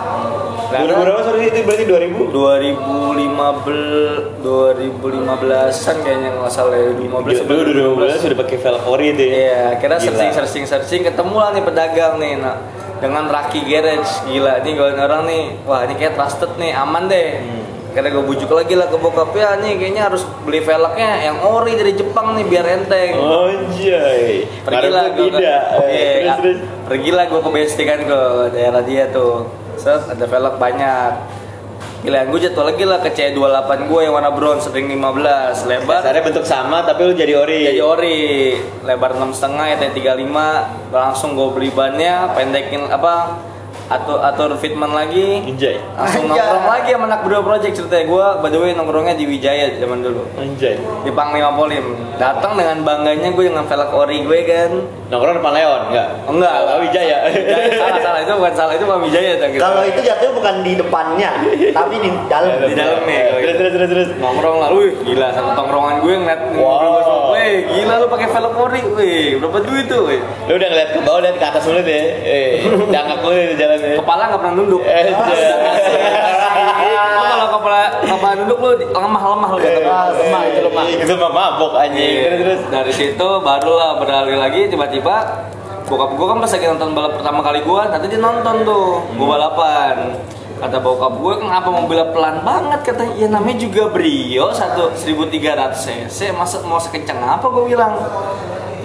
Karena- 0.72 0.88
2000 0.88 1.04
berapa 1.04 1.28
sorry? 1.28 1.52
Itu 1.52 1.68
berarti 1.68 1.84
2000? 1.84 2.32
2015 2.32 4.40
2015an 4.40 6.00
kayaknya 6.00 6.32
nggak 6.32 6.48
salah 6.48 6.80
ya 6.80 6.96
2015 6.96 7.44
Dulu 7.44 7.60
2015 8.00 8.24
sudah 8.24 8.40
pakai 8.40 8.56
velg 8.64 8.88
ori 8.88 9.12
itu 9.12 9.28
ya. 9.28 9.36
Iya, 9.36 9.76
kira 9.84 10.00
searching 10.00 10.32
searching 10.32 10.64
searching 10.64 11.04
ketemu 11.04 11.36
lah 11.36 11.52
nih 11.52 11.68
pedagang 11.68 12.16
nih 12.16 12.40
nah 12.40 12.56
dengan 13.02 13.26
Raki 13.28 13.66
Garage 13.66 14.30
gila 14.30 14.62
nih 14.62 14.74
gue 14.78 14.90
orang 14.94 15.24
nih 15.26 15.44
wah 15.66 15.82
ini 15.90 15.98
kayak 15.98 16.14
trusted 16.16 16.54
nih 16.62 16.72
aman 16.78 17.10
deh 17.10 17.30
Hmm. 17.42 17.62
Karena 17.92 18.08
gue 18.08 18.24
bujuk 18.24 18.48
lagi 18.56 18.72
lah 18.72 18.88
ke 18.88 18.96
bokap 18.96 19.36
ya 19.36 19.60
nih 19.60 19.76
kayaknya 19.76 20.08
harus 20.08 20.24
beli 20.48 20.64
velgnya 20.64 21.28
yang 21.28 21.44
ori 21.44 21.76
dari 21.76 21.92
Jepang 21.92 22.40
nih 22.40 22.48
biar 22.48 22.64
enteng. 22.64 23.20
Oh, 23.20 23.52
Anjay. 23.52 24.48
Pergilah 24.64 25.12
gue 25.12 25.28
ke. 25.28 25.40
Eh, 25.92 26.24
terus. 26.40 26.58
pergilah 26.88 27.28
gue 27.28 27.40
ke 27.44 27.50
BSD 27.52 27.80
kan 27.84 28.00
ke 28.08 28.20
daerah 28.56 28.80
dia 28.80 29.12
tuh. 29.12 29.52
Set 29.76 30.08
ada 30.08 30.24
velg 30.24 30.56
banyak. 30.56 31.41
Giliran 32.02 32.34
gue 32.34 32.42
jatuh 32.50 32.66
lagi 32.66 32.82
lah 32.82 32.98
ke 32.98 33.14
C28 33.14 33.86
gue 33.86 34.00
yang 34.10 34.18
warna 34.18 34.34
bronze 34.34 34.74
ring 34.74 34.90
15 34.90 35.70
lebar. 35.70 36.02
Dasarnya 36.02 36.26
bentuk 36.26 36.46
sama 36.50 36.82
tapi 36.82 37.06
lu 37.06 37.14
jadi 37.14 37.38
ori. 37.38 37.62
jadi 37.70 37.78
ori. 37.78 38.58
Lebar 38.82 39.14
enam 39.14 39.30
setengah 39.30 39.70
ya 39.70 39.78
35 39.78 40.90
langsung 40.90 41.38
gue 41.38 41.48
beli 41.54 41.70
bannya 41.70 42.34
pendekin 42.34 42.90
apa 42.90 43.38
atur 43.92 44.18
atur 44.20 44.50
fitment 44.56 44.90
lagi 44.90 45.44
Anjay. 45.44 45.76
langsung 45.94 46.26
nongkrong 46.26 46.64
lagi 46.66 46.90
sama 46.90 47.06
anak 47.06 47.20
berdua 47.22 47.42
project 47.44 47.74
ceritanya 47.76 48.06
gue 48.06 48.26
by 48.40 48.48
the 48.48 48.58
way 48.58 48.72
nongkrongnya 48.72 49.14
di 49.14 49.26
Wijaya 49.26 49.68
zaman 49.76 50.00
dulu 50.00 50.24
Anjay. 50.34 50.80
di 51.04 51.12
Panglima 51.12 51.52
Polim 51.52 51.84
datang 52.16 52.56
dengan 52.56 52.80
bangganya 52.82 53.30
gue 53.30 53.46
dengan 53.46 53.66
velg 53.66 53.92
ori 53.92 54.18
gue 54.22 54.40
kan 54.44 54.72
Nongkrong 55.12 55.36
depan 55.38 55.52
Leon 55.52 55.82
enggak? 55.92 56.08
Oh, 56.24 56.32
enggak 56.32 56.52
Oh, 56.56 56.80
Wijaya. 56.80 57.18
Wijaya, 57.28 57.68
salah 57.76 58.00
salah 58.00 58.20
itu 58.22 58.32
bukan 58.32 58.54
salah 58.56 58.74
itu 58.74 58.86
Pak 58.86 58.98
Wijaya 59.04 59.32
gitu. 59.36 59.60
Kalau 59.60 59.84
itu 59.84 60.00
jatuhnya 60.00 60.32
bukan 60.32 60.56
di 60.64 60.74
depannya, 60.74 61.30
tapi 61.76 61.96
di 62.00 62.10
dalam. 62.32 62.48
di 62.64 62.72
dalam 62.72 63.00
nih 63.04 63.20
kalau 63.20 63.36
Terus 63.36 63.52
gitu. 63.52 63.60
terus 63.60 63.72
terus 63.76 63.90
terus. 63.92 64.10
nongkrong 64.18 64.58
lah, 64.58 64.70
wih 64.72 64.96
gila 65.04 65.28
satu 65.30 65.52
tongkrongan 65.52 65.96
gue 66.00 66.14
ngeliat 66.16 66.42
Wow. 66.56 66.80
Wih 67.42 67.58
gila 67.66 67.94
lu 67.98 68.08
pakai 68.08 68.28
velg 68.30 68.54
ori, 68.56 68.82
wih 68.94 69.26
berapa 69.42 69.60
duit 69.66 69.86
tuh, 69.90 70.02
wih 70.06 70.22
Lu 70.46 70.54
udah 70.58 70.68
ngeliat 70.70 70.90
ke 70.94 71.00
bawah 71.02 71.20
lihat 71.26 71.36
ke 71.42 71.46
atas 71.50 71.64
dulu 71.66 71.82
deh. 71.82 72.04
Eh, 72.22 72.52
dangak 72.94 73.20
lu 73.26 73.32
di 73.34 73.56
jalannya. 73.58 73.98
kepala 73.98 74.22
nggak 74.30 74.40
pernah 74.40 74.56
nunduk. 74.56 74.82
Eh, 74.86 75.04
Lu 76.82 77.24
kalau 77.26 77.48
kepala 77.58 77.82
kepala 78.06 78.34
nunduk 78.42 78.60
lu 78.62 78.70
lemah 78.94 79.24
lemah 79.24 79.50
lu 79.50 79.60
kata 79.60 79.80
gua. 79.82 80.02
lemah 80.14 80.42
itu 80.46 80.60
lemah. 80.70 80.84
Itu 80.90 81.14
mah 81.18 81.32
mabok 81.32 81.74
anjing. 81.78 82.14
Terus 82.22 82.38
terus. 82.42 82.62
Dari 82.70 82.94
situ 82.94 83.30
barulah 83.42 83.98
beralih 83.98 84.38
lagi 84.38 84.70
tiba-tiba 84.70 85.16
bokap 85.90 86.16
gua 86.16 86.26
kan 86.32 86.38
pas 86.40 86.52
lagi 86.56 86.66
nonton 86.72 86.90
balap 86.96 87.12
pertama 87.20 87.40
kali 87.44 87.60
gua, 87.68 87.92
nanti 87.92 88.08
dia 88.08 88.20
nonton 88.22 88.56
tuh 88.64 89.04
gua 89.20 89.28
balapan. 89.36 89.96
Kata 90.62 90.78
bokap 90.78 91.18
gue 91.18 91.34
kenapa 91.42 91.74
mobilnya 91.74 92.14
pelan 92.14 92.46
banget? 92.46 92.86
Kata 92.86 93.18
ya 93.18 93.26
namanya 93.26 93.66
juga 93.66 93.90
Brio 93.90 94.54
satu 94.54 94.94
1300 94.94 95.74
cc. 95.74 96.38
Masa 96.38 96.62
mau 96.62 96.78
sekencang 96.78 97.18
apa 97.18 97.50
gue 97.50 97.74
bilang? 97.74 97.98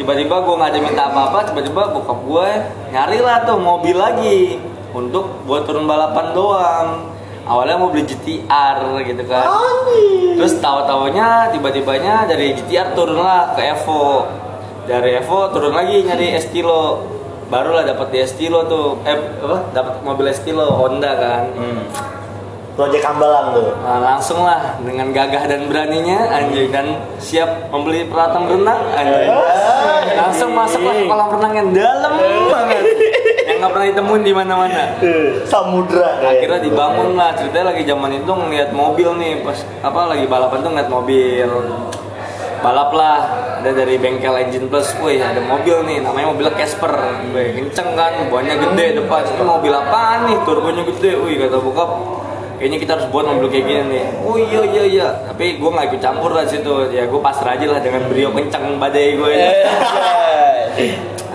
Tiba-tiba 0.00 0.40
gue 0.40 0.54
nggak 0.56 0.70
ada 0.72 0.80
minta 0.80 1.02
apa-apa 1.12 1.52
tiba-tiba 1.52 1.92
bokap 1.92 2.24
gue 2.24 2.48
nyari 2.96 3.20
lah 3.20 3.44
tuh 3.44 3.60
mobil 3.60 3.92
lagi 3.92 4.56
untuk 4.96 5.44
buat 5.44 5.68
turun 5.68 5.84
balapan 5.84 6.32
doang. 6.32 7.12
Awalnya 7.44 7.76
mau 7.76 7.92
beli 7.92 8.08
GTR 8.08 8.96
gitu 9.04 9.22
kan. 9.28 9.46
Terus 10.40 10.56
tahu-taunya 10.56 11.52
tiba-tibanya 11.52 12.24
dari 12.24 12.56
GTR 12.56 12.96
turun 12.96 13.20
lah 13.20 13.52
ke 13.52 13.60
Evo. 13.76 14.24
Dari 14.88 15.20
Evo 15.20 15.52
turun 15.52 15.76
lagi 15.76 16.08
nyari 16.08 16.40
Estilo 16.40 17.04
barulah 17.46 17.86
dapat 17.86 18.10
di 18.10 18.18
Estilo 18.22 18.66
tuh 18.66 18.98
eh 19.06 19.14
apa 19.14 19.70
dapat 19.70 20.02
mobil 20.02 20.26
Estilo 20.30 20.66
Honda 20.74 21.14
kan 21.14 21.44
Project 22.76 23.08
Ambalang 23.08 23.56
tuh. 23.56 23.72
Nah, 23.80 24.04
langsung 24.04 24.44
lah 24.44 24.76
dengan 24.84 25.08
gagah 25.08 25.48
dan 25.48 25.64
beraninya 25.64 26.28
anjay 26.28 26.68
dan 26.68 27.00
siap 27.16 27.72
membeli 27.72 28.04
peralatan 28.04 28.52
berenang 28.52 28.84
anjay. 28.92 29.32
Langsung 30.12 30.52
masuk 30.52 30.84
ke 30.84 31.08
kolam 31.08 31.32
renang 31.40 31.56
yang 31.56 31.68
dalam 31.72 32.20
banget. 32.52 32.84
Yang 33.48 33.56
nggak 33.64 33.72
pernah 33.72 33.86
ditemuin 33.88 34.22
di 34.28 34.32
mana-mana. 34.36 34.82
Samudra. 35.48 36.20
Akhirnya 36.20 36.60
dibangun 36.60 37.16
lah 37.16 37.32
ceritanya 37.32 37.72
lagi 37.72 37.82
zaman 37.88 38.12
itu 38.12 38.28
ngeliat 38.28 38.70
mobil 38.76 39.08
nih 39.24 39.40
pas 39.40 39.56
apa 39.80 40.12
lagi 40.12 40.28
balapan 40.28 40.60
tuh 40.60 40.70
ngeliat 40.76 40.90
mobil 40.92 41.48
balap 42.62 42.90
lah. 42.94 43.18
Ada 43.60 43.82
dari 43.82 43.98
bengkel 43.98 44.36
engine 44.36 44.70
plus. 44.70 44.94
Wih 45.02 45.18
ada 45.18 45.42
mobil 45.42 45.82
nih. 45.88 46.04
Namanya 46.04 46.32
mobil 46.32 46.46
Casper. 46.54 46.92
Wih 47.34 47.56
kenceng 47.56 47.96
kan? 47.96 48.30
Bannya 48.30 48.54
gede 48.56 49.02
depan. 49.02 49.24
Ini 49.26 49.42
mobil 49.42 49.72
apaan 49.74 50.30
nih? 50.30 50.36
Turbonya 50.46 50.82
gede. 50.86 51.18
Wih 51.18 51.36
kata 51.40 51.58
bokap. 51.58 51.90
Kayaknya 52.56 52.78
kita 52.80 52.92
harus 52.96 53.06
buat 53.12 53.28
mobil 53.28 53.52
kayak 53.52 53.64
gini 53.68 53.82
nih. 53.92 54.04
Oh 54.24 54.40
iya 54.40 54.64
iya 54.64 54.84
iya. 54.88 55.08
Tapi 55.28 55.60
gue 55.60 55.68
nggak 55.68 55.92
ikut 55.92 56.00
campur 56.00 56.32
lah 56.32 56.48
situ. 56.48 56.88
Ya 56.88 57.04
gue 57.04 57.20
pasrah 57.20 57.52
aja 57.52 57.68
lah 57.68 57.84
dengan 57.84 58.08
brio 58.08 58.32
kenceng 58.32 58.80
badai 58.80 59.12
gue 59.12 59.28
ini. 59.28 59.50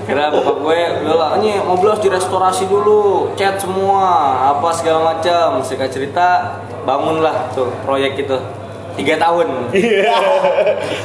Akhirnya 0.02 0.34
bokap 0.34 0.58
gue 0.66 0.80
lah 1.14 1.38
ini 1.38 1.62
mobil 1.62 1.94
harus 1.94 2.02
direstorasi 2.02 2.66
dulu. 2.66 3.38
Cat 3.38 3.62
semua 3.62 4.34
apa 4.50 4.74
segala 4.74 5.14
macam. 5.14 5.62
Singkat 5.62 5.94
cerita 5.94 6.58
bangunlah 6.90 7.54
tuh 7.54 7.70
proyek 7.86 8.18
itu 8.18 8.38
tiga 8.94 9.16
tahun 9.18 9.48
Oh, 9.72 10.42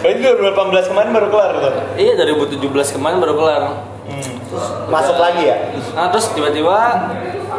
itu 0.05 0.18
2018 0.20 0.53
kemarin 0.87 1.11
baru 1.11 1.28
kelar 1.28 1.53
tuh. 1.57 1.72
iya 1.95 2.12
2017 2.14 2.62
kemarin 2.93 3.18
baru 3.18 3.34
kelar 3.34 3.62
Masuk 4.87 5.16
lagi 5.16 5.43
ya? 5.45 5.59
Nah 5.93 6.09
terus 6.09 6.30
tiba-tiba 6.30 6.76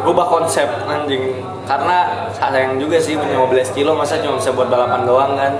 rubah 0.00 0.26
konsep 0.26 0.64
anjing 0.84 1.36
karena 1.62 1.96
sayang 2.32 2.80
juga 2.80 2.96
sih 2.96 3.12
punya 3.14 3.36
mobil 3.36 3.60
kilo 3.68 3.92
masa 3.92 4.16
cuma 4.18 4.36
bisa 4.36 4.50
buat 4.50 4.66
balapan 4.66 5.04
doang 5.04 5.32
kan. 5.34 5.52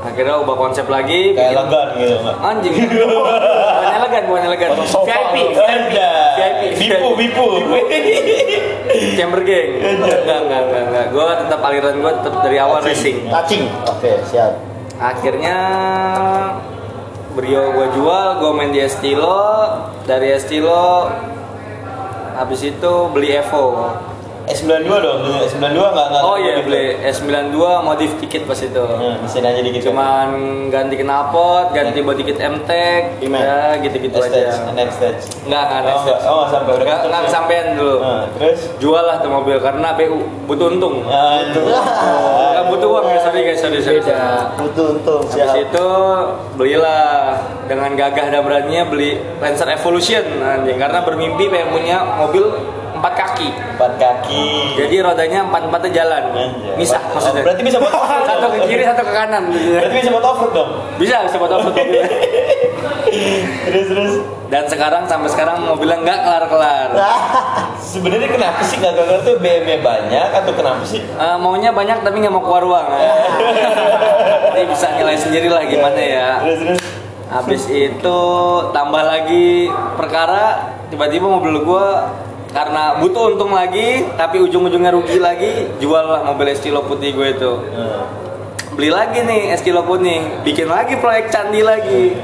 Akhirnya 0.00 0.38
ubah 0.38 0.56
konsep 0.56 0.86
lagi. 0.86 1.36
Kayak 1.36 1.52
bikin- 1.52 1.60
legan 1.60 1.88
gitu 1.94 2.14
nggak? 2.18 2.36
Anjing. 2.40 2.74
bukan 2.74 3.92
elegan, 3.92 4.22
bukan 4.24 4.42
elegan. 4.46 4.70
VIP, 4.72 5.34
VIP, 5.52 5.84
VIP, 6.38 6.60
Bipu, 6.78 7.08
bipu. 7.14 7.46
Chamber 9.16 9.40
gang. 9.44 9.70
Enggak, 9.78 10.18
enggak, 10.24 10.40
enggak, 10.64 10.82
enggak. 10.88 11.06
Gue 11.12 11.26
tetap 11.44 11.60
aliran 11.64 11.96
gue 12.00 12.12
tetap 12.22 12.34
dari 12.42 12.56
awal 12.56 12.80
racing. 12.80 13.28
Touching. 13.28 13.64
Oke, 13.84 14.12
siap. 14.28 14.52
Akhirnya 14.98 15.58
Brio 17.38 17.70
gue 17.70 17.86
jual, 17.94 18.26
gue 18.42 18.50
main 18.50 18.74
di 18.74 18.82
Estilo, 18.82 19.46
dari 20.08 20.34
Estilo 20.34 21.06
habis 22.38 22.62
itu 22.62 22.92
beli 23.14 23.34
Evo. 23.34 23.94
S92 24.48 24.92
dong, 25.04 25.18
S92 25.44 25.80
nggak 25.80 26.06
nggak. 26.08 26.22
Oh 26.24 26.36
iya 26.40 26.64
beli 26.64 26.96
S92 27.04 27.58
modif 27.84 28.10
dikit 28.18 28.42
pas 28.48 28.56
itu. 28.56 28.84
Ya, 28.98 29.12
mesin 29.20 29.44
aja 29.44 29.60
dikit. 29.60 29.82
Cuman 29.84 30.28
ganti 30.72 30.94
knalpot, 30.96 31.76
ganti 31.76 32.00
body 32.00 32.22
kit 32.24 32.38
MTEK, 32.40 33.20
ya 33.24 33.76
gitu-gitu 33.84 34.16
aja. 34.16 34.72
Next 34.72 34.96
stage. 34.98 35.22
Enggak, 35.44 35.64
enggak 35.68 35.94
Oh, 35.94 36.00
enggak. 36.04 36.20
Oh, 36.24 36.44
sampai 36.48 36.70
udah 36.74 36.84
Enggak, 36.84 37.00
enggak 37.04 37.20
ya? 37.20 37.26
kesampean 37.28 37.66
dulu. 37.76 37.96
Nah, 38.00 38.24
terus? 38.36 38.60
Jual 38.80 39.04
lah 39.04 39.16
tuh 39.20 39.30
mobil 39.30 39.56
karena 39.60 39.88
BU 39.96 40.18
butuh 40.48 40.66
untung. 40.72 40.94
Nah, 41.04 41.44
itu. 41.44 41.60
Enggak 41.62 42.64
butuh 42.72 42.88
uang 42.88 43.06
ya, 43.08 43.18
sorry 43.20 43.40
guys, 43.44 43.60
sorry, 43.60 43.78
sorry. 43.84 44.00
Butuh 44.56 44.86
untung, 44.96 45.22
Habis 45.28 45.54
itu 45.68 45.88
belilah 46.56 47.36
dengan 47.68 47.92
gagah 47.94 48.26
dan 48.32 48.40
beraninya 48.42 48.88
beli 48.88 49.20
Lancer 49.38 49.68
Evolution 49.68 50.24
anjing 50.40 50.80
karena 50.80 51.04
bermimpi 51.04 51.52
pengen 51.52 51.68
punya 51.70 52.00
mobil 52.16 52.44
empat 52.98 53.14
kaki. 53.14 53.48
Empat 53.78 53.92
kaki. 53.96 54.46
Jadi 54.76 54.96
rodanya 54.98 55.46
empat 55.46 55.62
empatnya 55.66 55.90
jalan, 55.94 56.22
misah 56.74 57.00
Oh, 57.08 57.16
maksudnya. 57.16 57.42
berarti 57.42 57.62
bisa 57.62 57.76
buat 57.78 57.94
satu 58.26 58.46
ke 58.52 58.58
kiri, 58.66 58.82
satu 58.84 59.02
ke 59.02 59.12
kanan. 59.12 59.42
Berarti 59.50 59.94
bisa 59.96 60.10
buat 60.10 60.26
off-road 60.26 60.52
dong. 60.52 60.70
Bisa, 60.98 61.22
bisa 61.24 61.36
buat 61.36 61.52
off-road. 61.52 61.76
Terus 63.68 63.86
terus. 63.88 64.12
Dan 64.48 64.64
sekarang 64.64 65.04
sampai 65.04 65.28
sekarang 65.28 65.60
mobilnya 65.62 66.00
nggak 66.00 66.18
kelar-kelar. 66.24 66.88
Sebenarnya 67.78 68.28
kenapa 68.28 68.60
sih 68.64 68.80
nggak 68.80 68.94
gagal 68.96 69.18
tuh 69.22 69.34
BMW 69.38 69.80
banyak 69.80 70.28
atau 70.34 70.52
kenapa 70.52 70.82
sih? 70.84 71.00
Eh, 71.04 71.36
maunya 71.36 71.68
banyak 71.68 72.00
tapi 72.00 72.16
nggak 72.18 72.32
mau 72.32 72.40
keluar 72.40 72.64
uang. 72.64 72.86
Jadi 74.52 74.66
bisa 74.66 74.86
nilai 74.96 75.16
sendiri 75.16 75.48
lah 75.48 75.62
gimana 75.64 76.00
ya. 76.00 76.28
Terus 76.44 76.58
terus. 76.64 76.80
Habis 77.28 77.62
itu 77.68 78.20
tambah 78.72 79.04
lagi 79.04 79.68
perkara 80.00 80.72
tiba-tiba 80.88 81.28
mobil 81.28 81.60
gua 81.60 82.08
karena 82.48 82.96
butuh 82.98 83.36
untung 83.36 83.52
lagi 83.52 84.08
tapi 84.16 84.40
ujung-ujungnya 84.40 84.92
rugi 84.92 85.20
lagi 85.20 85.68
jual 85.78 86.04
lah 86.04 86.24
mobil 86.24 86.52
Estilo 86.52 86.84
putih 86.84 87.12
gue 87.12 87.28
itu 87.36 87.52
beli 88.72 88.90
lagi 88.94 89.20
nih 89.26 89.52
Estilo 89.52 89.84
kuning 89.84 90.42
bikin 90.46 90.68
lagi 90.70 90.96
proyek 90.96 91.28
candi 91.28 91.60
lagi 91.60 92.16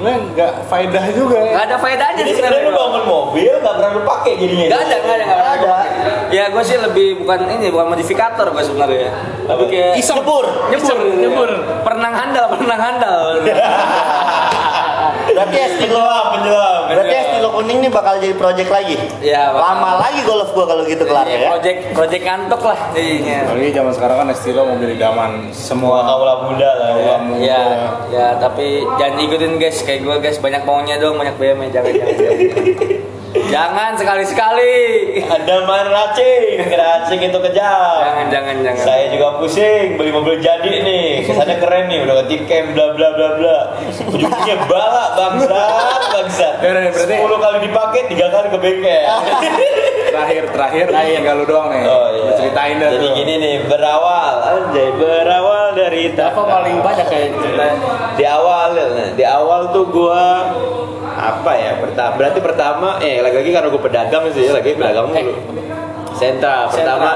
nggak 0.00 0.52
faedah 0.72 1.04
juga 1.12 1.36
ya. 1.36 1.52
nggak 1.52 1.64
ada 1.68 1.76
faedahnya 1.76 2.22
sih 2.24 2.34
sebenarnya 2.40 2.72
lu 2.72 2.72
bangun 2.72 3.04
mobil 3.04 3.52
nggak 3.60 3.74
pernah 3.76 3.90
lu 3.92 4.00
pakai 4.08 4.32
jadinya. 4.40 4.66
Gak 4.72 4.80
ada, 4.80 4.96
gak 4.96 5.14
ada, 5.20 5.24
gak 5.28 5.76
ada. 5.76 6.12
Ya 6.32 6.44
gue 6.48 6.62
sih 6.64 6.76
lebih 6.80 7.08
bukan 7.20 7.40
ini, 7.52 7.66
bukan 7.68 7.86
modifikator 7.92 8.46
gue 8.48 8.64
sebenarnya. 8.64 9.12
Tapi 9.44 9.64
kayak 9.68 10.00
Iseng. 10.00 10.24
Nyebur. 10.24 10.46
nyebur, 10.72 10.98
nyebur. 11.20 11.50
Pernah 11.84 12.10
handal, 12.16 12.44
pernah 12.48 12.78
handal. 12.80 13.20
Berarti 15.34 15.58
estilo 15.58 16.04
penjelam. 16.32 16.80
Berarti 16.90 17.14
estilo 17.14 17.29
kuning 17.52 17.78
nih 17.80 17.90
bakal 17.90 18.14
jadi 18.16 18.34
project 18.34 18.68
lagi. 18.68 18.96
Ya, 19.20 19.50
bakal. 19.50 19.62
Lama 19.62 19.90
lagi 20.00 20.20
golf 20.22 20.50
gua 20.50 20.64
kalau 20.64 20.82
gitu 20.84 21.02
kelar 21.02 21.24
Ya, 21.24 21.36
ya. 21.36 21.48
project 21.50 21.78
project 21.92 22.22
kantok 22.22 22.62
lah 22.64 22.78
jadinya. 22.90 23.38
Apalagi 23.44 23.70
zaman 23.72 23.92
sekarang 23.92 24.16
kan 24.18 24.28
Estilo 24.30 24.62
mobil 24.64 24.88
idaman 24.92 25.30
Semua 25.50 25.90
semua 25.90 25.98
kaula 26.04 26.34
muda 26.46 26.70
lah 26.72 26.90
ya. 26.92 27.14
muda. 27.18 27.40
Ya, 27.40 27.62
ya, 28.08 28.26
tapi 28.36 28.84
jangan 28.96 29.16
ikutin 29.18 29.52
guys, 29.56 29.80
kayak 29.80 30.00
gue 30.00 30.16
guys 30.18 30.38
banyak 30.38 30.62
maunya 30.62 30.96
dong, 30.96 31.16
banyak 31.16 31.34
BMW, 31.34 31.68
jangan 31.68 31.90
jangan. 31.90 32.14
jangan. 32.14 32.38
Jangan 33.50 33.98
sekali-sekali. 33.98 34.74
Ada 35.26 35.66
main 35.66 35.86
racing, 35.90 36.70
racing 36.70 37.20
itu 37.26 37.38
kejam. 37.50 37.98
Jangan, 37.98 38.26
jangan, 38.30 38.56
jangan. 38.62 38.82
Saya 38.86 39.04
juga 39.10 39.42
pusing 39.42 39.98
beli 39.98 40.14
mobil 40.14 40.38
jadi 40.38 40.72
nih, 40.86 41.26
kesannya 41.26 41.58
keren 41.58 41.90
nih, 41.90 41.98
udah 42.06 42.14
ganti 42.22 42.36
cam 42.46 42.64
bla 42.72 42.86
bla 42.94 43.08
bla 43.18 43.28
bla. 43.36 43.58
Ujungnya 44.06 44.56
balak 44.70 45.10
bangsat, 45.18 46.00
bangsat. 46.14 46.54
Ya 46.62 46.68
udah, 46.70 46.82
berarti- 46.94 47.18
10 47.18 47.38
kali 47.42 47.58
dipakai, 47.66 48.00
tiga 48.06 48.26
kali 48.30 48.46
ke 48.54 48.58
bengkel. 48.62 49.02
Terakhir 50.10 50.42
terakhir 50.50 50.86
tinggal 50.90 51.34
lu 51.42 51.44
doang 51.46 51.68
nih. 51.70 51.82
Oh 51.86 52.08
iya. 52.10 52.30
Ceritain 52.38 52.76
dah 52.78 52.90
Jadi 52.94 53.06
tuh. 53.06 53.14
gini 53.18 53.34
nih, 53.38 53.54
berawal, 53.66 54.34
anjay, 54.42 54.88
berawal 54.94 55.66
dari 55.74 56.02
Apa 56.14 56.42
paling 56.42 56.76
banyak 56.82 57.06
kayak 57.06 57.30
cerita 57.38 57.66
di 58.18 58.24
awal 58.26 58.74
nah, 58.74 59.10
di 59.14 59.24
awal 59.24 59.70
tuh 59.70 59.86
gua 59.88 60.50
apa 61.20 61.52
ya? 61.52 61.72
Pertama 61.76 62.12
berarti 62.16 62.38
pertama 62.40 62.88
eh 63.04 63.20
lagi-lagi 63.20 63.50
karena 63.52 63.68
gue 63.68 63.82
pedagang 63.82 64.24
sih 64.32 64.48
lagi 64.48 64.72
pedagang 64.74 65.12
Eh. 65.12 65.24
dulu 65.24 65.34
Sentra 66.16 66.68
pertama 66.68 67.10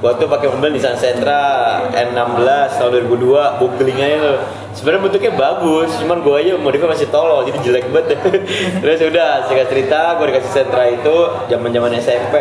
gua 0.00 0.16
tuh 0.16 0.28
pakai 0.28 0.48
mobil 0.48 0.72
Nissan 0.76 0.96
Sentra 0.96 1.76
N16 1.92 2.80
tahun 2.80 3.04
2002 3.04 3.60
googling 3.60 4.00
aja 4.00 4.16
tuh 4.20 4.36
sebenarnya 4.72 5.00
bentuknya 5.04 5.32
bagus 5.36 5.92
cuman 6.00 6.24
gua 6.24 6.40
aja 6.40 6.56
modifnya 6.56 6.88
masih 6.88 7.08
tolol 7.12 7.44
jadi 7.44 7.58
jelek 7.60 7.88
banget. 7.92 8.16
Terus 8.84 8.98
udah 9.12 9.44
singkat 9.44 9.68
cerita 9.68 10.16
gua 10.16 10.24
dikasih 10.28 10.52
Sentra 10.52 10.88
itu 10.88 11.16
zaman 11.52 11.68
zaman 11.68 11.92
SMP 12.00 12.34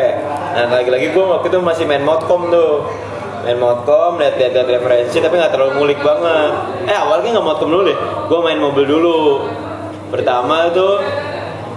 nah 0.56 0.72
lagi-lagi 0.72 1.12
gua 1.12 1.40
waktu 1.40 1.52
itu 1.52 1.60
masih 1.60 1.84
main 1.88 2.04
modcom 2.04 2.48
tuh. 2.48 2.88
Main 3.40 3.56
modcom 3.56 4.20
lihat-lihat 4.20 4.68
referensi 4.68 5.24
tapi 5.24 5.40
nggak 5.40 5.56
terlalu 5.56 5.72
ngulik 5.80 6.00
banget. 6.04 6.52
Eh 6.92 6.98
awalnya 7.00 7.40
nggak 7.40 7.48
modcom 7.48 7.72
dulu 7.72 7.88
deh. 7.88 7.98
Gue 8.28 8.40
main 8.44 8.60
mobil 8.60 8.84
dulu 8.84 9.48
pertama 10.10 10.74
itu 10.74 10.88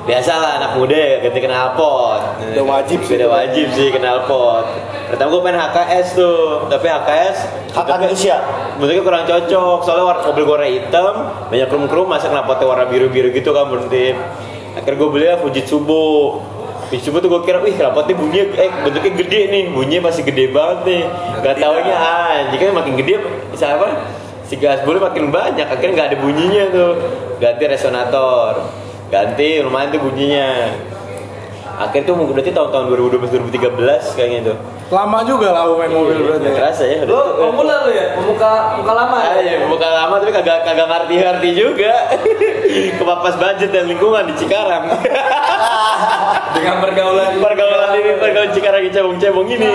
biasalah 0.02 0.58
anak 0.58 0.72
muda 0.82 0.98
ya 0.98 1.16
ganti 1.22 1.38
knalpot 1.46 2.20
Udah 2.42 2.64
wajib 2.66 3.06
sih. 3.06 3.14
udah 3.14 3.28
wajib 3.30 3.66
sih 3.70 3.94
knalpot 3.94 4.66
pertama 5.06 5.28
gue 5.30 5.42
main 5.46 5.58
HKS 5.60 6.06
tuh 6.18 6.66
tapi 6.66 6.90
HKS 6.90 7.36
Hak 7.72 7.86
manusia. 8.02 8.36
bentuknya 8.76 9.02
kurang 9.06 9.24
cocok 9.28 9.78
soalnya 9.86 10.04
warna 10.10 10.22
mobil 10.26 10.42
gue 10.42 10.54
warna 10.58 10.68
hitam 10.68 11.14
banyak 11.52 11.68
krum-krum 11.70 12.06
masa 12.10 12.32
knalpotnya 12.34 12.66
warna 12.66 12.86
biru-biru 12.90 13.30
gitu 13.30 13.54
kan 13.54 13.70
berhenti 13.70 14.16
akhirnya 14.74 14.96
gue 14.98 15.08
beli 15.12 15.26
lah 15.30 15.38
Fujitsubo 15.38 16.04
Fujitsubo 16.90 17.24
tuh 17.24 17.30
gue 17.32 17.40
kira, 17.48 17.56
wih 17.64 17.72
knalpotnya 17.72 18.12
bunyinya, 18.12 18.44
eh 18.58 18.68
bentuknya 18.84 19.12
gede 19.16 19.40
nih, 19.48 19.62
bunyinya 19.72 20.12
masih 20.12 20.28
gede 20.28 20.52
banget 20.52 20.78
nih 20.84 21.02
Gak 21.40 21.56
taunya 21.56 21.96
anjing 21.96 22.58
kan 22.60 22.74
makin 22.76 22.94
gede, 23.00 23.14
bisa 23.48 23.80
apa? 23.80 23.88
Si 24.52 24.60
gas 24.60 24.84
boleh 24.84 25.00
makin 25.00 25.32
banyak, 25.32 25.64
akhirnya 25.64 25.96
gak 25.96 26.08
ada 26.12 26.18
bunyinya 26.20 26.64
tuh 26.68 26.92
Ganti 27.40 27.64
resonator, 27.64 28.68
ganti 29.08 29.64
lumayan 29.64 29.88
tuh 29.88 30.04
bunyinya 30.04 30.76
Akhirnya 31.72 32.12
tuh 32.12 32.28
berarti 32.28 32.52
tahun-tahun 32.52 32.84
2012-2013 33.48 34.12
kayaknya 34.12 34.52
tuh 34.52 34.56
Lama 34.92 35.24
juga 35.24 35.56
lah 35.56 35.64
lu 35.64 35.80
main 35.80 35.88
mobil 35.88 36.20
berarti. 36.20 36.44
Gak 36.44 36.56
kerasa 36.60 36.84
ya 36.84 37.00
Lu 37.08 37.16
pemula 37.32 37.88
lu 37.88 37.96
ya, 37.96 38.12
pemuka 38.12 38.76
muka 38.76 38.92
lama 38.92 39.16
Ah, 39.16 39.40
ya. 39.40 39.56
iya, 39.56 39.56
bukan 39.64 39.88
lama 39.88 40.14
tapi 40.20 40.32
kagak 40.36 40.68
kagak 40.68 40.84
ngerti-ngerti 40.84 41.50
juga. 41.56 41.92
Kepapas 42.98 43.34
budget 43.36 43.70
dan 43.70 43.84
lingkungan 43.88 44.28
di 44.28 44.34
Cikarang. 44.38 44.84
Dengan 46.56 46.76
pergaulan 46.84 47.40
pergaulan 47.40 47.90
ini 47.96 48.12
pergaulan 48.18 48.50
Cikarang 48.52 48.82
cebong-cebong 48.92 49.48
ini. 49.48 49.72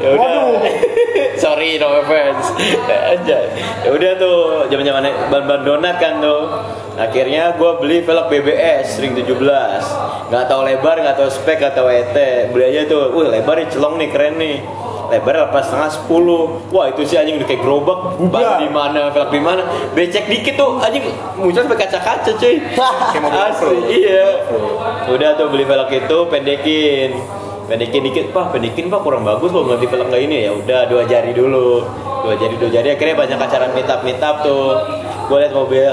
Ya 0.00 0.08
udah. 0.16 0.62
Sorry 1.42 1.76
no 1.78 2.02
offense. 2.02 2.54
Aja. 2.88 3.38
Ya 3.82 3.90
udah 3.90 4.12
tuh 4.18 4.38
zaman-zaman 4.70 5.10
ban-ban 5.30 5.60
donat 5.66 5.96
kan 5.98 6.22
tuh. 6.22 6.48
Akhirnya 6.98 7.56
gue 7.56 7.70
beli 7.80 8.04
velg 8.04 8.28
BBS 8.28 9.00
ring 9.00 9.16
17 9.16 9.32
nggak 10.32 10.48
tahu 10.48 10.60
lebar 10.64 10.96
nggak 10.96 11.16
tahu 11.20 11.28
spek 11.28 11.60
nggak 11.60 11.76
tahu 11.76 11.88
ET 11.92 12.16
beli 12.56 12.72
aja 12.72 12.88
tuh 12.88 13.12
wih 13.12 13.28
lebarnya 13.28 13.68
celong 13.68 14.00
nih 14.00 14.08
keren 14.08 14.40
nih 14.40 14.64
lebar 15.12 15.32
delapan 15.36 15.60
setengah 15.60 15.90
sepuluh. 15.92 16.42
Wah 16.72 16.88
itu 16.88 17.04
sih 17.04 17.20
anjing 17.20 17.36
udah 17.36 17.48
kayak 17.48 17.60
gerobak. 17.60 17.98
Ban 18.32 18.64
di 18.64 18.68
mana 18.72 19.12
velg 19.12 19.28
di 19.28 19.40
mana. 19.44 19.62
Becek 19.92 20.24
dikit 20.26 20.56
tuh 20.56 20.80
anjing 20.80 21.04
muncul 21.36 21.60
sampai 21.60 21.78
kaca-kaca 21.84 22.30
cuy. 22.40 22.56
Asli 23.52 23.78
iya. 23.92 24.48
Udah 25.12 25.36
tuh 25.36 25.52
beli 25.52 25.68
velg 25.68 25.92
itu 25.92 26.18
pendekin. 26.32 27.10
Pendekin 27.68 28.02
dikit 28.04 28.24
pak 28.34 28.52
pendekin 28.56 28.90
pak 28.90 29.00
kurang 29.04 29.22
bagus 29.22 29.52
loh 29.52 29.68
ganti 29.68 29.84
velg 29.84 30.08
nggak 30.08 30.22
ini. 30.24 30.48
Ya 30.48 30.52
udah 30.56 30.80
dua 30.88 31.02
jari 31.04 31.36
dulu. 31.36 31.84
Dua 32.24 32.34
jari 32.40 32.56
dua 32.56 32.70
jari. 32.72 32.88
Akhirnya 32.96 33.16
banyak 33.20 33.38
acara 33.38 33.68
meet 33.76 33.88
up 33.92 34.00
meet 34.00 34.22
up 34.24 34.40
tuh. 34.40 34.80
Gue 35.28 35.38
liat 35.38 35.54
mobil 35.54 35.92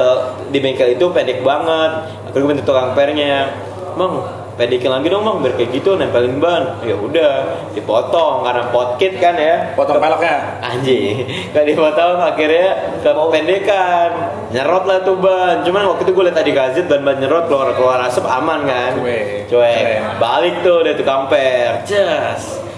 di 0.50 0.58
bengkel 0.64 0.96
itu 0.96 1.06
pendek 1.12 1.44
banget. 1.44 2.08
Akhirnya 2.32 2.40
gue 2.40 2.52
minta 2.56 2.64
tukang 2.64 2.96
pernya. 2.96 3.52
Bang, 4.00 4.39
pedekin 4.60 4.92
lagi 4.92 5.08
dong 5.08 5.24
bang. 5.24 5.38
Biar 5.40 5.54
kayak 5.56 5.70
gitu 5.72 5.96
nempelin 5.96 6.44
ban. 6.44 6.84
Ya 6.84 7.00
udah 7.00 7.32
dipotong. 7.72 8.44
Karena 8.44 8.64
potkit 8.76 9.16
kan 9.24 9.40
ya. 9.40 9.72
Potong 9.80 10.04
peleknya. 10.04 10.60
anjing. 10.60 11.24
Gak 11.56 11.64
dipotong 11.64 12.20
akhirnya 12.20 13.00
kependekan 13.00 14.10
nyerot 14.52 14.84
lah 14.84 15.00
tuh 15.08 15.16
ban. 15.16 15.64
Cuman 15.64 15.96
waktu 15.96 16.04
itu 16.04 16.12
gue 16.12 16.24
liat 16.28 16.36
tadi 16.36 16.52
gazet 16.52 16.86
ban 16.92 17.08
ban 17.08 17.16
nyerot 17.24 17.48
keluar 17.48 17.72
keluar 17.80 18.04
asap 18.04 18.28
aman 18.28 18.68
kan? 18.68 19.00
Cuek. 19.00 19.48
cuek. 19.48 20.20
Balik 20.20 20.56
tuh 20.68 20.84
dari 20.84 21.00
tukang 21.00 21.32
per. 21.32 21.88
Jas 21.88 22.69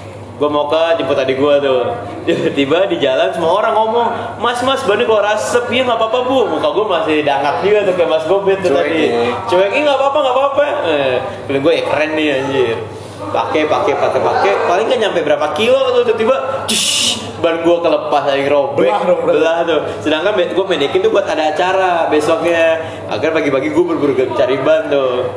gue 0.42 0.50
mau 0.50 0.66
ke 0.66 0.98
jemput 0.98 1.14
adik 1.22 1.38
gue 1.38 1.56
tuh. 1.62 1.82
Tiba 2.58 2.90
di 2.90 2.98
jalan 2.98 3.30
semua 3.30 3.62
orang 3.62 3.78
ngomong 3.78 4.08
mas 4.42 4.58
mas 4.66 4.82
bannya 4.90 5.06
keluar 5.06 5.38
asap. 5.38 5.70
Iya 5.70 5.86
nggak 5.86 6.02
apa-apa 6.02 6.20
bu. 6.26 6.50
Muka 6.58 6.70
gue 6.74 6.86
masih 6.90 7.16
dangak 7.22 7.62
juga 7.62 7.86
tuh 7.86 7.94
kayak 7.94 8.10
mas 8.10 8.26
gobet 8.26 8.58
tuh 8.66 8.74
Cuek, 8.74 8.82
tadi. 8.82 9.06
ya. 9.06 9.38
cuek 9.46 9.70
ini 9.70 9.86
nggak 9.86 9.98
apa-apa 10.02 10.18
nggak 10.18 10.36
apa-apa. 10.36 10.64
Eh, 10.90 11.16
feeling 11.46 11.62
gue 11.62 11.74
eh, 11.78 11.84
keren 11.86 12.12
nih 12.18 12.28
anjir. 12.42 12.78
Pakai 13.30 13.70
pakai 13.70 13.94
pakai 13.94 14.22
pakai. 14.26 14.52
Paling 14.66 14.88
kan 14.90 14.98
nyampe 14.98 15.20
berapa 15.22 15.48
kilo 15.54 15.78
tuh 15.94 16.04
tiba-tiba 16.10 16.36
ban 17.38 17.56
gue 17.62 17.78
kelepas 17.78 18.24
lagi 18.26 18.46
robek. 18.50 18.90
Belah 18.90 19.02
dong, 19.06 19.20
berarti. 19.22 19.38
belah 19.38 19.60
tuh. 19.62 19.80
Sedangkan 20.02 20.34
gue 20.42 20.66
pendekin 20.66 21.00
tuh 21.06 21.14
buat 21.14 21.30
ada 21.30 21.54
acara 21.54 22.10
besoknya. 22.10 22.82
Agar 23.14 23.30
pagi-pagi 23.30 23.70
gue 23.70 23.84
berburu 23.86 24.18
cari 24.34 24.58
ban 24.58 24.90
tuh. 24.90 25.30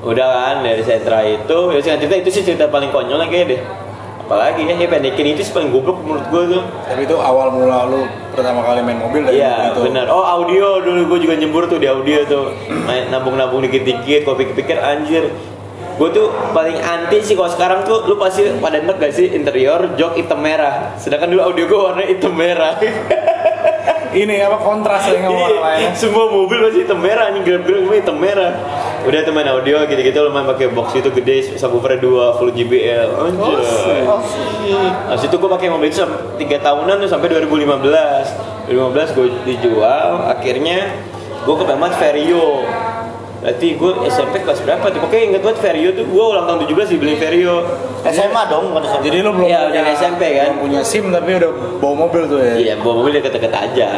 Udah 0.00 0.24
kan 0.32 0.56
dari 0.64 0.80
sentra 0.80 1.20
itu. 1.28 1.76
Ya 1.76 1.84
cerita 1.84 2.16
itu 2.16 2.32
sih 2.32 2.40
cerita 2.48 2.64
paling 2.72 2.88
konyol 2.88 3.20
kayaknya 3.28 3.44
deh 3.52 3.89
apalagi 4.30 4.62
ya, 4.62 4.78
ya 4.78 4.86
pendekin 4.86 5.34
itu 5.34 5.42
sih 5.42 5.50
paling 5.50 5.74
goblok 5.74 5.98
menurut 6.06 6.22
gue 6.30 6.42
tuh 6.54 6.62
Tapi 6.86 7.02
itu 7.02 7.18
awal 7.18 7.50
mula 7.50 7.90
lu 7.90 8.06
pertama 8.30 8.62
kali 8.62 8.78
main 8.78 9.02
mobil 9.02 9.26
dari 9.26 9.42
Iya 9.42 9.74
itu. 9.74 9.90
benar. 9.90 10.06
Oh 10.06 10.22
audio 10.22 10.78
dulu 10.78 11.10
gue 11.10 11.26
juga 11.26 11.34
nyembur 11.34 11.66
tuh 11.66 11.82
di 11.82 11.90
audio 11.90 12.22
tuh. 12.22 12.54
Main 12.86 13.10
nabung-nabung 13.10 13.58
dikit-dikit. 13.60 14.22
Gue 14.22 14.34
pikir-pikir 14.38 14.78
anjir. 14.78 15.34
Gue 15.98 16.08
tuh 16.14 16.30
paling 16.54 16.78
anti 16.78 17.26
sih 17.26 17.34
kalau 17.34 17.50
sekarang 17.50 17.82
tuh 17.82 18.06
lu 18.06 18.14
pasti 18.16 18.46
pada 18.56 18.78
enak 18.78 18.96
gak 18.96 19.10
sih 19.10 19.34
interior 19.34 19.98
jok 19.98 20.14
hitam 20.14 20.38
merah. 20.38 20.94
Sedangkan 20.94 21.26
dulu 21.26 21.42
audio 21.50 21.64
gue 21.66 21.80
warna 21.90 22.02
hitam 22.06 22.30
merah. 22.30 22.78
Ini 24.10 24.42
apa 24.42 24.58
kontras 24.58 25.06
ya 25.06 25.22
sama 25.22 25.38
orang 25.38 25.58
lainnya. 25.58 25.90
Semua 25.94 26.26
mobil 26.30 26.58
pasti 26.62 26.78
hitam 26.82 26.98
merah 26.98 27.30
anjing 27.30 27.42
gelap-gelap 27.42 27.94
hitam 27.94 28.16
merah. 28.18 28.50
Udah 29.00 29.24
tuh 29.24 29.32
main 29.32 29.48
audio 29.48 29.80
gitu-gitu 29.88 30.18
lu 30.20 30.28
main 30.28 30.44
pakai 30.44 30.68
box 30.70 30.92
itu 30.92 31.08
gede 31.08 31.56
subwoofer 31.56 31.96
2 31.96 32.36
full 32.36 32.52
JBL. 32.52 33.08
Anjir. 33.16 33.58
Habis 35.08 35.24
itu 35.24 35.36
gue 35.40 35.50
pakai 35.50 35.68
mobil 35.72 35.88
itu 35.88 36.04
tiga 36.36 36.60
tahunan 36.60 37.00
tuh 37.00 37.08
sampai 37.08 37.32
2015. 37.32 38.68
2015 38.68 39.16
gue 39.16 39.26
dijual, 39.48 40.28
akhirnya 40.28 40.92
gue 41.42 41.54
ke 41.56 41.64
Pemat 41.64 41.92
Vario. 41.96 42.62
Berarti 43.40 43.72
gue 43.72 43.92
SMP 44.12 44.44
kelas 44.44 44.60
berapa 44.60 44.84
tuh? 44.92 45.00
Pokoknya 45.00 45.24
inget 45.32 45.40
banget 45.40 45.58
Vario 45.64 45.88
tuh 45.96 46.04
gue 46.04 46.24
ulang 46.28 46.44
tahun 46.44 46.60
17 46.68 46.92
dibeli 46.92 47.16
Vario. 47.16 47.56
SMA 48.04 48.42
dong 48.52 48.68
bukan 48.68 48.84
SMA. 48.84 49.00
Jadi 49.00 49.18
lu 49.24 49.30
belum 49.32 49.48
Iya, 49.48 49.60
punya 49.72 49.82
SMP 49.96 50.22
kan? 50.36 50.44
belum 50.52 50.60
punya 50.60 50.80
SIM 50.84 51.04
tapi 51.08 51.30
udah 51.40 51.50
bawa 51.80 51.94
mobil 52.04 52.22
tuh 52.28 52.36
ya. 52.36 52.52
Iya, 52.54 52.74
bawa 52.84 53.00
mobil 53.00 53.16
deket-deket 53.16 53.48
aja. 53.48 53.88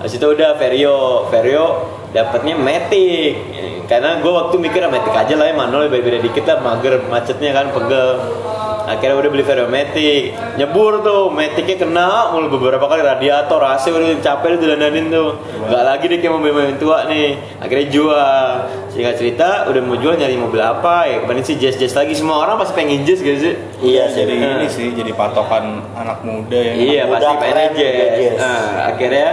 Habis 0.00 0.16
itu 0.16 0.26
udah 0.26 0.56
Vario, 0.56 1.28
Vario 1.28 1.64
dapatnya 2.10 2.54
Matic. 2.58 3.34
Karena 3.86 4.22
gue 4.22 4.30
waktu 4.30 4.54
mikir 4.54 4.80
ah, 4.82 4.90
Matic 4.90 5.10
aja 5.10 5.34
lah 5.34 5.50
ya, 5.50 5.54
manual 5.54 5.90
beda-beda 5.90 6.22
dikit 6.22 6.46
lah, 6.46 6.62
mager 6.62 7.02
macetnya 7.10 7.50
kan 7.50 7.74
pegel. 7.74 8.10
Akhirnya 8.80 9.22
udah 9.22 9.30
beli 9.30 9.44
Vario 9.46 9.66
Matic, 9.70 10.34
nyebur 10.58 11.02
tuh, 11.02 11.30
Maticnya 11.30 11.78
kena 11.78 12.34
mulu 12.34 12.58
beberapa 12.58 12.82
kali 12.86 13.02
radiator, 13.02 13.62
AC 13.62 13.86
udah 13.86 14.18
capek 14.18 14.58
udah 14.58 14.74
dandanin 14.74 15.10
tuh. 15.10 15.38
Gak 15.70 15.82
lagi 15.86 16.10
deh 16.10 16.18
kayak 16.18 16.34
mobil-mobil 16.34 16.74
tua 16.78 17.06
nih. 17.06 17.38
Akhirnya 17.62 17.86
jual. 17.86 18.46
Singkat 18.90 19.14
cerita, 19.14 19.70
udah 19.70 19.78
mau 19.86 19.94
jual 19.94 20.18
nyari 20.18 20.34
mobil 20.34 20.58
apa 20.58 21.06
ya? 21.06 21.22
Kemarin 21.22 21.46
sih 21.46 21.54
jazz-jazz 21.54 21.94
lagi. 21.94 22.18
Semua 22.18 22.42
orang 22.42 22.58
pasti 22.58 22.74
pengen 22.74 23.06
jazz 23.06 23.22
gak 23.22 23.38
sih? 23.38 23.54
Iya 23.78 24.10
sih. 24.10 24.26
Jadi 24.26 24.34
Nah. 24.42 24.58
ini 24.58 24.66
sih 24.66 24.86
jadi 24.90 25.12
patokan 25.14 25.86
anak 25.94 26.26
muda 26.26 26.58
ya. 26.58 26.74
Iya 26.74 27.00
Anak 27.06 27.22
pasti 27.22 27.34
keren, 27.46 27.70
jazz. 27.78 28.10
jazz. 28.18 28.38
Nah, 28.42 28.62
akhirnya 28.90 29.28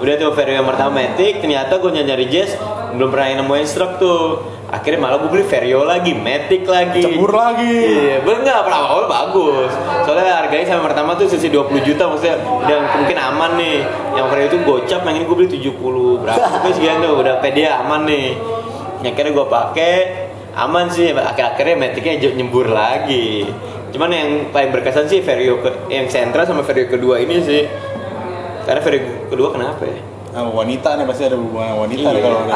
udah 0.00 0.14
tuh 0.20 0.30
Vario 0.36 0.60
yang 0.60 0.68
pertama 0.68 1.00
Matic, 1.00 1.40
ternyata 1.40 1.80
gue 1.80 1.90
nyari 1.92 2.26
jazz 2.28 2.56
belum 2.96 3.12
pernah 3.12 3.44
nemuin 3.44 3.66
stroke 3.68 3.96
tuh. 4.00 4.54
Akhirnya 4.66 4.98
malah 4.98 5.22
gue 5.22 5.30
beli 5.30 5.44
Vario 5.46 5.86
lagi, 5.86 6.12
Matic 6.12 6.66
lagi. 6.66 7.02
Cembur 7.04 7.32
lagi. 7.32 7.76
Iya, 7.86 8.16
bener 8.26 8.66
pernah 8.66 8.80
awal 8.90 9.04
bagus. 9.06 9.70
Soalnya 10.02 10.42
harganya 10.42 10.66
sama 10.74 10.90
pertama 10.90 11.14
tuh 11.14 11.30
sisi 11.30 11.48
20 11.48 11.86
juta 11.86 12.10
maksudnya 12.10 12.36
dan 12.66 12.80
mungkin 12.98 13.16
aman 13.16 13.50
nih. 13.56 13.78
Yang 14.18 14.26
Vario 14.26 14.46
itu 14.50 14.58
gocap, 14.66 15.00
yang 15.06 15.16
ini 15.22 15.24
gue 15.24 15.36
beli 15.38 15.50
70 15.54 16.22
berapa? 16.24 16.44
Pokoknya 16.60 16.74
sekian 16.74 16.96
tuh, 17.00 17.12
udah 17.16 17.34
pede 17.38 17.62
aman 17.70 18.00
nih. 18.04 18.28
Yang 19.06 19.12
akhirnya 19.14 19.32
gue 19.32 19.46
pakai 19.46 19.94
aman 20.56 20.88
sih 20.88 21.12
akhir-akhirnya 21.12 21.76
Maticnya 21.76 22.32
nyembur 22.32 22.72
lagi 22.72 23.44
cuman 23.92 24.10
yang 24.10 24.30
paling 24.50 24.72
berkesan 24.72 25.06
sih 25.06 25.20
Vario 25.20 25.60
ke, 25.60 25.92
yang 25.92 26.08
sentra 26.08 26.48
sama 26.48 26.64
Vario 26.64 26.88
kedua 26.88 27.20
ini 27.20 27.44
sih 27.44 27.68
karena 28.66 28.80
Vario 28.82 29.00
kedua 29.30 29.48
kenapa 29.54 29.84
ya 29.86 30.00
Nah, 30.36 30.52
wanita 30.52 31.00
nih 31.00 31.08
pasti 31.08 31.24
ada 31.24 31.40
hubungan 31.40 31.80
wanita 31.80 32.12
nih 32.12 32.20
Iya. 32.20 32.26
kalau 32.28 32.38
ada. 32.44 32.54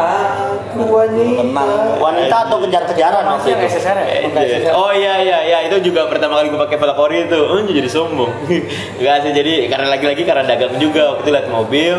Aku 0.69 0.85
wanita. 0.85 1.41
Tenang. 1.41 1.71
Wanita 1.97 2.37
atau 2.45 2.57
kejar-kejaran 2.61 3.25
waktu 3.25 3.49
itu? 3.57 3.63
SSR 3.73 3.97
ya? 3.97 4.07
Iya. 4.21 4.71
Oh 4.77 4.93
iya 4.93 5.15
iya 5.17 5.39
iya 5.49 5.59
itu 5.65 5.89
juga 5.89 6.05
pertama 6.05 6.37
kali 6.37 6.53
gue 6.53 6.61
pakai 6.61 6.77
velg 6.77 6.99
ori 7.01 7.25
itu. 7.25 7.41
Oh 7.41 7.57
jadi 7.65 7.89
sombong. 7.89 8.29
Enggak 9.01 9.17
sih 9.25 9.33
jadi 9.33 9.73
karena 9.73 9.97
lagi-lagi 9.97 10.23
karena 10.29 10.45
dagang 10.45 10.77
juga 10.77 11.17
waktu 11.17 11.25
itu 11.25 11.31
lihat 11.33 11.49
mobil 11.49 11.97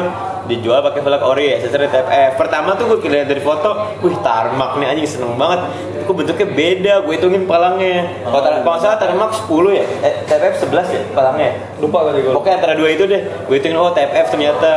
dijual 0.52 0.84
pakai 0.84 1.00
velg 1.00 1.24
ori 1.24 1.46
SSR 1.56 1.88
TFF. 1.88 2.32
Pertama 2.36 2.76
tuh 2.76 2.92
gue 2.92 3.08
lihat 3.08 3.32
dari 3.32 3.40
foto, 3.40 3.96
wih 4.04 4.20
tarmak 4.20 4.76
nih 4.76 4.88
anjing 4.92 5.08
seneng 5.08 5.40
banget. 5.40 5.72
Kok 6.04 6.16
bentuknya 6.20 6.48
beda, 6.52 6.94
gue 7.08 7.14
hitungin 7.16 7.48
palangnya. 7.48 8.12
Kalau 8.28 8.42
tar- 8.44 8.60
kalau 8.60 8.76
nggak 8.76 8.84
salah 8.84 8.98
tarmak 9.00 9.32
10 9.32 9.72
ya, 9.72 9.86
eh, 10.04 10.14
TFF 10.28 10.56
11 10.68 10.88
ya 10.92 11.02
palangnya. 11.16 11.52
Lupa 11.80 12.12
kali 12.12 12.20
gue. 12.20 12.34
Pokoknya 12.36 12.56
antara 12.60 12.74
dua 12.76 12.90
itu 12.92 13.04
deh, 13.08 13.22
gue 13.48 13.56
hitungin 13.56 13.80
oh 13.80 13.96
TFF 13.96 14.28
ternyata. 14.36 14.72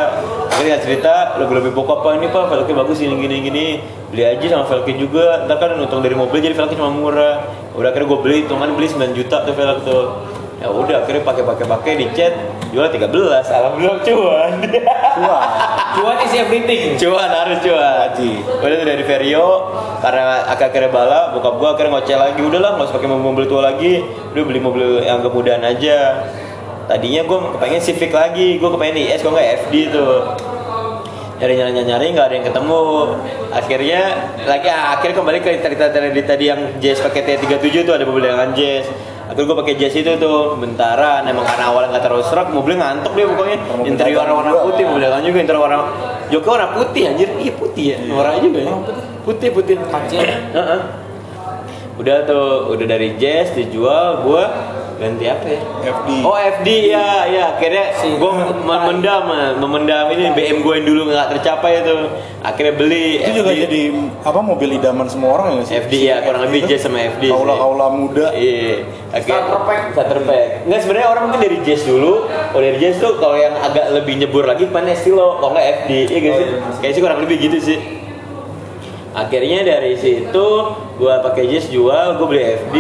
Akhirnya 0.55 0.79
cerita 0.79 1.35
lebih-lebih 1.43 1.75
bokap 1.75 2.05
apa 2.05 2.21
ini 2.21 2.29
pak 2.29 2.53
velgnya 2.53 2.85
bagus 2.85 3.01
gini 3.01 3.17
gini 3.17 3.37
gini 3.41 3.67
beli 4.13 4.29
aja 4.29 4.47
sama 4.53 4.69
velgnya 4.69 4.95
juga 5.01 5.25
ntar 5.49 5.57
kan 5.57 5.81
untung 5.81 6.05
dari 6.05 6.13
mobil 6.13 6.37
jadi 6.37 6.53
velgnya 6.53 6.77
cuma 6.77 6.93
murah 6.93 7.49
udah 7.73 7.89
akhirnya 7.89 8.13
gue 8.13 8.19
beli 8.21 8.37
hitungan 8.45 8.69
beli 8.77 8.93
9 8.93 9.17
juta 9.17 9.41
tuh 9.41 9.57
velg 9.57 9.79
tuh 9.89 10.05
ya 10.65 10.73
udah 10.73 11.05
akhirnya 11.05 11.21
pakai 11.29 11.45
pakai 11.45 11.67
pakai 11.69 11.93
dicet 12.01 12.33
jual 12.73 12.89
13 12.89 13.13
alhamdulillah 13.53 14.01
cuan. 14.01 14.51
Wah, 15.15 15.45
Cuan 15.93 16.17
is 16.25 16.33
everything. 16.33 16.97
cuan 16.97 17.29
harus 17.29 17.61
cuan. 17.61 18.09
Haji. 18.09 18.41
udah 18.65 18.77
tuh 18.81 18.89
dari 18.89 19.05
Vario 19.05 19.47
karena 20.01 20.41
akhir 20.49 20.73
akhirnya 20.73 20.91
bala 20.91 21.21
bokap 21.37 21.55
gue 21.61 21.69
akhirnya 21.69 21.91
ngoceh 21.93 22.17
lagi. 22.17 22.41
Udahlah 22.41 22.71
nggak 22.81 22.87
usah 22.89 22.97
pakai 22.97 23.09
mobil, 23.13 23.25
mobil 23.29 23.45
tua 23.45 23.61
lagi. 23.69 24.01
Udah 24.33 24.43
beli 24.49 24.61
mobil 24.65 24.89
yang 25.05 25.21
kemudahan 25.21 25.61
aja. 25.69 25.99
Tadinya 26.89 27.23
gue 27.29 27.39
kepengen 27.61 27.83
Civic 27.85 28.11
lagi 28.17 28.57
gue 28.57 28.71
kepengen 28.73 28.97
IS 29.05 29.21
gue 29.21 29.33
nggak 29.37 29.49
FD 29.69 29.75
tuh. 29.93 30.17
Nyari 31.45 31.55
nyari 31.61 31.71
nyari 31.77 31.87
nyari 31.93 32.07
nggak 32.17 32.27
ada 32.27 32.35
yang 32.41 32.47
ketemu. 32.49 32.85
Akhirnya 33.53 34.01
lagi 34.49 34.69
ah, 34.73 34.97
akhirnya 34.97 35.17
kembali 35.21 35.39
ke 35.45 35.61
cerita 35.61 35.93
tadi 35.93 36.25
tadi 36.25 36.45
yang 36.49 36.61
Jazz 36.81 37.05
pakai 37.05 37.37
T37 37.37 37.85
tuh 37.85 38.01
ada 38.01 38.09
mobil 38.09 38.25
dengan 38.25 38.57
Jazz 38.57 39.14
akhirnya 39.25 39.45
gue 39.49 39.57
pakai 39.65 39.75
Jazz 39.81 39.95
itu 39.97 40.13
tuh 40.21 40.57
bentaran. 40.61 41.25
Emang 41.25 41.45
karena 41.49 41.65
awalnya 41.73 41.89
nggak 41.97 42.05
terlalu 42.05 42.25
serak 42.29 42.49
mobilnya 42.53 42.79
ngantuk 42.85 43.13
dia 43.17 43.27
pokoknya. 43.29 43.59
Mobil 43.65 43.87
interior 43.95 44.27
warna 44.29 44.51
juga. 44.53 44.65
putih 44.69 44.83
mobil 44.85 45.03
dagang 45.03 45.23
juga 45.25 45.39
interior 45.41 45.63
warna 45.65 45.79
joknya 46.29 46.51
warna 46.51 46.69
putih 46.77 47.03
anjir. 47.09 47.29
Iya 47.41 47.53
putih 47.57 47.85
ya 47.85 47.97
warna 48.13 48.33
juga 48.41 48.59
ya. 48.61 48.75
Putih. 49.25 49.49
Putih 49.55 49.75
Kancil. 49.89 50.21
Heeh. 50.21 50.81
udah 51.95 52.27
tuh 52.27 52.75
udah 52.75 52.87
dari 52.91 53.15
Jazz 53.23 53.55
dijual 53.55 54.27
gua 54.27 54.74
ganti 54.95 55.25
apa 55.25 55.45
ya 55.45 55.61
FD. 55.85 56.11
Oh 56.23 56.37
FD 56.37 56.69
ya 56.87 57.07
ya 57.27 57.43
akhirnya 57.53 57.85
Si- 57.95 58.15
gue 58.15 58.33
memendam 58.61 59.25
memendam 59.57 60.07
ini 60.09 60.31
BM 60.31 60.59
gue 60.61 60.75
yang 60.75 60.87
dulu 60.87 61.01
nggak 61.07 61.27
tercapai 61.31 61.81
itu 61.81 61.95
akhirnya 62.41 62.75
beli 62.75 63.19
Itu 63.19 63.31
juga 63.37 63.51
FD. 63.51 63.63
jadi 63.63 63.81
apa 64.21 64.41
mobil 64.41 64.69
idaman 64.73 65.07
semua 65.07 65.31
orang 65.35 65.59
ya 65.59 65.63
sih? 65.63 65.75
FD 65.81 65.95
ya 65.99 66.17
kurang 66.23 66.43
lebih 66.45 66.61
Jazz 66.65 66.83
sama 66.83 66.99
FD 67.01 67.25
sih. 67.25 67.33
Kaula-kaula 67.33 67.87
muda. 67.91 68.27
Iya. 68.33 68.85
Akhirnya 69.11 69.41
Starter 69.41 69.61
pack. 69.63 69.81
Starter 69.93 70.19
pack. 70.23 70.45
Nggak 70.65 70.81
sebenarnya 70.81 71.09
orang 71.09 71.23
mungkin 71.25 71.41
dari 71.43 71.59
Jazz 71.63 71.83
dulu. 71.83 72.13
Kalau 72.27 72.63
dari 72.63 72.79
Jazz 72.79 72.97
tuh 72.99 73.13
kalau 73.17 73.35
yang 73.35 73.55
agak 73.57 73.87
lebih 73.93 74.15
nyebur 74.17 74.45
lagi 74.45 74.67
mana 74.67 74.91
Estilo, 74.91 75.39
kalau 75.39 75.53
nggak 75.53 75.67
FD. 75.81 75.91
Iya 76.05 76.19
nggak 76.21 76.35
sih? 76.35 76.47
Kayaknya 76.77 76.93
sih 76.93 77.03
kurang 77.03 77.19
lebih 77.21 77.37
gitu 77.41 77.59
sih. 77.61 77.79
Akhirnya 79.15 79.63
dari 79.63 79.95
situ 79.95 80.47
gua 80.99 81.23
pakai 81.23 81.47
Jazz 81.47 81.71
jual, 81.71 82.19
gua 82.19 82.27
beli 82.27 82.43
FD 82.59 82.77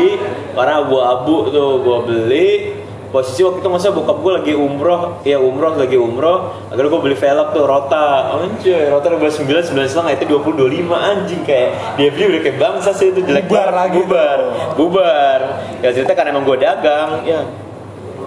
warna 0.58 0.82
abu-abu 0.82 1.54
tuh 1.54 1.78
gua 1.80 2.02
beli. 2.02 2.82
Posisi 3.14 3.46
waktu 3.46 3.62
itu 3.62 3.70
masa 3.70 3.94
bokap 3.94 4.26
gue 4.26 4.32
lagi 4.42 4.54
umroh 4.58 5.22
ya 5.22 5.38
umroh 5.38 5.78
lagi 5.78 5.94
umroh. 5.94 6.50
Akhirnya 6.66 6.90
gue 6.90 6.98
beli 7.06 7.14
velg 7.14 7.54
tuh 7.54 7.62
rota. 7.62 8.34
Anjir 8.42 8.90
rota 8.90 9.06
29 9.06 9.70
9 9.70 9.86
selang 9.86 10.10
itu 10.10 10.26
20 10.26 10.42
25 10.82 10.90
anjing 10.90 11.46
kayak 11.46 11.94
dia 11.94 12.10
beli 12.10 12.24
udah 12.34 12.40
kayak 12.42 12.58
bangsa 12.58 12.90
sih 12.90 13.14
itu 13.14 13.22
jelek 13.22 13.46
Bubar 13.46 13.70
lagi 13.70 14.02
bubar 14.02 14.38
bubar. 14.74 15.40
Ya 15.78 15.94
cerita 15.94 16.18
karena 16.18 16.34
emang 16.34 16.42
gue 16.42 16.58
dagang 16.58 17.22
ya. 17.22 17.46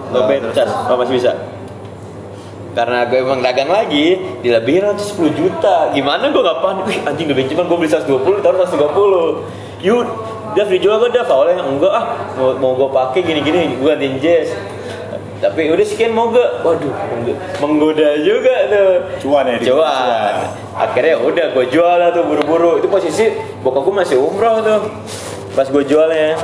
Lo 0.08 0.24
oh, 0.24 0.96
masih 0.96 1.20
bisa 1.20 1.36
karena 2.76 3.08
gue 3.08 3.18
emang 3.20 3.40
dagang 3.40 3.70
lagi 3.72 4.18
dilebihin 4.44 4.92
aja 4.92 5.02
10 5.02 5.34
juta 5.34 5.76
gimana 5.96 6.30
gue 6.30 6.42
gak 6.44 6.58
Wih, 6.84 6.98
anjing 7.08 7.28
udah 7.32 7.44
cuman 7.48 7.64
gue 7.66 7.78
beli 7.80 7.90
120 7.90 8.44
taruh 8.44 8.58
130 8.62 9.86
yuk 9.86 10.06
Dav 10.56 10.68
dijual 10.72 10.96
gak 10.98 11.12
Dav? 11.12 11.28
Awalnya 11.28 11.60
enggak 11.60 11.92
ah, 11.92 12.06
mau, 12.38 12.56
mau 12.56 12.72
gue 12.72 12.88
pakai 12.88 13.20
gini-gini, 13.20 13.76
gue 13.76 13.84
gantiin 13.84 14.16
Jazz. 14.16 14.56
Tapi 15.38 15.70
udah 15.70 15.86
sekian 15.86 16.16
mau 16.16 16.32
gak? 16.32 16.66
Waduh, 16.66 16.90
mengg- 16.90 17.38
menggoda 17.62 18.10
juga 18.24 18.54
tuh. 18.66 18.92
Cuan 19.22 19.46
ya, 19.46 19.56
Cuan. 19.62 19.86
cuan. 19.86 20.34
Akhirnya 20.74 21.14
udah 21.22 21.46
gue 21.54 21.64
jual 21.70 21.94
lah 22.00 22.10
tuh 22.10 22.24
buru-buru. 22.26 22.82
Itu 22.82 22.88
posisi 22.90 23.28
bokap 23.62 23.86
gue 23.86 23.94
masih 24.02 24.18
umroh 24.18 24.58
tuh. 24.64 24.80
Pas 25.54 25.68
gue 25.68 25.84
jualnya. 25.86 26.34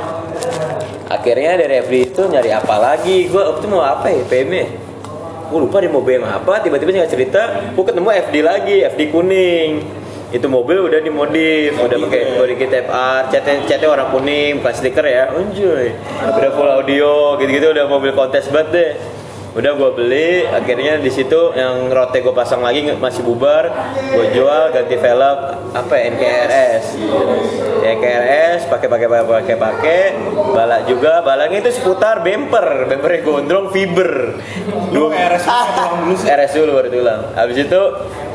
Akhirnya 1.11 1.59
dari 1.59 1.83
FD 1.83 1.93
itu 2.15 2.21
nyari 2.29 2.55
apa 2.55 2.75
lagi? 2.79 3.27
Gue 3.27 3.43
waktu 3.43 3.65
mau 3.67 3.83
apa 3.83 4.07
ya? 4.07 4.23
PM 4.31 4.49
ya? 4.53 4.67
Gue 5.55 5.71
lupa 5.71 5.79
di 5.79 5.87
mau 5.87 6.03
BM 6.03 6.27
apa, 6.27 6.59
tiba-tiba 6.59 6.91
singkat 6.91 7.15
cerita, 7.15 7.71
gue 7.71 7.85
ketemu 7.87 8.11
FD 8.27 8.35
lagi, 8.43 8.83
FD 8.91 9.07
kuning. 9.07 9.87
Itu 10.35 10.51
mobil 10.51 10.83
udah 10.83 10.99
dimodif, 10.99 11.79
udah 11.79 11.95
pakai 11.95 12.35
body 12.35 12.59
kit 12.59 12.75
FR, 12.75 13.31
catnya, 13.31 13.63
catnya 13.63 13.87
warna 13.87 14.11
kuning, 14.11 14.59
bukan 14.59 14.75
stiker 14.75 15.07
ya. 15.07 15.31
Anjoy. 15.31 15.95
Udah 16.27 16.51
full 16.51 16.67
audio, 16.67 17.39
gitu-gitu 17.39 17.71
udah 17.71 17.87
mobil 17.87 18.11
kontes 18.11 18.51
banget 18.51 18.67
deh. 18.75 18.91
Udah 19.55 19.71
gue 19.71 19.89
beli, 19.95 20.43
akhirnya 20.43 20.99
di 20.99 21.07
situ 21.07 21.55
yang 21.55 21.87
rote 21.87 22.19
gue 22.19 22.35
pasang 22.35 22.59
lagi 22.59 22.91
masih 22.99 23.23
bubar, 23.23 23.71
gue 24.11 24.35
jual 24.35 24.75
ganti 24.75 24.99
velg 24.99 25.39
apa 25.71 25.93
ya, 25.95 26.03
NKRS, 26.11 26.85
NKRS 27.79 28.59
pakai 28.67 28.91
pakai 28.91 29.07
pakai 29.07 29.23
pakai 29.23 29.55
pakai, 29.55 30.01
balak 30.51 30.91
juga, 30.91 31.23
balaknya 31.23 31.63
itu 31.63 31.71
seputar 31.71 32.19
bumper, 32.19 32.91
bumpernya 32.91 33.19
gondrong 33.23 33.71
fiber, 33.71 34.35
Lu 34.95 35.11
RS 35.11 35.43
dulu 35.43 36.13
sih. 36.15 36.27
RS 36.31 36.51
dulu 36.55 36.71
baru 36.79 36.87
tulang. 36.87 37.21
Habis 37.35 37.57
itu 37.67 37.81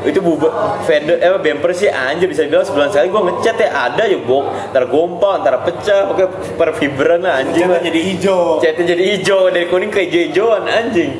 itu 0.05 0.19
bubar. 0.21 0.51
Fender 0.85 1.17
eh 1.17 1.29
bumper 1.41 1.71
sih 1.73 1.89
anjir 1.89 2.29
bisa 2.29 2.45
dibilang 2.45 2.65
sebulan 2.65 2.89
sekali 2.93 3.09
gue 3.09 3.21
ngecat 3.29 3.55
ya. 3.57 3.69
Ada 3.89 4.03
ya 4.05 4.19
bok. 4.21 4.45
Ntar 4.69 4.83
gompang 4.85 5.41
ntar 5.41 5.65
pecah 5.65 6.13
pakai 6.13 6.27
per 6.53 6.69
fiberan 6.77 7.25
lah 7.25 7.41
anjing. 7.41 7.65
Catnya 7.65 7.81
jadi 7.89 8.01
hijau. 8.13 8.61
catnya 8.61 8.85
jadi 8.93 9.03
hijau 9.17 9.41
dari 9.49 9.65
kuning 9.65 9.89
ke 9.89 10.05
hijau-hijauan 10.05 10.63
anjing 10.69 11.10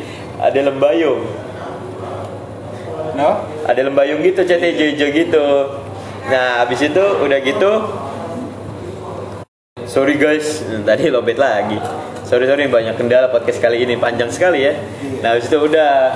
ada 0.41 0.59
lembayung. 0.67 1.23
No? 3.11 3.43
ada 3.67 3.81
lembayung 3.85 4.23
gitu 4.25 4.41
catnya 4.43 4.71
hijau-hijau 4.73 5.09
gitu. 5.13 5.45
Nah 6.27 6.63
habis 6.63 6.79
itu 6.81 7.03
udah 7.21 7.39
gitu. 7.43 7.71
Sorry 9.85 10.15
guys. 10.15 10.63
Tadi 10.63 11.11
lobet 11.11 11.37
lagi. 11.37 11.77
Sorry 12.25 12.47
sorry 12.47 12.71
banyak 12.71 12.95
kendala 12.95 13.27
podcast 13.29 13.59
kali 13.59 13.83
ini. 13.83 13.99
Panjang 13.99 14.31
sekali 14.31 14.63
ya. 14.63 14.73
Nah 15.19 15.35
habis 15.35 15.51
itu 15.51 15.57
udah 15.59 16.15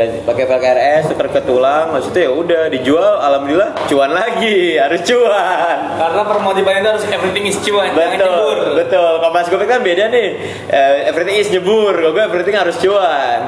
ganti 0.00 0.18
pakai 0.24 0.44
PKRS 0.48 1.02
tuker 1.12 1.28
ke 1.28 1.40
tulang 1.44 1.92
itu 2.00 2.16
ya 2.16 2.30
udah 2.32 2.62
dijual 2.72 3.20
alhamdulillah 3.20 3.76
cuan 3.84 4.10
lagi 4.16 4.74
harus 4.82 5.04
cuan 5.04 5.76
Karena 6.00 6.22
permotifan 6.24 6.80
itu 6.80 6.88
harus 6.88 7.04
everything 7.12 7.44
is 7.44 7.58
cuan, 7.60 7.92
jangan 7.92 8.16
nyebur. 8.16 8.56
Betul, 8.56 8.72
betul. 8.80 9.12
Kalau 9.20 9.32
Mas 9.36 9.46
Gopek 9.52 9.68
kan 9.68 9.80
beda 9.84 10.04
nih. 10.08 10.28
Eh, 10.72 11.12
everything 11.12 11.36
is 11.36 11.48
nyebur. 11.52 11.92
Kalau 11.92 12.16
gue 12.16 12.24
everything 12.24 12.56
harus 12.56 12.76
cuan. 12.80 13.40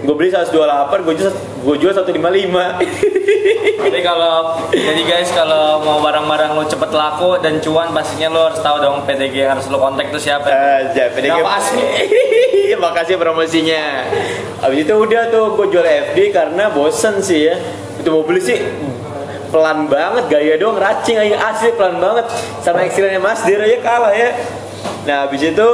Gue 0.00 0.14
beli 0.16 0.32
128, 0.32 1.04
gue 1.04 1.14
jual 1.20 1.32
gue 1.60 1.76
jual 1.76 1.92
155. 1.92 2.16
Jadi 3.80 4.00
kalau 4.04 4.56
jadi 4.72 5.02
guys 5.04 5.28
kalau 5.32 5.80
mau 5.84 6.00
barang-barang 6.00 6.56
lo 6.56 6.64
cepet 6.64 6.90
laku 6.92 7.36
dan 7.40 7.60
cuan 7.60 7.92
pastinya 7.92 8.28
lo 8.32 8.40
harus 8.48 8.60
tahu 8.60 8.80
dong 8.80 9.04
PDG 9.04 9.34
yang 9.44 9.52
harus 9.56 9.68
lo 9.68 9.76
kontak 9.76 10.08
itu 10.08 10.30
siapa. 10.30 10.48
Aja, 10.48 11.12
PDG. 11.12 11.36
Kenapa 11.36 11.60
asli? 11.60 11.84
Makasih 12.84 13.16
promosinya. 13.20 14.08
Habis 14.64 14.88
itu 14.88 14.94
udah 14.96 15.22
tuh 15.28 15.52
gue 15.56 15.66
jual 15.68 15.84
FD 15.84 16.18
karena 16.32 16.72
bosen 16.72 17.20
sih 17.20 17.52
ya. 17.52 17.56
Itu 18.00 18.08
mau 18.12 18.24
beli 18.24 18.40
sih 18.40 18.56
pelan 19.50 19.90
banget 19.90 20.30
gaya 20.30 20.54
dong 20.56 20.78
racing 20.78 21.18
aja 21.18 21.36
asli 21.50 21.74
pelan 21.74 21.98
banget 21.98 22.30
sama 22.62 22.86
eksilnya 22.86 23.18
Mas 23.18 23.42
Dir 23.42 23.60
aja 23.60 23.78
kalah 23.82 24.14
ya. 24.14 24.30
Nah 25.00 25.24
habis 25.24 25.40
itu 25.40 25.68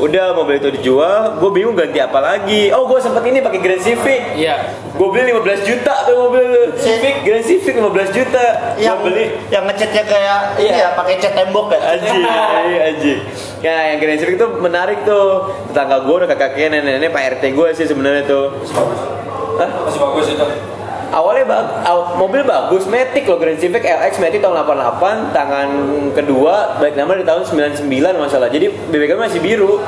udah 0.00 0.32
mobil 0.32 0.56
itu 0.56 0.72
dijual, 0.72 1.36
gue 1.36 1.50
bingung 1.52 1.76
ganti 1.76 2.00
apa 2.00 2.16
lagi. 2.16 2.72
Oh 2.72 2.88
gue 2.88 2.96
sempet 2.96 3.20
ini 3.28 3.44
pakai 3.44 3.60
Grand 3.60 3.82
Civic. 3.84 4.40
Iya. 4.40 4.72
Gue 4.96 5.08
beli 5.12 5.36
15 5.36 5.68
juta 5.68 5.94
tuh 6.08 6.16
mobil 6.16 6.72
Civic, 6.80 7.20
Grand 7.20 7.44
Civic 7.44 7.76
15 7.76 8.16
juta. 8.16 8.44
yang 8.80 8.96
Gua 8.96 9.12
beli 9.12 9.24
yang 9.52 9.68
ngecatnya 9.68 10.04
kayak 10.08 10.38
ini 10.56 10.72
Iya. 10.72 10.76
ya 10.80 10.88
pakai 10.96 11.14
cat 11.20 11.32
tembok 11.36 11.66
ya 11.68 11.78
Anjing, 11.92 12.20
anjing, 12.24 12.80
anjing. 12.80 13.18
Ya, 13.60 13.76
yang 13.92 13.98
Grand 14.00 14.18
Civic 14.18 14.34
itu 14.40 14.46
menarik 14.56 15.04
tuh. 15.04 15.52
Tetangga 15.68 16.00
gue 16.00 16.14
udah 16.16 16.28
kakek 16.32 16.72
nenek-nenek 16.72 17.12
Pak 17.12 17.22
RT 17.36 17.52
gue 17.52 17.68
sih 17.76 17.84
sebenarnya 17.84 18.24
tuh. 18.24 18.48
Hah? 19.60 19.68
Masih 19.84 20.00
bagus 20.00 20.26
itu. 20.32 20.46
Awalnya 21.10 21.44
bag- 21.44 21.72
aw- 21.82 22.14
mobil 22.14 22.46
bagus, 22.46 22.86
Matic 22.86 23.26
loh 23.26 23.36
Grand 23.36 23.58
Civic 23.58 23.82
LX 23.82 24.22
Matic 24.22 24.38
tahun 24.38 24.62
88, 24.62 25.34
tangan 25.34 25.68
kedua 26.14 26.78
baik 26.78 26.94
nama 26.94 27.18
di 27.18 27.26
tahun 27.26 27.42
99 27.42 27.82
masalah. 28.14 28.46
Jadi 28.46 28.70
BBK 28.70 29.18
masih 29.18 29.42
biru. 29.42 29.82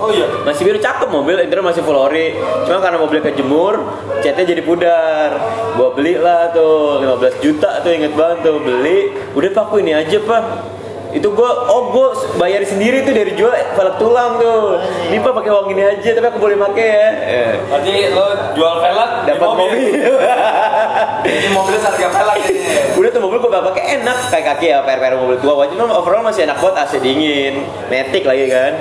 Oh 0.00 0.10
iya. 0.10 0.26
Masih 0.42 0.64
biru 0.64 0.80
cakep 0.80 1.12
mobil, 1.12 1.38
interior 1.38 1.62
masih 1.62 1.84
full 1.84 1.94
ori. 1.94 2.34
Cuma 2.64 2.80
karena 2.80 2.98
mobilnya 2.98 3.30
kejemur, 3.30 3.74
catnya 4.18 4.42
jadi 4.42 4.62
pudar. 4.64 5.30
Gua 5.76 5.92
beli 5.92 6.16
lah 6.16 6.50
tuh 6.50 6.98
15 6.98 7.38
juta 7.38 7.78
tuh 7.78 7.92
inget 7.92 8.16
banget 8.16 8.42
tuh 8.42 8.58
beli. 8.58 9.12
Udah 9.36 9.50
pak 9.52 9.62
aku 9.68 9.78
ini 9.78 9.92
aja 9.92 10.18
pak. 10.18 10.44
Itu 11.12 11.28
gua 11.36 11.68
oh 11.68 11.92
gua 11.92 12.08
bayar 12.40 12.64
sendiri 12.64 13.04
tuh 13.04 13.12
dari 13.12 13.36
jual 13.36 13.52
velg 13.52 13.94
tulang 14.00 14.40
tuh. 14.40 14.80
Ini 15.12 15.20
pak 15.20 15.32
pakai 15.36 15.50
uang 15.52 15.68
ini 15.76 15.82
aja 15.84 16.08
tapi 16.16 16.26
aku 16.32 16.38
boleh 16.40 16.56
pakai 16.56 16.86
ya. 16.88 17.08
Eh, 17.20 17.52
Berarti 17.68 17.92
lo 18.10 18.26
jual 18.56 18.74
velg 18.80 19.10
Dapat 19.28 19.48
mobil. 19.52 19.92
Jadi 21.22 21.48
mobilnya 21.52 21.80
harga 21.84 22.08
velg 22.08 22.36
ini. 22.48 22.56
Udah 22.98 23.08
tuh 23.12 23.20
mobil 23.20 23.38
gua 23.38 23.60
pakai 23.72 24.00
enak 24.00 24.18
kayak 24.32 24.44
kaki 24.56 24.66
ya 24.72 24.80
per 24.82 24.98
mobil 25.14 25.36
tua 25.38 25.54
wajib 25.54 25.76
memang 25.76 25.94
overall 25.94 26.24
masih 26.24 26.48
enak 26.48 26.56
buat 26.58 26.72
AC 26.72 26.96
dingin, 26.98 27.68
metik 27.92 28.24
lagi 28.24 28.48
kan. 28.48 28.72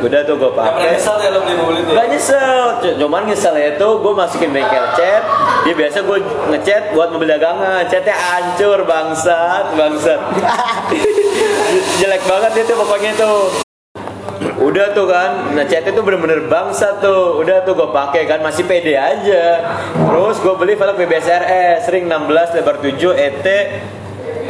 Udah 0.00 0.24
tuh 0.24 0.40
pernah 0.40 0.80
pakai. 0.80 0.96
nyesel 0.96 1.16
ya 1.20 1.28
lo 1.28 1.44
beli 1.44 1.56
mobil 1.60 1.76
itu. 1.84 1.92
Gak 1.92 2.06
nyesel, 2.08 2.56
cuman 2.96 3.22
nyesel 3.28 3.52
itu 3.60 3.88
gue 4.00 4.12
masukin 4.16 4.48
bengkel 4.48 4.86
cat 4.96 5.22
Dia 5.68 5.74
biasa 5.76 6.08
gue 6.08 6.18
ngecat 6.24 6.96
buat 6.96 7.12
mobil 7.12 7.28
dagangan 7.28 7.84
Catnya 7.84 8.16
hancur, 8.16 8.88
bangsat, 8.88 9.76
bangsat 9.76 10.20
Jelek 12.02 12.22
banget 12.26 12.52
itu 12.66 12.72
pokoknya 12.74 13.12
tuh. 13.14 13.62
Udah 14.60 14.92
tuh 14.92 15.08
kan, 15.08 15.56
nah 15.56 15.64
catnya 15.64 15.92
tuh 15.92 16.04
bener-bener 16.04 16.44
bangsat 16.50 17.00
tuh. 17.00 17.40
Udah 17.40 17.64
tuh 17.64 17.72
gue 17.72 17.88
pakai 17.88 18.28
kan, 18.28 18.44
masih 18.44 18.68
pede 18.68 18.92
aja. 18.92 19.44
Terus 19.96 20.36
gue 20.40 20.54
beli 20.56 20.76
velg 20.76 21.00
BBS 21.00 21.26
RS 21.28 21.88
Ring 21.88 22.04
16 22.08 22.56
lebar 22.60 22.76
7 22.82 22.92
ET 23.16 23.46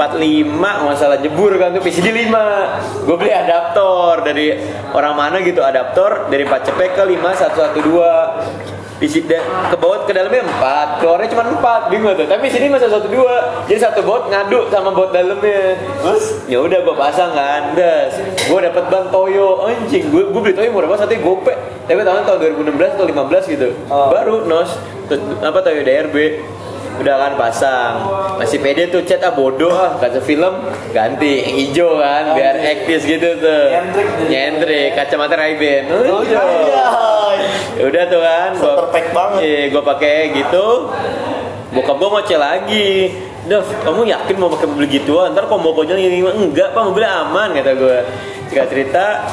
45 0.00 0.56
nggak 0.56 0.96
salah 0.96 1.20
jebur 1.20 1.52
kan 1.60 1.76
tuh 1.76 1.84
PCD 1.84 2.08
5 2.32 3.04
gue 3.04 3.16
beli 3.20 3.32
adaptor 3.36 4.24
dari 4.24 4.56
orang 4.96 5.12
mana 5.12 5.44
gitu 5.44 5.60
adaptor 5.60 6.32
dari 6.32 6.48
4 6.48 6.72
cepek 6.72 6.96
ke 6.96 7.02
5112 7.04 8.69
PCD 9.00 9.32
ke 9.40 9.76
bawah 9.80 10.04
ke 10.04 10.12
dalamnya 10.12 10.44
4 10.44 11.00
keluarnya 11.00 11.28
cuma 11.32 11.44
4 11.48 11.88
bingung 11.88 12.12
tuh. 12.12 12.28
Tapi 12.28 12.46
sini 12.52 12.68
masih 12.68 12.92
satu 12.92 13.08
dua. 13.08 13.64
Jadi 13.64 13.80
satu 13.80 14.04
bot 14.04 14.28
ngadu 14.28 14.68
sama 14.68 14.92
bot 14.92 15.08
dalamnya. 15.10 15.80
Terus? 16.04 16.44
Ya 16.44 16.60
udah 16.60 16.84
gue 16.84 16.94
pasang 16.94 17.32
kan. 17.32 17.72
Das 17.72 18.20
gue 18.20 18.58
dapet 18.60 18.84
ban 18.92 19.08
Toyo. 19.08 19.64
Anjing 19.64 20.12
gue 20.12 20.22
gue 20.28 20.40
beli 20.44 20.52
Toyo 20.52 20.68
murah 20.70 20.92
banget. 20.92 21.08
Satu 21.08 21.16
gope 21.24 21.54
tapi 21.88 22.06
tahun 22.06 22.22
tahun 22.22 22.38
2016 22.60 23.00
atau 23.00 23.06
15 23.08 23.54
gitu. 23.56 23.68
Baru 23.88 24.44
nos. 24.44 24.76
Terus, 25.08 25.22
apa 25.42 25.58
Toyo 25.64 25.80
DRB 25.82 26.16
udah 27.00 27.14
kan 27.16 27.32
pasang. 27.34 27.94
Masih 28.36 28.58
pede 28.58 28.88
tuh 28.88 29.00
cat 29.02 29.20
ah 29.20 29.32
bodoh 29.32 29.72
ah. 29.72 29.96
Kaca 29.96 30.20
film 30.20 30.52
ganti 30.90 31.40
yang 31.40 31.54
hijau 31.56 31.90
kan 31.96 32.32
biar 32.32 32.54
ektis 32.60 33.02
gitu 33.02 33.36
tuh. 33.36 33.64
Nyentrik 34.26 34.92
kacamata 34.92 35.34
Ray-Ban 35.34 35.88
Oh, 35.88 36.20
iya. 36.20 36.44
Ya 37.74 37.84
udah 37.86 38.04
tuh 38.06 38.20
kan 38.20 38.50
gua- 38.54 38.88
pack 38.88 39.06
banget. 39.10 39.40
iya 39.40 39.60
gue 39.68 39.82
pakai 39.82 40.16
gitu. 40.34 40.66
Bokap 41.70 41.96
gue 41.96 42.08
ngoceh 42.10 42.38
lagi. 42.38 42.90
Dev, 43.40 43.64
kamu 43.80 44.04
yakin 44.04 44.36
mau 44.36 44.52
pakai 44.52 44.68
mobil 44.68 44.86
gituan? 44.86 45.32
Ntar 45.32 45.48
kalau 45.48 45.64
mau 45.64 45.72
konyol 45.72 45.96
gini 45.96 46.20
enggak, 46.20 46.76
pak. 46.76 46.82
Mobilnya 46.84 47.24
aman 47.24 47.56
kata 47.56 47.72
gue. 47.72 47.98
Cerita, 48.50 49.30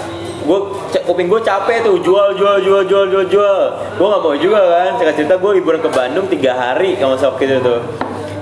gue 0.47 0.59
kuping 1.03 1.27
gue 1.27 1.41
capek 1.43 1.83
tuh 1.83 1.99
jual 1.99 2.39
jual 2.39 2.57
jual 2.63 2.81
jual 2.87 3.05
jual 3.11 3.25
jual. 3.27 3.61
Gue 3.99 4.07
nggak 4.07 4.21
mau 4.23 4.35
juga 4.39 4.59
kan. 4.63 4.91
Cerita 4.95 5.13
cerita 5.13 5.35
gue 5.35 5.51
liburan 5.59 5.83
ke 5.83 5.89
Bandung 5.91 6.25
tiga 6.31 6.55
hari 6.55 6.95
kalau 6.95 7.19
sok 7.19 7.43
gitu 7.43 7.59
tuh. 7.59 7.83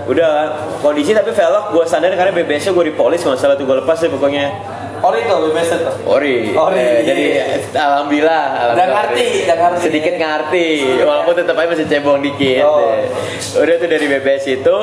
Udah 0.06 0.54
kondisi 0.86 1.18
tapi 1.18 1.34
velg 1.34 1.74
gue 1.74 1.84
sadar 1.90 2.14
karena 2.14 2.30
BBS 2.30 2.70
gue 2.70 2.86
dipolis 2.94 3.26
nggak 3.26 3.42
salah 3.42 3.58
tuh 3.58 3.66
gue 3.66 3.78
lepas 3.82 3.98
deh 3.98 4.14
pokoknya. 4.14 4.54
Ori 5.06 5.20
tuh, 5.30 5.38
BBS 5.46 5.70
tuh. 5.70 5.94
Ori. 6.10 6.36
Ori, 6.50 6.82
Eh, 6.82 6.82
iya. 6.82 7.02
jadi 7.06 7.26
alhamdulillah, 7.72 8.44
alhamdulillah. 8.58 8.76
Dan 8.76 8.88
ngerti, 8.90 9.28
dan 9.46 9.58
ngerti. 9.62 9.82
Sedikit 9.86 10.14
ngerti, 10.18 10.68
walaupun 11.06 11.34
tetap 11.38 11.56
aja 11.56 11.68
masih 11.70 11.86
cebong 11.86 12.20
dikit. 12.26 12.66
Oh. 12.66 12.82
deh. 12.82 13.06
Udah 13.56 13.76
tuh 13.78 13.88
dari 13.88 14.06
BBS 14.08 14.44
itu, 14.50 14.78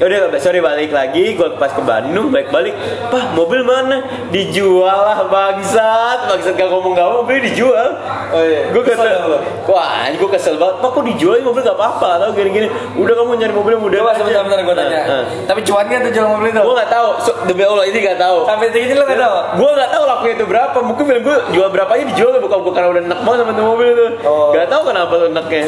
udah 0.00 0.18
sorry 0.40 0.58
balik 0.58 0.88
lagi, 0.88 1.36
gue 1.36 1.48
pas 1.56 1.68
ke 1.68 1.82
Bandung, 1.84 2.32
balik 2.32 2.48
balik, 2.48 2.74
pah 3.12 3.36
mobil 3.36 3.60
mana? 3.60 4.00
Dijual 4.32 5.04
lah 5.04 5.28
bangsat, 5.28 6.32
bangsat 6.32 6.54
gak 6.56 6.70
ngomong 6.70 6.96
gak 6.96 7.04
mau, 7.04 7.20
mobil 7.22 7.44
dijual. 7.44 7.88
Oh 8.32 8.42
iya. 8.42 8.72
Gue 8.72 8.82
Kesel 8.88 9.20
wah 9.68 10.08
gue 10.08 10.28
kesel 10.32 10.56
banget, 10.56 10.80
pak 10.80 10.90
kok 10.90 11.04
dijual 11.04 11.36
mobil 11.44 11.60
gak 11.60 11.76
apa-apa, 11.76 12.16
tau 12.18 12.30
gini-gini. 12.32 12.72
Udah 12.96 13.14
kamu 13.14 13.36
nyari 13.36 13.52
mobil 13.52 13.72
yang 13.76 13.84
mudah 13.84 13.98
Coba 14.00 14.12
sebentar 14.16 14.40
bentar 14.48 14.60
gue 14.64 14.74
tanya. 14.74 15.00
Tapi 15.44 15.60
cuan 15.60 15.84
kan 15.84 15.98
tuh 16.00 16.12
jual 16.14 16.26
mobil 16.26 16.48
itu? 16.48 16.60
Gue 16.64 16.74
gak 16.74 16.90
tahu, 16.90 17.08
so, 17.20 17.30
demi 17.44 17.62
Allah 17.62 17.84
ini 17.84 17.98
gak 18.00 18.18
tahu. 18.18 18.38
Sampai 18.48 18.72
segitu 18.72 18.96
lo 18.96 19.04
gak 19.04 19.20
tau? 19.20 19.34
Gue 19.58 19.68
nggak 19.68 19.90
tahu 19.90 20.04
lakunya 20.04 20.34
itu 20.34 20.46
berapa 20.46 20.78
mungkin 20.80 21.04
film 21.04 21.20
gue 21.20 21.36
jual 21.50 21.68
berapanya 21.68 22.04
dijual 22.08 22.30
ke 22.30 22.40
bokap 22.40 22.60
gue 22.60 22.72
karena 22.72 22.88
udah 22.88 23.02
enak 23.04 23.20
banget 23.20 23.38
sama 23.40 23.52
tuh 23.52 23.66
mobil 23.66 23.88
tuh 23.90 24.10
Oh. 24.22 24.50
nggak 24.50 24.66
tahu 24.68 24.82
kenapa 24.86 25.12
tuh 25.12 25.26
enaknya 25.28 25.62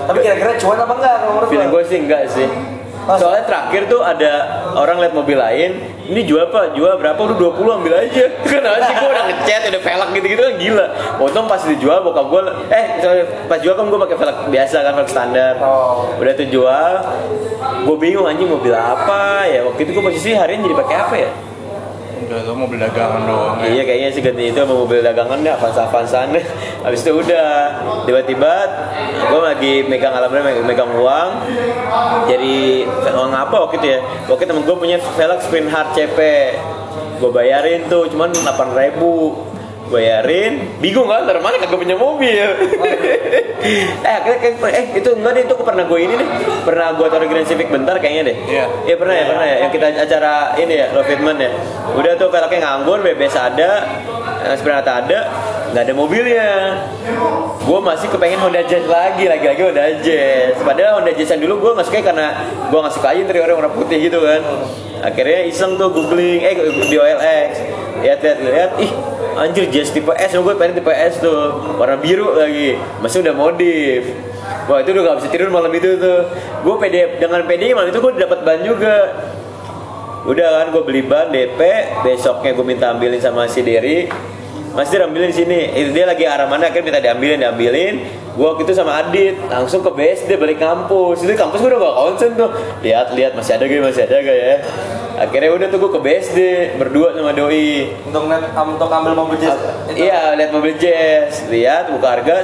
Tapi 0.00 0.18
kira-kira 0.20 0.52
cuan 0.56 0.78
apa 0.78 0.92
enggak 0.94 1.14
menurut 1.22 1.48
lo? 1.48 1.64
gue 1.70 1.82
sih 1.84 1.98
enggak 1.98 2.22
sih. 2.26 2.48
Soalnya 3.10 3.42
terakhir 3.42 3.82
tuh 3.86 4.00
ada 4.00 4.32
orang 4.72 5.00
lihat 5.00 5.12
mobil 5.12 5.34
lain, 5.34 5.70
ini 6.04 6.20
jual 6.22 6.46
apa? 6.46 6.70
Jual 6.70 6.94
berapa? 6.94 7.16
Udah 7.16 7.36
20 7.36 7.78
ambil 7.80 7.94
aja. 7.98 8.24
Kenapa 8.46 8.78
sih 8.82 8.94
gue 8.94 9.08
udah 9.08 9.24
ngechat, 9.26 9.62
udah 9.66 9.82
velg 9.82 10.08
gitu-gitu 10.14 10.40
kan 10.40 10.54
gila. 10.56 10.86
Untung 11.18 11.46
pas 11.46 11.58
dijual 11.60 12.00
bokap 12.00 12.26
gue, 12.28 12.40
eh 12.70 12.84
pas 13.44 13.58
jual 13.58 13.74
kan 13.74 13.84
gue 13.84 13.98
pakai 14.00 14.16
velg 14.16 14.36
biasa 14.48 14.76
kan 14.80 14.92
velg 14.94 15.10
standar. 15.10 15.52
Oh. 15.58 16.06
Udah 16.16 16.32
tuh 16.34 16.46
jual, 16.46 16.92
gue 17.82 17.96
bingung 17.98 18.24
anjing 18.24 18.46
mobil 18.46 18.72
apa 18.72 19.44
ya. 19.44 19.64
Waktu 19.64 19.80
itu 19.80 19.90
gue 19.90 20.04
posisi 20.04 20.30
harian 20.32 20.60
jadi 20.60 20.76
pakai 20.76 20.96
apa 20.96 21.14
ya? 21.18 21.30
Udah 22.30 22.54
mobil 22.54 22.78
dagangan 22.78 23.26
doang. 23.26 23.58
ya. 23.58 23.74
Iya 23.74 23.82
kayaknya 23.82 24.08
sih 24.14 24.22
ganti 24.22 24.54
itu 24.54 24.58
sama 24.62 24.74
mobil 24.78 25.02
dagangan 25.02 25.42
deh, 25.42 25.50
Avanza 25.50 25.90
Avanzaan 25.90 26.30
deh. 26.30 26.44
Habis 26.86 27.02
itu 27.02 27.10
udah 27.10 27.48
tiba-tiba 28.06 28.54
gue 29.18 29.40
lagi 29.42 29.72
megang 29.90 30.14
alhamdulillah 30.14 30.62
megang, 30.62 30.66
megang 30.70 30.90
uang. 30.94 31.28
Jadi 32.30 32.86
uang 33.10 33.34
apa 33.34 33.56
waktu 33.66 33.82
itu 33.82 33.86
ya? 33.90 34.00
Waktu 34.30 34.46
temen 34.46 34.62
gue 34.62 34.76
punya 34.78 35.02
velg 35.02 35.42
Spin 35.42 35.66
Hard 35.66 35.90
CP. 35.98 36.18
Gue 37.18 37.30
bayarin 37.34 37.90
tuh 37.90 38.06
cuman 38.06 38.30
8 38.30 38.78
ribu 38.78 39.34
bayarin 39.90 40.52
bingung 40.78 41.04
kan 41.04 41.26
dari 41.26 41.38
mana 41.38 41.58
kagak 41.58 41.74
punya 41.76 41.98
mobil 41.98 42.46
eh 44.00 44.14
akhirnya 44.16 44.38
kayak- 44.40 44.72
eh 44.72 44.86
itu 44.96 45.10
enggak 45.12 45.32
deh 45.34 45.42
itu 45.44 45.54
pernah 45.58 45.84
gue 45.84 45.98
ini 45.98 46.14
deh 46.14 46.28
pernah 46.62 46.94
gue 46.94 47.06
taruh 47.06 47.26
Grand 47.26 47.44
Civic 47.44 47.68
bentar 47.68 47.98
kayaknya 47.98 48.22
deh 48.24 48.36
Iya. 48.40 48.64
Iya 48.86 48.94
pernah 48.96 49.14
ya, 49.14 49.24
pernah 49.26 49.44
ya. 49.44 49.56
Yang 49.60 49.72
kita 49.72 49.86
acara 50.00 50.32
ini 50.56 50.74
ya, 50.74 50.86
Love 50.90 51.06
Fitman 51.06 51.36
ya. 51.36 51.50
Udah 51.92 52.12
tuh 52.14 52.28
velgnya 52.28 52.58
nganggur, 52.58 52.98
BBS 53.00 53.36
ada, 53.36 53.70
eh, 54.42 54.54
Sprinata 54.54 54.92
ada, 54.98 55.20
nggak 55.70 55.82
ada 55.82 55.94
mobilnya. 55.94 56.48
Gue 57.60 57.80
masih 57.80 58.08
kepengen 58.08 58.40
Honda 58.40 58.62
Jazz 58.64 58.86
lagi, 58.86 59.26
lagi-lagi 59.26 59.60
Honda 59.62 59.84
Jazz. 60.00 60.56
Padahal 60.58 60.98
Honda 60.98 61.12
Jazz 61.12 61.30
yang 61.30 61.42
dulu 61.42 61.54
gue 61.60 61.70
nggak 61.74 61.86
suka 61.86 62.00
karena 62.02 62.26
gue 62.66 62.78
nggak 62.78 62.94
suka 62.94 63.06
aja 63.08 63.20
interiornya 63.20 63.54
warna 63.54 63.70
putih 63.70 63.98
gitu 64.00 64.18
kan. 64.18 64.40
Akhirnya 65.00 65.40
iseng 65.44 65.76
tuh 65.76 65.88
googling, 65.88 66.40
eh 66.40 66.54
di 66.82 66.96
OLX, 66.96 67.50
lihat-lihat 68.00 68.38
lihat, 68.42 68.70
ih 68.78 68.92
anjir 69.38 69.70
Jazz 69.70 69.94
tipe 69.94 70.10
S, 70.14 70.34
gue 70.34 70.54
pengen 70.58 70.80
tipe 70.80 70.90
S 70.90 71.22
tuh, 71.22 71.76
warna 71.78 72.00
biru 72.00 72.34
lagi, 72.34 72.74
masih 73.02 73.22
udah 73.22 73.34
modif. 73.34 74.04
Wah 74.66 74.78
itu 74.82 74.90
udah 74.94 75.02
gak 75.02 75.16
bisa 75.22 75.28
tidur 75.30 75.48
malam 75.50 75.70
itu 75.74 75.98
tuh. 75.98 76.26
Gue 76.62 76.74
pede, 76.78 77.18
dengan 77.18 77.42
pede 77.46 77.74
malam 77.74 77.90
itu 77.90 77.98
gue 77.98 78.12
dapat 78.18 78.38
ban 78.42 78.60
juga. 78.62 78.96
Udah 80.20 80.62
kan 80.62 80.66
gue 80.68 80.82
beli 80.84 81.00
ban 81.00 81.32
DP 81.32 81.60
Besoknya 82.04 82.52
gue 82.52 82.66
minta 82.66 82.92
ambilin 82.92 83.18
sama 83.18 83.48
si 83.48 83.64
Derry. 83.64 84.06
Mas 84.70 84.86
Dir 84.86 85.02
ambilin 85.02 85.34
di 85.34 85.38
sini. 85.42 85.74
Itu 85.74 85.90
dia 85.90 86.06
lagi 86.06 86.22
arah 86.22 86.46
mana 86.46 86.70
akhirnya 86.70 86.86
minta 86.86 87.00
diambilin 87.02 87.42
Diambilin. 87.42 87.94
Gue 88.38 88.46
waktu 88.46 88.62
itu 88.62 88.78
sama 88.78 89.02
Adit 89.02 89.34
Langsung 89.50 89.82
ke 89.82 89.90
BSD 89.90 90.38
balik 90.38 90.62
kampus. 90.62 91.26
Itu 91.26 91.34
kampus 91.34 91.58
gue 91.58 91.70
udah 91.74 91.80
gak 91.82 91.96
konsen 91.98 92.30
tuh. 92.38 92.50
Lihat-lihat 92.84 93.32
masih 93.34 93.52
ada 93.58 93.64
gak 93.66 93.82
masih 93.82 94.02
ada 94.06 94.16
gak 94.22 94.38
ya 94.38 94.56
Akhirnya 95.20 95.52
udah 95.52 95.66
tuh 95.68 95.78
gue 95.84 95.90
ke 95.92 96.00
BSD 96.00 96.38
Berdua 96.80 97.12
sama 97.12 97.36
Doi 97.36 97.92
Untuk 98.08 98.24
net, 98.24 98.56
untuk 98.56 98.88
ambil 98.88 99.12
mobil 99.12 99.36
jazz. 99.36 99.60
Iya, 99.92 100.32
lihat 100.32 100.50
mobil 100.56 100.80
jazz, 100.80 101.44
lihat 101.52 101.92
buka 101.92 102.16
harga 102.16 102.40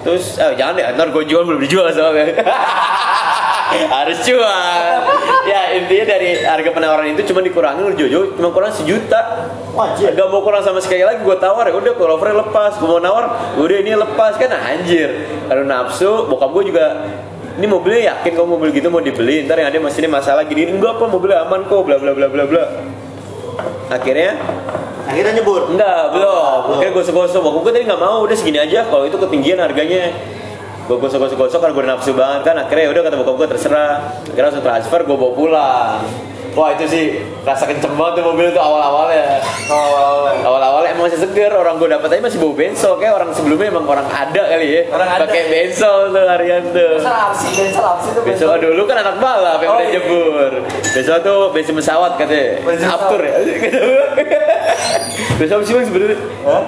100. 0.00 0.08
Eh 0.40 0.52
jangan 0.56 0.72
deh, 0.72 0.84
ntar 0.96 1.12
gue 1.12 1.24
jual 1.28 1.44
belum 1.44 1.60
dijual 1.60 1.92
soalnya. 1.92 2.32
Harus 3.94 4.24
jual. 4.24 4.96
Ya 5.44 5.76
intinya 5.76 6.16
dari 6.16 6.40
harga 6.40 6.70
penawaran 6.72 7.12
itu 7.12 7.28
cuma 7.28 7.44
dikurangin 7.44 7.92
udah 7.92 7.98
jojo, 7.98 8.38
cuma 8.38 8.48
kurang 8.54 8.72
sejuta. 8.72 9.50
Wajib. 9.74 10.14
Gak 10.14 10.28
mau 10.30 10.40
kurang 10.40 10.62
sama 10.64 10.80
sekali 10.80 11.04
lagi 11.04 11.20
gue 11.20 11.36
tawar 11.36 11.68
ya 11.68 11.74
udah 11.76 11.92
kalau 11.98 12.16
lepas, 12.16 12.78
gue 12.80 12.88
mau 12.88 13.02
nawar, 13.02 13.58
udah 13.58 13.76
ini 13.84 13.92
lepas 13.98 14.40
kan 14.40 14.48
anjir. 14.48 15.28
Kalau 15.50 15.66
nafsu, 15.66 16.30
bokap 16.30 16.56
gue 16.56 16.72
juga 16.72 16.86
ini 17.54 17.66
mobilnya 17.70 18.02
yakin 18.14 18.32
kamu 18.34 18.48
mobil 18.58 18.68
gitu 18.74 18.88
mau 18.90 19.02
dibeli 19.02 19.46
ntar 19.46 19.60
yang 19.60 19.70
ada 19.70 19.78
masih 19.78 20.02
ini 20.04 20.10
masalah 20.10 20.42
gini 20.46 20.66
enggak 20.66 20.98
apa 20.98 21.04
mobilnya 21.06 21.46
aman 21.46 21.66
kok 21.66 21.80
bla 21.86 21.96
bla 21.96 22.12
bla 22.12 22.26
bla 22.26 22.44
bla 22.46 22.64
akhirnya 23.90 24.34
Akhirnya 25.04 25.36
nyebur. 25.36 25.68
Enggak, 25.68 26.16
belum. 26.16 26.60
Akhirnya 26.74 26.92
gosok-gosok. 26.96 27.40
Bokap 27.44 27.60
gue 27.68 27.72
tadi 27.76 27.84
nggak 27.84 28.00
mau, 28.00 28.24
udah 28.24 28.36
segini 28.36 28.58
aja. 28.58 28.88
Kalau 28.88 29.04
itu 29.04 29.16
ketinggian 29.20 29.60
harganya. 29.60 30.10
Gue 30.88 30.96
gosok-gosok-gosok 31.00 31.60
karena 31.60 31.74
gue 31.76 31.84
nafsu 31.84 32.12
banget 32.16 32.40
kan. 32.48 32.56
Akhirnya 32.56 32.88
udah 32.88 33.02
kata 33.04 33.16
bokap 33.20 33.34
gue 33.36 33.48
terserah. 33.52 33.94
Akhirnya 34.24 34.48
langsung 34.48 34.64
transfer, 34.64 35.00
gue 35.04 35.16
bawa 35.16 35.32
pulang. 35.36 36.00
Wah 36.54 36.70
itu 36.70 36.86
sih 36.86 37.04
rasa 37.42 37.66
kenceng 37.66 37.92
banget 37.92 38.18
tuh 38.18 38.24
mobil 38.24 38.46
tuh 38.48 38.58
awal-awalnya. 38.58 39.42
Oh, 39.66 40.30
Awal-awalnya 40.30 40.90
emang 40.90 41.06
masih 41.06 41.18
seger, 41.18 41.50
orang 41.50 41.76
gue 41.76 41.88
dapat 41.88 42.08
aja 42.08 42.22
masih 42.22 42.38
bau 42.38 42.52
bensol 42.52 42.94
kayak 42.96 43.14
orang 43.14 43.30
sebelumnya 43.30 43.68
emang 43.68 43.84
orang 43.84 44.06
ada 44.06 44.42
kali 44.46 44.68
ya. 44.70 44.82
Orang 44.88 45.08
ada. 45.08 45.26
Pakai 45.26 45.42
bensol 45.48 46.10
tuh 46.10 46.24
harian 46.24 46.62
tuh. 46.70 46.94
Arsi, 47.00 47.46
bensin 47.52 47.80
arsi 47.80 48.08
itu 48.08 48.20
Besok 48.22 48.54
dulu 48.60 48.82
kan 48.84 48.96
anak 49.00 49.16
balap 49.18 49.58
yang 49.58 49.70
Oh, 49.70 49.76
udah 49.76 49.84
iya. 49.84 49.94
jebur. 49.94 50.52
Besok 50.94 51.16
tuh 51.20 51.38
bensin 51.50 51.74
pesawat 51.74 52.12
katanya. 52.14 52.62
Bensin 52.62 52.88
Aftur 52.88 53.20
ya. 53.20 53.34
Besok 55.34 55.60
sih 55.62 55.72
bang 55.72 55.84
sebenarnya? 55.84 56.18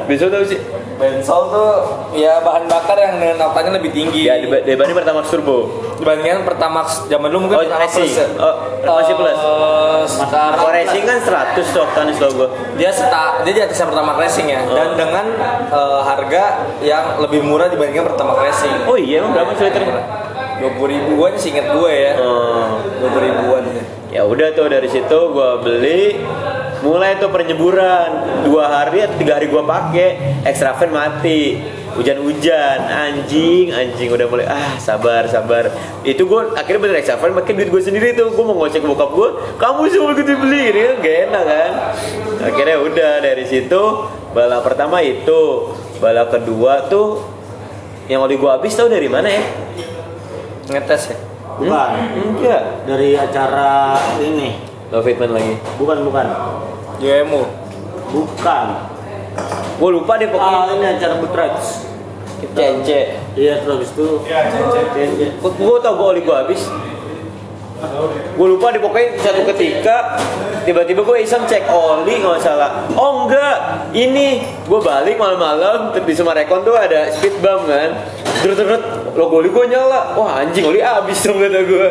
Besok 0.04 0.28
apa 0.30 0.44
sih? 0.44 0.60
Bensol 0.96 1.42
tuh 1.46 1.72
ya 2.14 2.40
bahan 2.40 2.64
bakar 2.64 2.96
yang 2.96 3.14
dengan 3.16 3.36
oktannya 3.44 3.76
lebih 3.76 3.90
tinggi. 3.90 4.24
Ya 4.24 4.36
diba- 4.36 4.60
dibanding 4.60 4.96
Pertamax 4.96 5.28
Turbo. 5.28 5.68
dibandingkan 5.96 6.40
Pertamax 6.42 6.86
zaman 7.06 7.28
dulu 7.28 7.40
mungkin 7.44 7.56
Oh, 7.56 7.62
Pertamax 7.62 7.88
racing. 7.90 8.04
plus 8.06 8.16
ya. 8.16 8.26
Oh, 8.38 8.54
masih 8.94 9.14
plus. 9.14 9.38
Eh, 9.38 10.02
sekarang 10.06 10.68
racing 10.70 11.04
kan 11.04 11.16
100 11.18 11.66
tuh 11.66 11.80
oktannya 11.82 12.12
setahu 12.12 12.32
gua. 12.34 12.48
dia 12.74 12.90
seta, 12.90 13.24
dia 13.42 13.52
di 13.52 13.62
atasnya 13.62 13.86
Pertamax 13.86 14.16
Racing 14.18 14.46
ya 14.46 14.60
dan 14.66 14.86
Oh. 14.86 14.94
dengan 14.94 15.26
eh, 15.66 16.00
harga 16.02 16.44
yang 16.80 17.04
lebih 17.18 17.40
murah 17.42 17.68
dibandingkan 17.68 18.04
Pertamax 18.06 18.36
Racing. 18.38 18.74
Oh 18.84 18.96
iya 18.96 19.20
emang 19.20 19.32
berapa 19.32 19.52
sih 19.52 19.64
liternya? 19.66 20.00
Dua 20.56 20.70
puluh 20.72 20.88
ribuan 20.90 21.32
sih 21.34 21.48
inget 21.50 21.68
gue 21.70 21.92
ya. 21.92 22.12
Oh. 22.18 22.80
Dua 22.96 23.08
puluh 23.10 23.24
ribuan. 23.26 23.64
Ya 24.08 24.22
udah 24.22 24.48
tuh 24.50 24.64
dari 24.66 24.86
situ 24.86 25.18
gua 25.28 25.60
beli 25.60 26.24
mulai 26.86 27.18
tuh 27.18 27.34
penyeburan 27.34 28.08
dua 28.46 28.70
hari 28.70 29.02
atau 29.02 29.18
tiga 29.18 29.42
hari 29.42 29.50
gua 29.50 29.66
pakai. 29.66 30.40
Extra 30.46 30.78
fan 30.78 30.94
mati. 30.94 31.58
Hujan-hujan. 31.98 32.78
Anjing 32.86 33.74
anjing. 33.74 34.08
Udah 34.14 34.30
mulai 34.30 34.46
ah 34.46 34.78
sabar 34.78 35.26
sabar. 35.26 35.74
Itu 36.06 36.30
gua 36.30 36.54
akhirnya 36.54 36.86
bener 36.86 36.96
extra 37.02 37.18
fan 37.18 37.34
pakai 37.34 37.58
duit 37.58 37.68
gue 37.74 37.82
sendiri 37.82 38.14
tuh. 38.14 38.30
Gua 38.30 38.54
mau 38.54 38.62
ngocek 38.62 38.80
ke 38.80 38.88
bokap 38.88 39.10
gua 39.10 39.28
kamu 39.58 39.82
sih 39.90 39.98
mau 39.98 40.14
gitu 40.14 40.32
beli 40.38 40.62
ini 40.70 40.80
kan 40.86 40.96
gak 41.02 41.16
enak 41.26 41.42
kan? 41.42 41.70
Akhirnya 42.46 42.76
udah 42.78 43.12
dari 43.18 43.44
situ 43.44 43.82
bala 44.30 44.62
pertama 44.62 45.02
itu. 45.02 45.74
Bala 45.98 46.28
kedua 46.30 46.86
tuh 46.86 47.26
yang 48.06 48.22
oli 48.22 48.38
gua 48.38 48.60
habis 48.62 48.78
tau 48.78 48.86
dari 48.86 49.10
mana 49.10 49.26
ya? 49.26 49.42
Ngetes 50.70 51.02
ya. 51.10 51.16
Bukan. 51.56 51.90
enggak. 52.36 52.62
Dari 52.84 53.16
acara 53.16 53.96
ini. 54.20 54.76
Love 54.92 55.02
Fitman 55.02 55.34
lagi. 55.34 55.54
Bukan, 55.80 56.06
bukan. 56.06 56.26
JMU. 56.98 57.42
Bukan. 58.06 58.66
gua 59.76 59.90
lupa 59.92 60.16
deh 60.16 60.32
pokoknya 60.32 60.58
Ah, 60.64 60.72
ini 60.72 60.86
acara 60.88 61.20
Butreks. 61.20 61.84
cence 62.56 63.00
Iya, 63.36 63.60
terus 63.60 63.92
itu. 63.92 64.24
Iya, 64.24 64.48
Cence. 64.48 65.36
gue 65.36 65.76
tau 65.84 65.92
gue 65.94 66.08
oli 66.08 66.20
gue 66.24 66.32
habis 66.32 66.64
gue 68.36 68.46
lupa 68.46 68.68
di 68.68 68.78
pokoknya 68.78 69.16
satu 69.20 69.42
ketika 69.54 70.20
tiba-tiba 70.66 71.00
gue 71.06 71.16
iseng 71.22 71.46
cek 71.46 71.70
oli 71.70 72.20
nggak 72.20 72.42
salah. 72.42 72.84
Oh 72.98 73.24
enggak 73.24 73.88
ini 73.94 74.42
gue 74.66 74.80
balik 74.82 75.16
malam-malam 75.16 75.94
di 75.94 76.12
Sumarekon 76.12 76.66
tuh 76.66 76.74
ada 76.74 77.08
speed 77.14 77.38
bump 77.40 77.70
kan. 77.70 77.96
Terus 78.44 78.58
terus 78.60 78.82
logo 79.16 79.40
oli 79.40 79.48
gue 79.48 79.64
nyala. 79.70 80.18
Wah 80.18 80.42
anjing 80.42 80.66
oli 80.66 80.82
habis 80.82 81.22
dong 81.24 81.38
kata 81.40 81.60
gue 81.64 81.88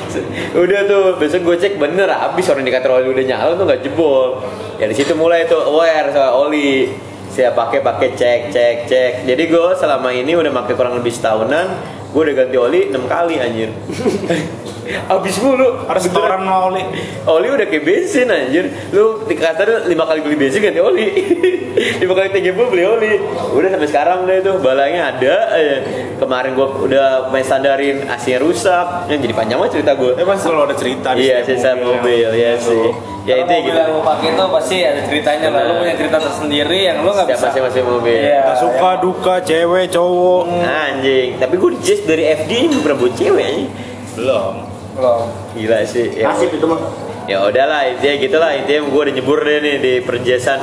udah 0.66 0.80
tuh 0.84 1.02
besok 1.16 1.40
gue 1.46 1.56
cek 1.56 1.80
bener 1.80 2.10
habis. 2.10 2.44
Orang 2.50 2.66
indikator 2.66 2.98
oli 2.98 3.08
udah 3.08 3.24
nyala 3.24 3.52
tuh 3.54 3.64
nggak 3.64 3.80
jebol. 3.86 4.42
Ya 4.76 4.90
di 4.90 4.94
situ 4.98 5.14
mulai 5.14 5.46
tuh 5.46 5.62
aware 5.62 6.10
soal 6.12 6.50
oli. 6.50 6.92
Saya 7.28 7.54
pakai 7.54 7.86
pakai 7.86 8.18
cek 8.18 8.40
cek 8.50 8.76
cek. 8.90 9.12
Jadi 9.24 9.42
gue 9.46 9.68
selama 9.78 10.10
ini 10.10 10.34
udah 10.34 10.50
pakai 10.50 10.74
kurang 10.74 10.98
lebih 10.98 11.14
setahunan 11.14 11.97
gue 12.08 12.20
udah 12.24 12.34
ganti 12.34 12.56
oli 12.56 12.80
6 12.88 13.04
kali 13.04 13.34
anjir. 13.36 13.70
Abis 15.12 15.36
mulu. 15.44 15.84
Harus 15.84 16.08
setoran 16.08 16.40
sama 16.40 16.72
oli. 16.72 16.82
oli 17.28 17.46
udah 17.52 17.66
kayak 17.68 17.84
bensin 17.84 18.32
anjir. 18.32 18.72
Lu 18.96 19.28
di 19.28 19.36
kasar 19.36 19.84
lima 19.84 20.08
kali 20.08 20.24
beli 20.24 20.36
bensin 20.40 20.64
ganti 20.64 20.80
oli. 20.80 21.06
Lima 22.02 22.10
kali 22.16 22.28
tinggi 22.32 22.50
beli 22.56 22.82
oli. 22.82 23.12
Udah 23.54 23.68
sampai 23.68 23.88
sekarang 23.92 24.24
deh 24.24 24.40
tuh 24.40 24.58
balanya 24.58 25.14
ada 25.14 25.34
aja. 25.54 25.76
kemarin 26.18 26.56
gua 26.56 26.74
udah 26.74 27.28
main 27.28 27.44
standarin 27.44 28.08
AC-nya 28.08 28.40
rusak. 28.40 29.12
Ya, 29.12 29.20
jadi 29.20 29.34
panjang 29.36 29.60
banget 29.60 29.78
cerita 29.78 29.92
gua. 29.94 30.16
Emang 30.16 30.40
selalu 30.40 30.72
ada 30.72 30.76
cerita 30.80 31.08
di 31.14 31.28
iya 31.28 31.44
setiap 31.44 31.60
sisa 31.60 31.70
mobil 31.76 32.28
ya. 32.32 32.56
sih 32.56 33.17
ya 33.28 33.36
itu 33.36 33.44
Kalau 33.44 33.52
mobil 33.52 33.60
gitu 33.62 33.78
yang 33.78 33.90
lu 33.92 34.00
pakai 34.00 34.26
itu 34.26 34.44
pasti 34.48 34.76
ada 34.80 35.00
ceritanya 35.04 35.48
lah. 35.50 35.62
Lu 35.62 35.74
punya 35.76 35.94
cerita 35.94 36.18
tersendiri 36.18 36.78
yang 36.82 36.96
lu 37.04 37.10
nggak 37.12 37.28
bisa. 37.28 37.46
masing-masing 37.46 37.84
mobil 37.84 38.16
Iya. 38.16 38.40
Kita 38.40 38.54
suka 38.56 38.90
duka 38.98 39.34
cewek 39.44 39.84
cowok. 39.90 40.42
anjing 40.58 41.28
tapi 41.36 41.54
gua 41.54 41.70
di 41.70 41.80
Jazz 41.80 42.00
dari 42.02 42.24
FD 42.26 42.50
ini 42.50 42.66
belum 42.70 42.82
pernah 42.82 42.98
buat 42.98 43.12
cewek 43.14 43.44
anjing 43.44 43.68
Belum. 44.14 44.54
Loh. 44.98 45.20
gila 45.52 45.78
sih 45.84 46.10
ya 46.10 46.26
Nasib 46.26 46.50
itu 46.50 46.66
mah. 46.66 46.80
ya 47.24 47.44
udahlah 47.44 47.86
intinya 47.86 48.14
gitulah 48.18 48.50
intinya 48.50 48.80
gue 48.82 48.98
udah 48.98 49.14
nyebur 49.14 49.38
deh 49.38 49.58
nih 49.60 49.76
di 49.78 49.92
perjesan 50.00 50.58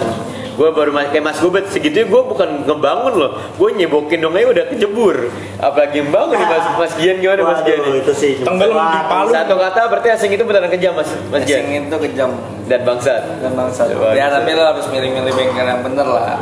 gue 0.56 0.70
baru 0.72 0.90
kayak 0.92 1.20
Mas 1.22 1.38
Gubet 1.38 1.68
segitu 1.68 2.04
gue 2.04 2.22
bukan 2.26 2.64
ngebangun 2.64 3.14
loh 3.14 3.32
gue 3.54 3.70
nyebokin 3.76 4.18
dong 4.18 4.34
aja 4.34 4.48
udah 4.50 4.66
kejebur 4.72 5.16
apalagi 5.58 6.00
yang 6.00 6.10
bangun 6.10 6.36
nih 6.36 6.48
Mas 6.48 6.66
Mas 6.76 6.94
Gian 6.96 7.16
gimana 7.20 7.42
Mas 7.44 7.62
Gian 7.62 7.80
itu 7.94 8.12
sih 8.12 8.34
Tenggelam 8.40 8.74
di 8.74 9.00
Palu. 9.06 9.30
satu 9.30 9.54
kata 9.56 9.82
berarti 9.88 10.08
asing 10.10 10.32
itu 10.32 10.44
beneran 10.44 10.68
kejam 10.70 10.96
Mas 10.96 11.12
Mas 11.28 11.44
Gian 11.44 11.60
Asing 11.62 11.86
itu 11.86 11.98
kejam 12.02 12.30
dan 12.66 12.82
bangsat 12.82 13.22
dan 13.40 13.52
bangsa. 13.54 13.86
Coba 13.86 14.12
Ya 14.12 14.26
gitu. 14.26 14.36
tapi 14.36 14.50
lo 14.52 14.64
harus 14.66 14.86
milih-milih 14.88 15.34
bengkel 15.34 15.66
yang 15.66 15.82
bener 15.82 16.08
lah. 16.08 16.40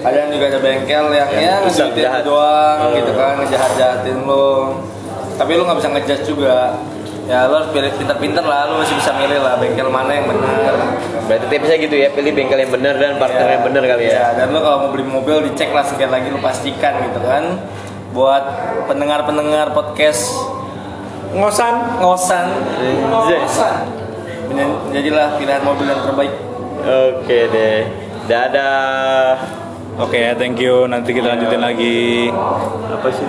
Kadang 0.00 0.28
juga 0.30 0.44
ada 0.46 0.58
bengkel 0.60 1.04
yang 1.10 1.28
Yang 1.28 1.42
ya 1.42 1.54
ngejuitin 1.60 2.02
jahat. 2.04 2.22
doang 2.24 2.78
Hmm. 2.78 2.94
gitu 2.94 3.12
kan, 3.12 3.32
ngejahat-jahatin 3.36 4.18
lo. 4.22 4.48
Tapi 5.34 5.50
lo 5.52 5.62
nggak 5.66 5.76
bisa 5.76 5.88
ngejudge 5.90 6.24
juga. 6.24 6.56
Ya 7.26 7.50
lo 7.50 7.58
harus 7.58 7.70
pilih 7.74 7.90
pinter-pinter 7.98 8.44
lah, 8.46 8.70
lo 8.70 8.78
masih 8.78 8.94
bisa 9.02 9.10
milih 9.18 9.42
lah 9.42 9.58
bengkel 9.58 9.90
mana 9.90 10.14
yang 10.14 10.26
bener. 10.30 10.74
berarti 11.26 11.46
tipsnya 11.50 11.76
gitu 11.82 11.96
ya 11.98 12.08
pilih 12.14 12.30
bengkel 12.30 12.54
yang 12.54 12.70
bener 12.70 12.94
dan 13.02 13.18
partner 13.18 13.48
yang 13.50 13.62
bener 13.66 13.82
kali 13.82 14.06
ya 14.06 14.14
Ya, 14.14 14.26
dan 14.38 14.54
lo 14.54 14.62
kalau 14.62 14.86
mau 14.86 14.90
beli 14.94 15.02
mobil 15.02 15.42
dicek 15.50 15.74
lah 15.74 15.82
sekali 15.82 16.06
lagi 16.06 16.30
lo 16.30 16.38
pastikan 16.38 17.02
gitu 17.02 17.18
kan. 17.18 17.58
Buat 18.14 18.44
pendengar-pendengar 18.86 19.74
podcast 19.74 20.30
Ngosan. 21.34 22.00
ngosan, 22.00 22.46
ngosan. 23.10 23.74
Jadilah 24.94 25.34
pilihan 25.36 25.62
mobil 25.66 25.90
yang 25.90 26.00
terbaik. 26.00 26.32
oke 26.86 27.38
deh 27.50 27.82
dadah 28.26 29.34
Oke, 29.96 30.36
thank 30.36 30.60
you. 30.60 30.84
Nanti 30.84 31.16
kita 31.16 31.24
lanjutin 31.24 31.56
lagi. 31.56 32.28
apa 32.28 33.08
sih 33.16 33.24